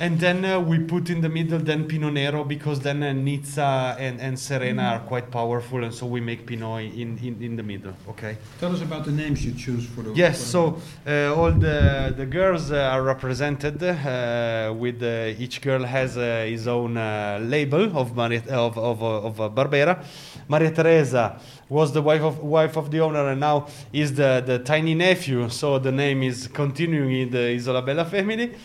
[0.00, 3.96] And then uh, we put in the middle then Pinot Nero because then uh, Nizza
[3.96, 7.62] and, and Serena are quite powerful, and so we make Pinot in, in, in the
[7.62, 7.94] middle.
[8.08, 8.36] Okay.
[8.58, 10.12] Tell us about the names you choose for the.
[10.12, 15.84] Yes, so uh, all the the girls uh, are represented uh, with uh, each girl
[15.84, 20.04] has uh, his own uh, label of Maria, of of, of Barbera.
[20.48, 21.38] Maria Teresa
[21.68, 25.48] was the wife of wife of the owner, and now is the the tiny nephew.
[25.50, 28.56] So the name is continuing in the Isola Bella family.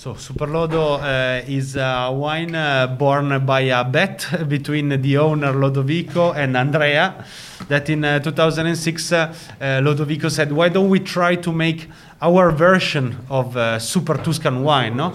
[0.00, 6.34] So Superlodo uh, is a wine uh, born by a bet between the owner Lodovico
[6.34, 7.22] and Andrea.
[7.68, 11.90] That in uh, 2006, uh, uh, Lodovico said, "Why don't we try to make
[12.22, 15.12] our version of Super Tuscan wine?" No.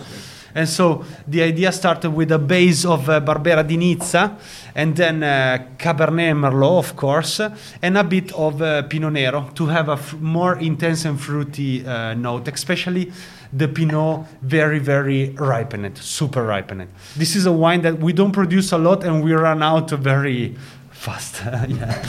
[0.55, 4.37] And so the idea started with a base of uh, Barbera di Nizza,
[4.73, 7.41] and then uh, Cabernet Merlot, of course,
[7.81, 12.13] and a bit of uh, Pinot Nero to have a more intense and fruity uh,
[12.13, 13.11] note, especially
[13.51, 16.87] the Pinot very, very ripened, super ripened.
[17.17, 20.55] This is a wine that we don't produce a lot and we run out very
[20.91, 21.41] fast.
[21.67, 22.01] yeah.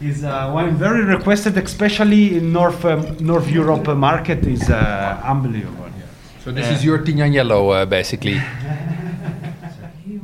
[0.00, 4.44] Is a wine very requested, especially in North um, North Europe uh, market.
[4.44, 5.93] is uh, unbelievable.
[6.44, 8.38] So this is your Tignanello, uh, basically.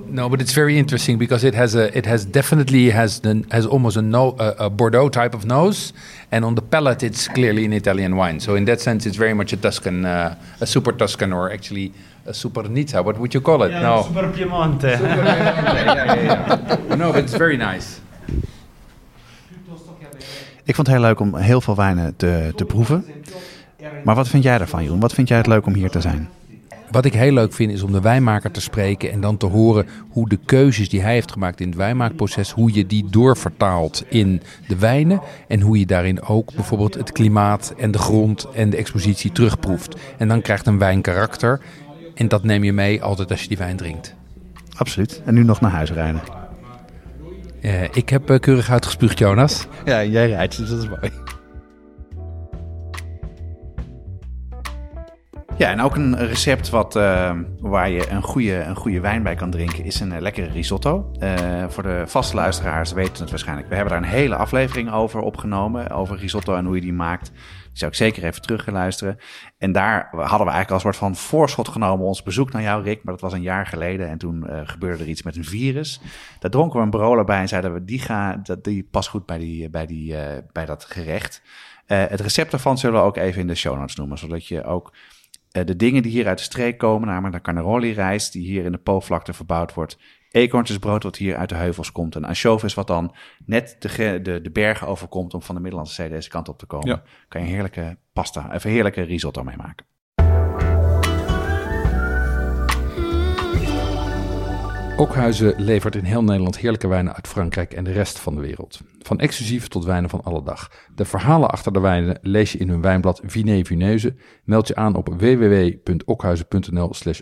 [0.07, 3.65] no, but it's very interesting because it has a it has definitely has the has
[3.65, 5.95] almost a no a, a Bordeaux type of nose,
[6.31, 8.39] and on the palate it's clearly an Italian wine.
[8.39, 11.91] So in that sense, it's very much a Tuscan, uh, a super Tuscan, or actually
[12.27, 13.03] a super Nizza.
[13.03, 13.71] What would you call it?
[13.71, 14.03] Yeah, no.
[14.03, 15.01] Super Piemonte.
[15.01, 16.97] yeah, yeah, yeah.
[16.97, 17.99] no, but it's very nice.
[20.65, 23.05] Ik vond het heel leuk om heel veel wijnen te, te proeven.
[24.05, 25.01] Maar wat vind jij daarvan, Jeroen?
[25.01, 26.29] Wat vind jij het leuk om hier te zijn?
[26.91, 29.87] Wat ik heel leuk vind is om de wijnmaker te spreken en dan te horen
[30.09, 34.43] hoe de keuzes die hij heeft gemaakt in het wijnmaakproces, hoe je die doorvertaalt in
[34.69, 38.77] de wijnen en hoe je daarin ook bijvoorbeeld het klimaat en de grond en de
[38.77, 39.97] expositie terugproeft.
[40.19, 41.61] En dan krijgt een wijn karakter
[42.15, 44.15] en dat neem je mee altijd als je die wijn drinkt.
[44.77, 45.23] Absoluut.
[45.25, 46.21] En nu nog naar huis rijden.
[47.61, 49.67] Eh, ik heb eh, keurig uitgespuugd, Jonas.
[49.85, 51.11] Ja, jij rijdt, dus dat is mooi.
[55.61, 59.35] Ja, en ook een recept wat, eh, waar je een goede, een goede wijn bij
[59.35, 61.13] kan drinken is een eh, lekkere risotto.
[61.19, 63.69] Eh, voor de vaste luisteraars weten het waarschijnlijk.
[63.69, 67.31] We hebben daar een hele aflevering over opgenomen, over risotto en hoe je die maakt.
[67.33, 69.19] Die zou ik zeker even terug gaan luisteren.
[69.59, 73.03] En daar hadden we eigenlijk als soort van voorschot genomen ons bezoek naar jou, Rick.
[73.03, 76.01] Maar dat was een jaar geleden en toen gebeurde er iets met een virus.
[76.39, 79.27] Daar dronken we een Barolo bij en zeiden we, die, ga, dat, die past goed
[79.27, 80.15] bij, die, bij, die,
[80.53, 81.43] bij dat gerecht.
[81.87, 84.93] Het recept daarvan zullen we ook even in de show notes noemen, zodat je ook
[85.51, 88.73] de dingen die hier uit de streek komen, namelijk de carnaroli rijst die hier in
[88.73, 89.99] de Po-vlakte verbouwd wordt,
[90.31, 93.15] eekhoorntjesbrood wat hier uit de heuvels komt en anchovies wat dan
[93.47, 96.67] net de, de, de bergen overkomt om van de Middellandse Zee deze kant op te
[96.67, 96.89] komen.
[96.89, 97.03] Ja.
[97.29, 99.87] Kan je een heerlijke pasta, een heerlijke risotto mee maken.
[104.97, 108.81] Okhuizen levert in heel Nederland heerlijke wijnen uit Frankrijk en de rest van de wereld.
[109.03, 110.71] Van exclusief tot wijnen van alle dag.
[110.95, 114.15] De verhalen achter de wijnen lees je in hun wijnblad Vinet Vineuze.
[114.45, 117.21] Meld je aan op www.okhuizen.nl slash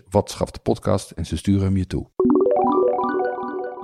[0.63, 2.07] podcast en ze sturen hem je toe.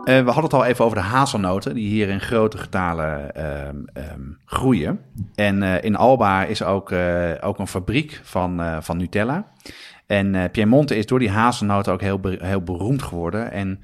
[0.05, 3.75] Eh, we hadden het al even over de hazelnoten, die hier in grote getalen ehm,
[3.93, 4.99] ehm, groeien.
[5.35, 9.51] En eh, in Alba is ook, eh, ook een fabriek van, van Nutella.
[10.05, 13.51] En Piemonte is door die hazelnoten ook heel, heel beroemd geworden.
[13.51, 13.81] En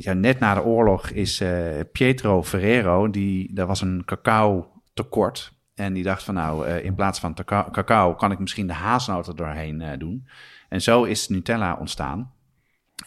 [0.00, 5.52] ja, net na de oorlog is eh, Pietro Ferrero, die, daar was een cacao tekort.
[5.74, 7.34] En die dacht van nou, eh, in plaats van
[7.70, 10.28] cacao, kan ik misschien de hazelnoten doorheen eh, doen.
[10.68, 12.32] En zo is Nutella ontstaan.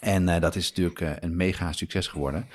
[0.00, 2.46] En eh, dat is natuurlijk eh, een mega succes geworden.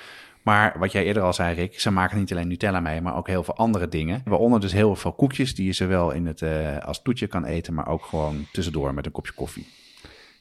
[0.42, 3.28] Maar wat jij eerder al zei, Rick, ze maken niet alleen Nutella mee, maar ook
[3.28, 4.22] heel veel andere dingen.
[4.24, 7.74] Waaronder dus heel veel koekjes die je zowel in het, eh, als toetje kan eten,
[7.74, 9.66] maar ook gewoon tussendoor met een kopje koffie.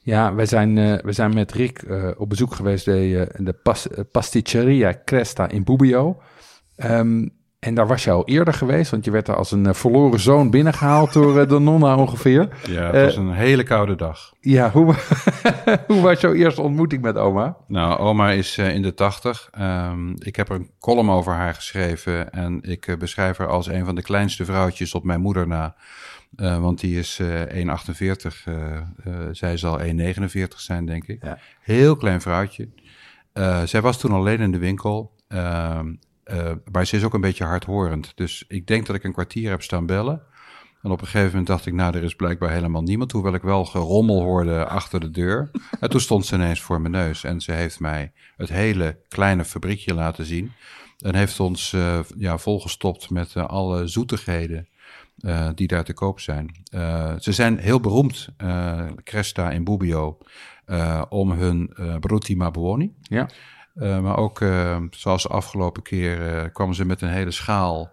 [0.06, 3.88] Ja, wij zijn, we zijn met Rick eh, op bezoek geweest bij eh, de pas,
[4.12, 6.22] Pasticceria Cresta in Bobbio.
[6.76, 7.28] Ehm,
[7.60, 10.50] en daar was je al eerder geweest, want je werd daar als een verloren zoon
[10.50, 12.48] binnengehaald door de nonna ongeveer.
[12.68, 14.34] Ja, het was een hele koude dag.
[14.40, 14.94] Ja, hoe,
[15.88, 17.58] hoe was jouw eerste ontmoeting met oma?
[17.68, 19.50] Nou, oma is in de tachtig.
[19.52, 22.32] Ehm, ik heb er een column over haar geschreven.
[22.32, 25.76] En ik beschrijf haar als een van de kleinste vrouwtjes op mijn moeder na.
[26.36, 28.46] Eh, want die is eh 1,48.
[28.46, 28.84] eh, eh,
[29.32, 31.24] zij zal 1,49 zijn, denk ik.
[31.24, 31.38] Ja.
[31.62, 32.70] Heel klein vrouwtje.
[33.66, 35.12] Zij was toen alleen in de winkel.
[35.28, 38.12] Ehm, eh, maar ze is ook een beetje hardhorend.
[38.16, 40.22] Dus ik denk dat ik een kwartier heb staan bellen.
[40.82, 43.12] En op een gegeven moment dacht ik, nou, er is blijkbaar helemaal niemand.
[43.12, 45.52] Hoewel ik wel gerommel hoorde achter de deur.
[45.80, 47.24] En toen stond ze ineens voor mijn neus.
[47.24, 50.52] En ze heeft mij het hele kleine fabriekje laten zien.
[50.98, 51.76] En heeft ons
[52.18, 54.68] ja, volgestopt met alle zoetigheden
[55.24, 56.56] eh, die daar te koop zijn.
[56.72, 60.18] Eh, ze zijn heel beroemd, eh, Cresta en Bobbio,
[61.10, 62.94] om hun eh Brutti ma buoni.
[63.02, 63.30] Ja.
[63.74, 64.38] Maar ook,
[64.90, 67.92] zoals de afgelopen keer, kwamen ze met een hele schaal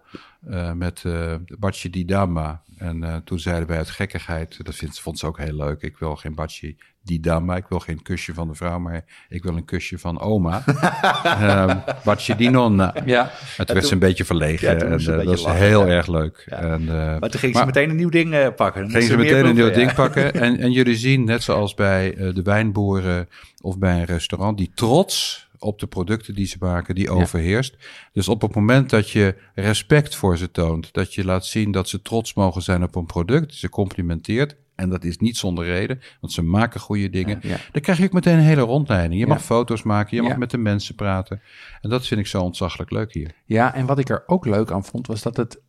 [0.49, 2.61] eh, met eh Bacci di Dama.
[2.77, 5.97] En eh, toen zeiden wij uit gekkigheid, dat vindt, vond ze ook heel leuk, ik
[5.97, 9.55] wil geen Bacci di Dama, ik wil geen kusje van de vrouw, maar ik wil
[9.55, 10.63] een kusje van oma.
[11.23, 12.95] Ehm Bacci di nonna.
[13.05, 13.31] Ja.
[13.57, 15.91] En toen werd ze een beetje verlegen Ja, en dat was heel ja.
[15.91, 16.45] erg leuk.
[16.49, 18.89] En, Maar toen ging ze meteen een nieuw ding pakken.
[18.89, 20.33] Gingen ze meteen een nieuw ding pakken.
[20.41, 23.29] En, en jullie zien, net zoals bij de wijnboeren
[23.61, 27.75] of bij een restaurant, die trots op de producten die ze maken, die overheerst.
[28.13, 31.89] Dus op het moment dat je respect voor ze toont, dat je laat zien dat
[31.89, 34.55] ze trots mogen zijn op een product, ze complimenteert.
[34.75, 37.39] En dat is niet zonder reden, want ze maken goede dingen.
[37.41, 37.57] Ja.
[37.71, 39.13] Dan krijg je ook meteen een hele rondleiding.
[39.21, 39.33] Je Ja.
[39.33, 41.41] mag foto's maken, je mag met de mensen praten.
[41.81, 43.31] En dat vind ik zo ontzaglijk leuk hier.
[43.45, 45.61] Ja, en wat ik er ook leuk aan vond, was dat het.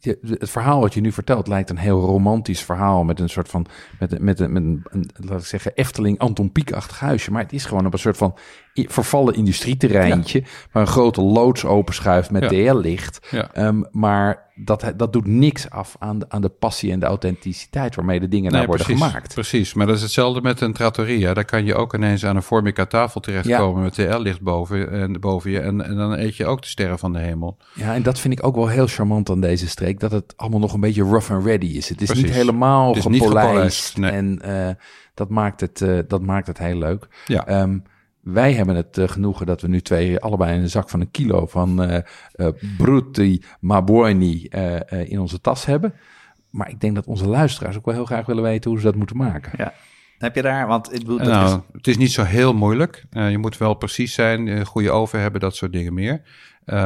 [0.00, 3.66] Het verhaal wat je nu vertelt lijkt een heel romantisch verhaal met een soort van,
[3.98, 7.30] met, een- met, een, met een, laat ik zeggen, Efteling Anton Pieck-achtig huisje.
[7.30, 8.36] Maar het is gewoon op een soort van
[8.74, 10.42] vervallen industrieterreintje,
[10.72, 12.48] waar een grote loods openschuift met Ja.
[12.48, 13.28] TL-licht.
[13.30, 13.50] Ja.
[13.52, 17.94] Ehm, maar dat, dat doet niks af aan de, aan de passie en de authenticiteit
[17.94, 19.34] waarmee de dingen daar worden precies, gemaakt.
[19.34, 21.34] Precies, maar dat is hetzelfde met een trattoria.
[21.34, 25.50] Daar kan je ook ineens aan een formica tafel terechtkomen met TL-licht boven, en, boven
[25.50, 25.60] je.
[25.60, 27.56] En, en dan eet je ook de sterren van de hemel.
[27.74, 30.00] Ja, en dat vind ik ook wel heel charmant aan deze streek.
[30.00, 31.88] Dat het allemaal nog een beetje rough and ready is.
[31.88, 33.96] Het is niet helemaal Het is niet gepolijst.
[33.96, 34.10] nee.
[34.10, 34.74] En eh,
[35.14, 37.08] dat, maakt het, eh, dat maakt het heel leuk.
[37.26, 37.46] Ja.
[37.46, 37.78] Ehm,
[38.20, 41.46] wij hebben het eh, genoegen dat we nu twee allebei een zak van een kilo
[41.46, 42.00] van eh
[42.32, 45.94] eh, Brutti Mabuoni eh, eh, in onze tas hebben.
[46.50, 48.94] Maar ik denk dat onze luisteraars ook wel heel graag willen weten hoe ze dat
[48.94, 49.52] moeten maken.
[49.56, 49.72] Ja.
[50.18, 53.04] Heb je daar, want ik bedoel, dat nou, is, Het is niet zo heel moeilijk.
[53.10, 56.22] Eh, je moet wel precies zijn, een goede oven hebben, dat soort dingen meer.
[56.64, 56.76] Eh,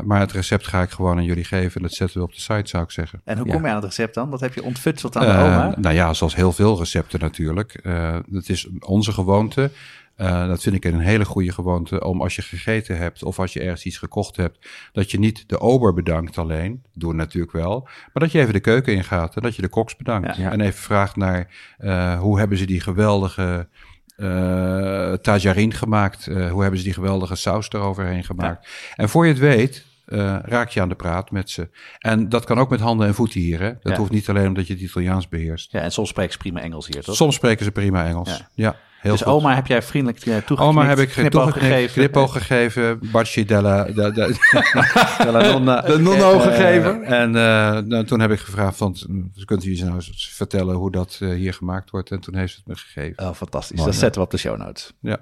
[0.00, 1.76] maar het recept ga ik gewoon aan jullie geven.
[1.76, 3.20] En dat zetten we op de site, zou ik zeggen.
[3.24, 3.52] en hoe Ja.
[3.52, 4.30] kom je aan het recept dan?
[4.30, 5.74] Wat heb je ontfutseld aan de oma?
[5.78, 7.74] nou ja, zoals heel veel recepten natuurlijk.
[7.74, 9.70] Eh het is onze gewoonte.
[10.16, 13.52] Eh, dat vind ik een hele goede gewoonte om als je gegeten hebt of als
[13.52, 17.80] je ergens iets gekocht hebt, dat je niet de ober bedankt alleen, doen natuurlijk wel,
[17.80, 20.36] maar dat je even de keuken ingaat en dat je de koks bedankt.
[20.36, 20.50] Ja.
[20.50, 23.68] En even vraagt naar eh, hoe hebben ze die geweldige
[24.16, 28.68] eh tajarin gemaakt, hoe hebben ze die geweldige saus eroverheen gemaakt.
[28.96, 31.68] En voor je het weet, eh, raak je aan de praat met ze.
[31.98, 33.60] En dat kan ook met handen en voeten hier.
[33.60, 33.72] Hè?
[33.80, 33.96] Dat Ja.
[33.98, 35.72] hoeft niet alleen omdat je het Italiaans beheerst.
[35.72, 37.16] Ja, en soms spreken ze prima Engels hier, toch?
[37.16, 38.28] Soms spreken ze prima Engels.
[38.28, 38.48] Ja.
[38.54, 39.32] Ja, heel dus goed.
[39.32, 41.92] oma heb jij vriendelijk uh, toegeknipt, Oma heb ik knipoog gegeven.
[41.94, 44.36] knipoog gegeven, Bacci della, de, de,
[45.24, 45.80] della nonna.
[45.90, 47.02] De nonno Eh, gegeven.
[47.04, 48.96] En eh, nou, toen heb ik gevraagd, van,
[49.44, 52.10] kunt u nou eens vertellen hoe dat eh, hier gemaakt wordt?
[52.10, 53.24] En toen heeft ze het me gegeven.
[53.28, 53.76] Oh, fantastisch.
[53.76, 54.00] Mooi, dat ja.
[54.04, 54.92] zetten we op de show notes.
[55.00, 55.18] Ja.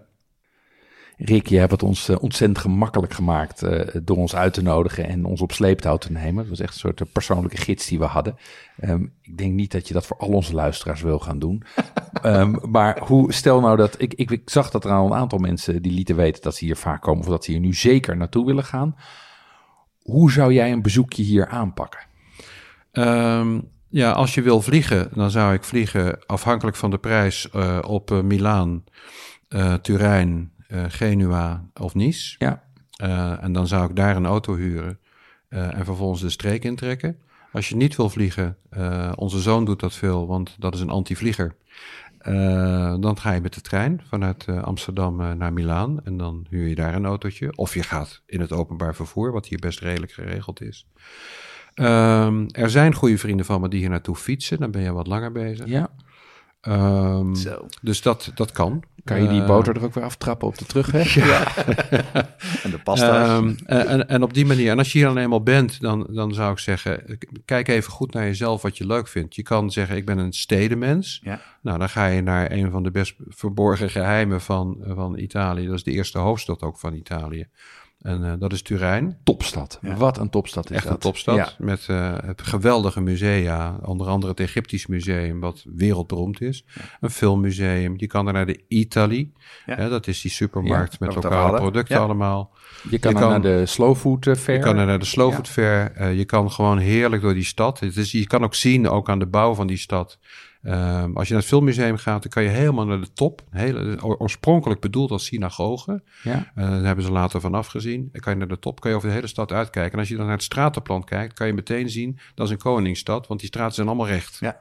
[1.23, 5.09] Rick, je hebt het ons eh, ontzettend gemakkelijk gemaakt eh, door ons uit te nodigen
[5.09, 6.39] en ons op sleeptouw te nemen.
[6.39, 8.37] Het was echt een soort eh, persoonlijke gids die we hadden.
[8.79, 11.63] Ehm, ik denk niet dat je dat voor al onze luisteraars wil gaan doen.
[12.23, 15.39] Ehm, maar hoe, stel nou dat, ik, ik, ik zag dat er al een aantal
[15.39, 18.17] mensen die lieten weten dat ze hier vaak komen of dat ze hier nu zeker
[18.17, 18.97] naartoe willen gaan.
[20.03, 22.01] Hoe zou jij een bezoekje hier aanpakken?
[22.93, 28.23] Ehm, ja, als je wil vliegen, dan zou ik vliegen afhankelijk van de prijs op
[28.23, 28.85] Milaan,
[29.83, 30.53] Turijn,
[30.89, 32.35] Genua of Nice.
[32.39, 32.63] Ja.
[32.97, 34.99] Eh, en dan zou ik daar een auto huren
[35.49, 37.19] eh, en vervolgens de streek intrekken.
[37.53, 40.91] Als je niet wil vliegen, eh, onze zoon doet dat veel, want dat is een
[40.91, 41.57] anti-vlieger.
[42.21, 46.47] Eh, dan ga je met de trein vanuit eh, Amsterdam eh, naar Milaan en dan
[46.51, 47.57] huur je daar een autootje.
[47.57, 50.87] Of je gaat in het openbaar vervoer, wat hier best redelijk geregeld is.
[51.75, 54.59] Ehm, er zijn goede vrienden van me die hier naartoe fietsen.
[54.59, 55.67] Dan ben je wat langer bezig.
[55.67, 55.91] Ja.
[56.61, 57.67] Ehm, Zo.
[57.83, 58.83] Dus dat, dat kan.
[59.05, 61.17] Kan je die Eh, boter er ook weer aftrappen op de terugweg?
[62.63, 63.29] En de pasta's.
[63.29, 66.35] Ehm, en, en, op die manier, en als je hier dan eenmaal bent, dan, dan
[66.35, 69.35] zou ik zeggen, kijk even goed naar jezelf wat je leuk vindt.
[69.35, 71.21] Je kan zeggen, ik ben een stedenmens.
[71.25, 71.41] Ja.
[71.63, 75.67] Nou, dan ga je naar een van de best verborgen geheimen van, van Italië.
[75.67, 77.47] Dat is de eerste hoofdstad ook van Italië.
[78.03, 79.19] En eh, dat is Turijn.
[79.25, 79.79] Topstad.
[79.97, 80.93] Wat een topstad is Echt dat.
[80.93, 81.37] een topstad.
[81.37, 81.49] Ja.
[81.59, 83.79] Met eh, het geweldige musea.
[83.83, 86.65] Onder andere het Egyptisch Museum, wat wereldberoemd is.
[87.01, 87.95] Een filmmuseum.
[87.97, 89.29] Je kan er naar de.
[89.65, 92.53] Hè, dat is die supermarkt met lokale producten allemaal.
[92.91, 94.59] Je kan, naar de Slow Food eh, Fair.
[94.59, 96.11] Je kan er naar de Slow Food Fair.
[96.13, 97.81] Je kan gewoon heerlijk door die stad.
[97.81, 100.19] Het is, je kan ook zien, ook aan de bouw van die stad.
[100.63, 103.43] Ehm, als je naar het filmmuseum gaat, dan kan je helemaal naar de top.
[103.51, 106.03] Hele, oorspronkelijk bedoeld als synagoge.
[106.23, 106.53] Ja.
[106.55, 108.09] Eh, daar hebben ze later van afgezien.
[108.13, 109.93] Dan kan je naar de top, kan je over de hele stad uitkijken.
[109.93, 112.59] En als je dan naar het stratenplan kijkt, kan je meteen zien dat is een
[112.59, 114.37] koningsstad, want die straten zijn allemaal recht.
[114.41, 114.61] Ja.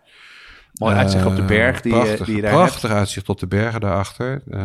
[0.74, 2.94] Mooi uitzicht op de Eh, berg die, je- prachtig, die je daar Prachtig hebt.
[2.94, 4.42] uitzicht op de bergen daarachter.
[4.50, 4.60] Eh,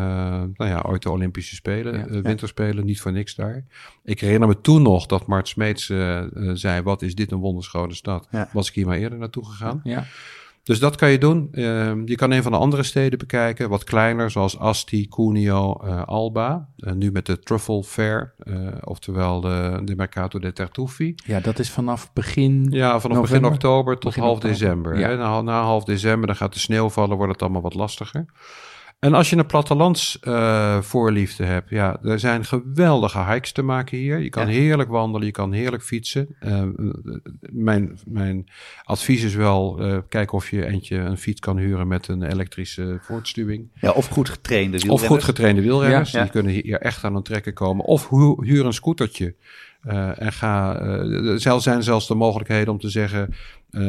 [0.55, 2.21] nou ja, ooit de Olympische Spelen, Ja, eh, ja.
[2.21, 3.65] winterspelen, niet voor niks daar.
[4.05, 7.39] Ik herinner me toen nog dat Mart Smeets eh, eh, zei, wat is dit een
[7.39, 8.29] wonderschone stad.
[8.31, 8.49] Ja.
[8.53, 9.81] Was ik hier maar eerder naartoe gegaan.
[9.85, 10.05] Ja.
[10.65, 11.49] Dus dat kan je doen.
[11.53, 16.03] Eh, je kan een van de andere steden bekijken, wat kleiner, zoals Asti, Cuneo, eh,
[16.05, 16.69] Alba.
[16.77, 18.55] Eh, nu met de Truffle Fair, eh,
[18.85, 21.15] oftewel de, de Mercato dei Tartufi.
[21.25, 24.59] ja, dat is vanaf begin Ja, vanaf begin oktober tot Begin half oktober.
[24.59, 24.99] december.
[24.99, 25.09] Ja.
[25.09, 25.17] Hè?
[25.17, 28.25] Na, na half december dan gaat de sneeuw vallen, wordt het allemaal wat lastiger.
[29.05, 30.19] En als je een plattelands
[30.81, 34.19] voorliefde hebt, ja, er zijn geweldige hikes te maken hier.
[34.19, 34.53] Je kan Ja.
[34.53, 36.29] heerlijk wandelen, je kan heerlijk fietsen.
[36.41, 36.63] Eh,
[37.41, 38.47] mijn, mijn
[38.85, 42.99] advies is wel, eh kijken of je eentje een fiets kan huren met een elektrische
[43.01, 43.69] voortstuwing.
[43.81, 45.13] Ja, of goed getrainde Of wielrenners.
[45.13, 46.23] goed getrainde wielrenners, Ja.
[46.23, 47.85] die kunnen hier echt aan het trekken komen.
[47.85, 49.35] Of hu- huur een scootertje.
[49.85, 53.35] Eh, en ga, eh, er zelfs zijn zelfs de mogelijkheden om te zeggen,
[53.71, 53.83] eh,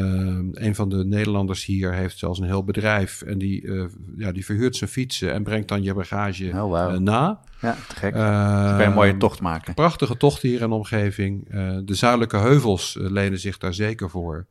[0.54, 3.86] een van de Nederlanders hier heeft zelfs een heel bedrijf en die, eh,
[4.18, 7.40] ja, die verhuurt zijn fietsen en brengt dan je bagage Oh, eh, na.
[7.62, 8.14] Ja, te gek.
[8.14, 9.74] Eh, Dan kan je een mooie tocht maken.
[9.74, 11.48] Prachtige tochten hier in de omgeving.
[11.50, 14.46] Eh, de zuidelijke heuvels eh, lenen zich daar zeker voor.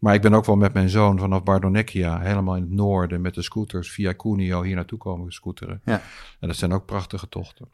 [0.00, 3.34] Maar ik ben ook wel met mijn zoon vanaf Bardonecchia, helemaal in het noorden, met
[3.34, 5.80] de scooters via Cuneo hier naartoe komen scooteren.
[5.84, 6.02] Ja.
[6.40, 7.68] En dat zijn ook prachtige tochten.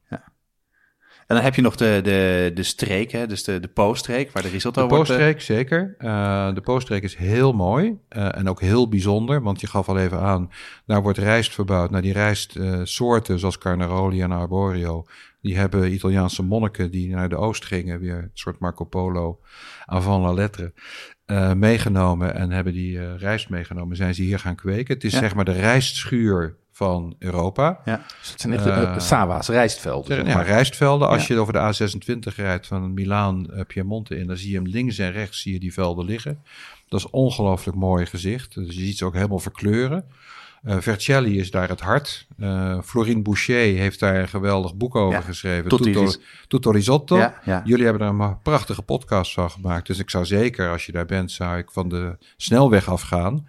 [1.28, 3.26] En dan heb je nog de, de, de streek, hè?
[3.26, 5.10] dus de, de Po-streek, waar de risotto De wordt...
[5.10, 5.94] eh, Pooststreek, zeker.
[5.98, 9.98] Eh, de Pooststreek is heel mooi eh, en ook heel bijzonder, want je gaf al
[9.98, 10.50] even aan,
[10.86, 11.90] daar wordt rijst verbouwd.
[11.90, 15.04] Nou, die rijstsoorten zoals Carnaroli en Arborio,
[15.40, 19.40] die hebben Italiaanse monniken die naar de oost gingen, weer een soort Marco Polo
[19.84, 20.72] avant la lettre,
[21.54, 24.94] meegenomen en hebben die rijst meegenomen, zijn ze hier gaan kweken.
[24.94, 25.18] Het is Ja.
[25.18, 27.80] zeg maar de rijstschuur van Europa.
[27.84, 28.02] Ja.
[28.20, 30.16] Dus het zijn echt Eh, Sawa's, rijstvelden.
[30.16, 30.46] zeg Ja, maar.
[30.46, 31.08] rijstvelden.
[31.08, 31.34] Als Ja.
[31.34, 34.98] je over de A26 rijdt van Milaan, eh, Piemonte in, dan zie je hem links
[34.98, 36.42] en rechts zie je die velden liggen.
[36.88, 38.54] Dat is ongelooflijk mooi gezicht.
[38.54, 40.04] Dus je ziet ze ook helemaal verkleuren.
[40.64, 42.26] Vercelli is daar het hart.
[42.38, 45.68] Eh Florine Boucher heeft daar een geweldig boek over Ja, geschreven.
[45.68, 46.18] Tutti Tutto, Ris-
[46.48, 47.16] Tutto Risotto.
[47.16, 47.62] Ja, ja.
[47.64, 49.86] Jullie hebben daar een prachtige podcast van gemaakt.
[49.86, 53.48] Dus ik zou zeker, als je daar bent, zou ik van de snelweg afgaan.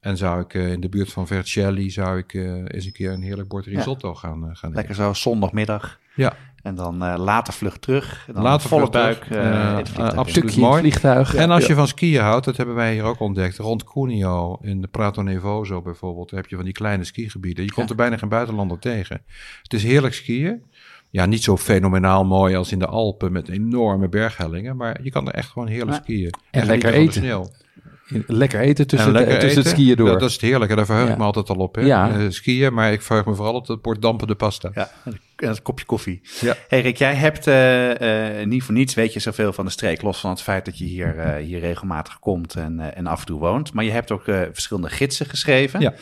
[0.00, 3.12] En zou ik eh, in de buurt van Vercelli zou ik eh, eens een keer
[3.12, 5.04] een heerlijk bord risotto gaan, eh, gaan Lekker eten.
[5.04, 5.98] zo, zondagmiddag.
[6.14, 6.32] Ja.
[6.62, 8.24] En dan eh, later vlug terug.
[8.28, 9.44] En dan Later volle vlug buik terug.
[9.44, 10.12] in het vliegtuig.
[10.12, 10.80] eh, absoluut mooi.
[10.80, 11.34] vliegtuig.
[11.34, 11.68] En als Ja.
[11.68, 15.22] je van skiën houdt, dat hebben wij hier ook ontdekt, rond Cuneo in de Prato
[15.22, 17.64] Nevoso bijvoorbeeld, heb je van die kleine skigebieden.
[17.64, 19.20] Je komt er bijna geen buitenlander tegen.
[19.62, 20.62] Het is heerlijk skiën.
[21.10, 25.26] Ja, niet zo fenomenaal mooi als in de Alpen met enorme berghellingen, maar je kan
[25.28, 26.30] er echt gewoon heerlijk skiën.
[26.50, 27.22] En genieten lekker eten.
[28.26, 30.08] Lekker eten tussen, tussen het skiën door.
[30.08, 31.16] Dat, dat is het heerlijke, daar verheug ik Ja.
[31.18, 31.74] me altijd al op.
[31.74, 31.80] Hè?
[31.82, 32.10] Ja.
[32.18, 34.70] Eh, skiën, maar ik verheug me vooral op het bord dampende pasta.
[34.74, 36.20] Ja, en een kopje koffie.
[36.40, 36.54] Ja.
[36.68, 40.02] Hey Rick, jij hebt eh, eh, niet voor niets weet je zoveel van de streek.
[40.02, 43.20] Los van het feit dat je hier, eh, hier regelmatig komt en, eh, en af
[43.20, 43.72] en toe woont.
[43.72, 45.80] Maar je hebt ook eh, verschillende gidsen geschreven.
[45.80, 45.94] Ja.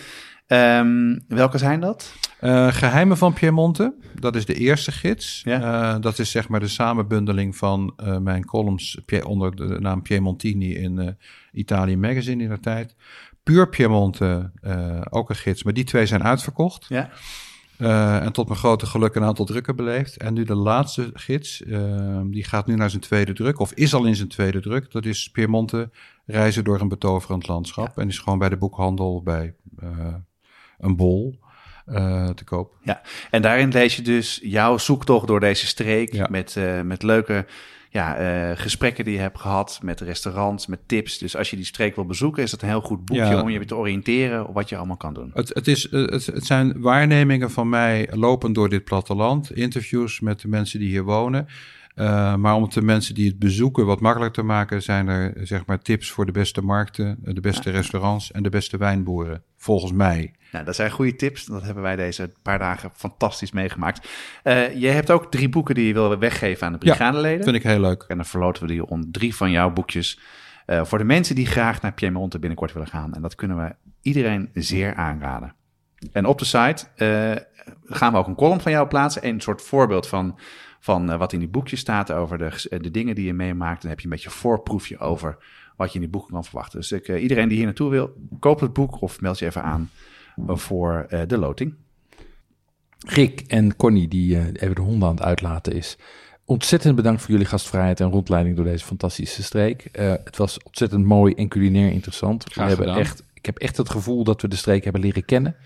[0.46, 2.14] Ehm, welke zijn dat?
[2.40, 5.42] Eh, Geheimen van Piemonte, dat is de eerste gids.
[5.44, 5.60] Ja.
[5.94, 10.74] Eh, dat is zeg maar de samenbundeling van eh, mijn columns onder de naam Piemontini
[10.74, 11.16] in
[11.52, 12.94] Italië Magazine in de tijd.
[13.42, 14.50] Puur Piemonte,
[15.10, 16.86] ook een gids, maar die twee zijn uitverkocht.
[16.88, 17.10] Ja.
[18.20, 20.16] En tot mijn grote geluk een aantal drukken beleefd.
[20.16, 23.94] En nu de laatste gids, eh, die gaat nu naar zijn tweede druk, of is
[23.94, 24.90] al in zijn tweede druk.
[24.90, 25.90] Dat is Piemonte,
[26.26, 27.98] reizen door een betoverend landschap.
[27.98, 29.54] En is gewoon bij de boekhandel, bij
[30.78, 31.38] een bol
[31.86, 32.74] eh, te koop.
[32.82, 33.00] Ja,
[33.30, 36.26] en daarin lees je dus jouw zoektocht door deze streek Ja.
[36.30, 37.46] met, eh, met leuke
[37.90, 41.18] ja, eh, gesprekken die je hebt gehad met restaurants, met tips.
[41.18, 43.40] Dus als je die streek wil bezoeken, is dat een heel goed boekje Ja.
[43.42, 45.30] om je te oriënteren op wat je allemaal kan doen.
[45.34, 49.52] Het, het, is, het, het zijn waarnemingen van mij lopend door dit platteland.
[49.52, 51.46] Interviews met de mensen die hier wonen.
[52.38, 55.66] Maar om het de mensen die het bezoeken wat makkelijker te maken, zijn er zeg
[55.66, 59.42] maar tips voor de beste markten, de beste restaurants en de beste wijnboeren.
[59.56, 60.34] Volgens mij.
[60.52, 61.44] Nou, dat zijn goede tips.
[61.44, 64.08] Dat hebben wij deze paar dagen fantastisch meegemaakt.
[64.42, 67.44] Eh, je hebt ook drie boeken die je wil weggeven aan de brigadeleden.
[67.44, 68.04] Vind ik heel leuk.
[68.08, 70.20] En dan verloten we die om drie van jouw boekjes.
[70.66, 73.14] eh, voor de mensen die graag naar Piemonte binnenkort willen gaan.
[73.14, 75.54] En dat kunnen we iedereen zeer aanraden.
[76.12, 77.42] En op de site eh,
[77.84, 79.26] gaan we ook een column van jou plaatsen.
[79.26, 80.38] Een soort voorbeeld van,
[80.80, 83.80] van wat in die boekjes staat over de, de dingen die je meemaakt.
[83.80, 85.36] Dan heb je een beetje een voorproefje over
[85.76, 86.80] wat je in die boeken kan verwachten.
[86.80, 89.62] Dus ik, eh, iedereen die hier naartoe wil, koop het boek of meld je even
[89.62, 89.90] aan
[90.46, 91.74] eh, voor eh, de loting.
[93.06, 95.96] Rick en Connie, die eh, even de honden aan het uitlaten is.
[96.44, 99.84] Ontzettend bedankt voor jullie gastvrijheid en rondleiding door deze fantastische streek.
[99.92, 102.44] Eh, het was ontzettend mooi en culinair interessant.
[102.44, 103.00] Graag we hebben gedaan.
[103.00, 105.56] echt, ik heb echt het gevoel dat we de streek hebben leren kennen.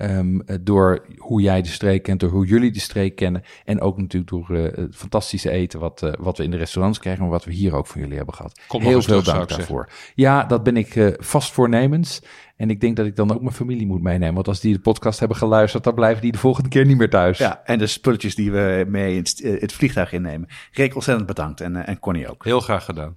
[0.00, 3.42] Ehm, eh, door hoe jij de streek kent, door hoe jullie de streek kennen.
[3.64, 6.98] En ook natuurlijk door eh, het fantastische eten wat, eh, wat we in de restaurants
[6.98, 7.22] krijgen.
[7.22, 8.60] Maar wat we hier ook van jullie hebben gehad.
[8.68, 9.88] Heel veel terug, dank daarvoor.
[10.14, 12.22] Ja, dat ben ik vast voornemens.
[12.56, 14.34] En ik denk dat ik dan ook mijn familie moet meenemen.
[14.34, 17.10] Want als die de podcast hebben geluisterd, dan blijven die de volgende keer niet meer
[17.10, 17.38] thuis.
[17.38, 20.48] Ja, en de spulletjes die we mee in het, het vliegtuig innemen.
[20.72, 21.60] Rick, ontzettend bedankt.
[21.60, 22.44] En, en Connie ook.
[22.44, 23.16] Heel graag gedaan.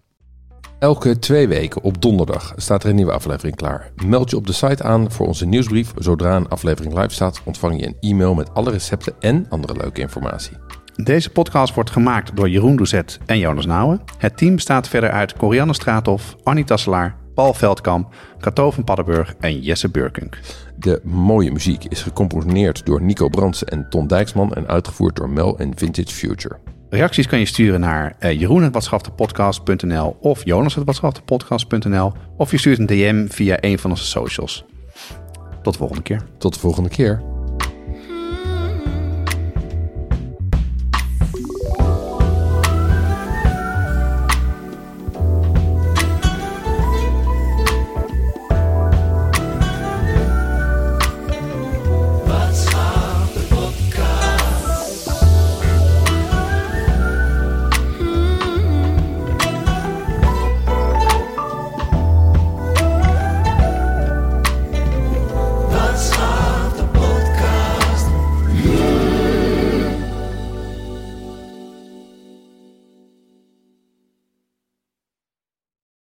[0.83, 3.91] Elke twee weken op donderdag staat er een nieuwe aflevering klaar.
[4.05, 5.93] Meld je op de site aan voor onze nieuwsbrief.
[5.95, 10.01] Zodra een aflevering live staat, ontvang je een e-mail met alle recepten en andere leuke
[10.01, 10.57] informatie.
[11.03, 14.01] Deze podcast wordt gemaakt door Jeroen Doezet en Jonas Nouwen.
[14.17, 19.61] Het team bestaat verder uit Corianne Straathof, Annie Tasselaar, Paul Veldkamp, Cato van Paddenburg en
[19.61, 20.39] Jesse Burkunk.
[20.75, 25.57] De mooie muziek is gecomponeerd door Nico Brandsen en Ton Dijksman en uitgevoerd door Mel
[25.57, 26.72] en Vintage Future.
[26.93, 33.57] Reacties kan je sturen naar uh, jeroen.watschaftepodcast.nl of jonas.watschaftepodcast.nl of je stuurt een DM via
[33.59, 34.65] een van onze socials.
[35.61, 36.21] Tot de volgende keer.
[36.37, 37.21] Tot de volgende keer.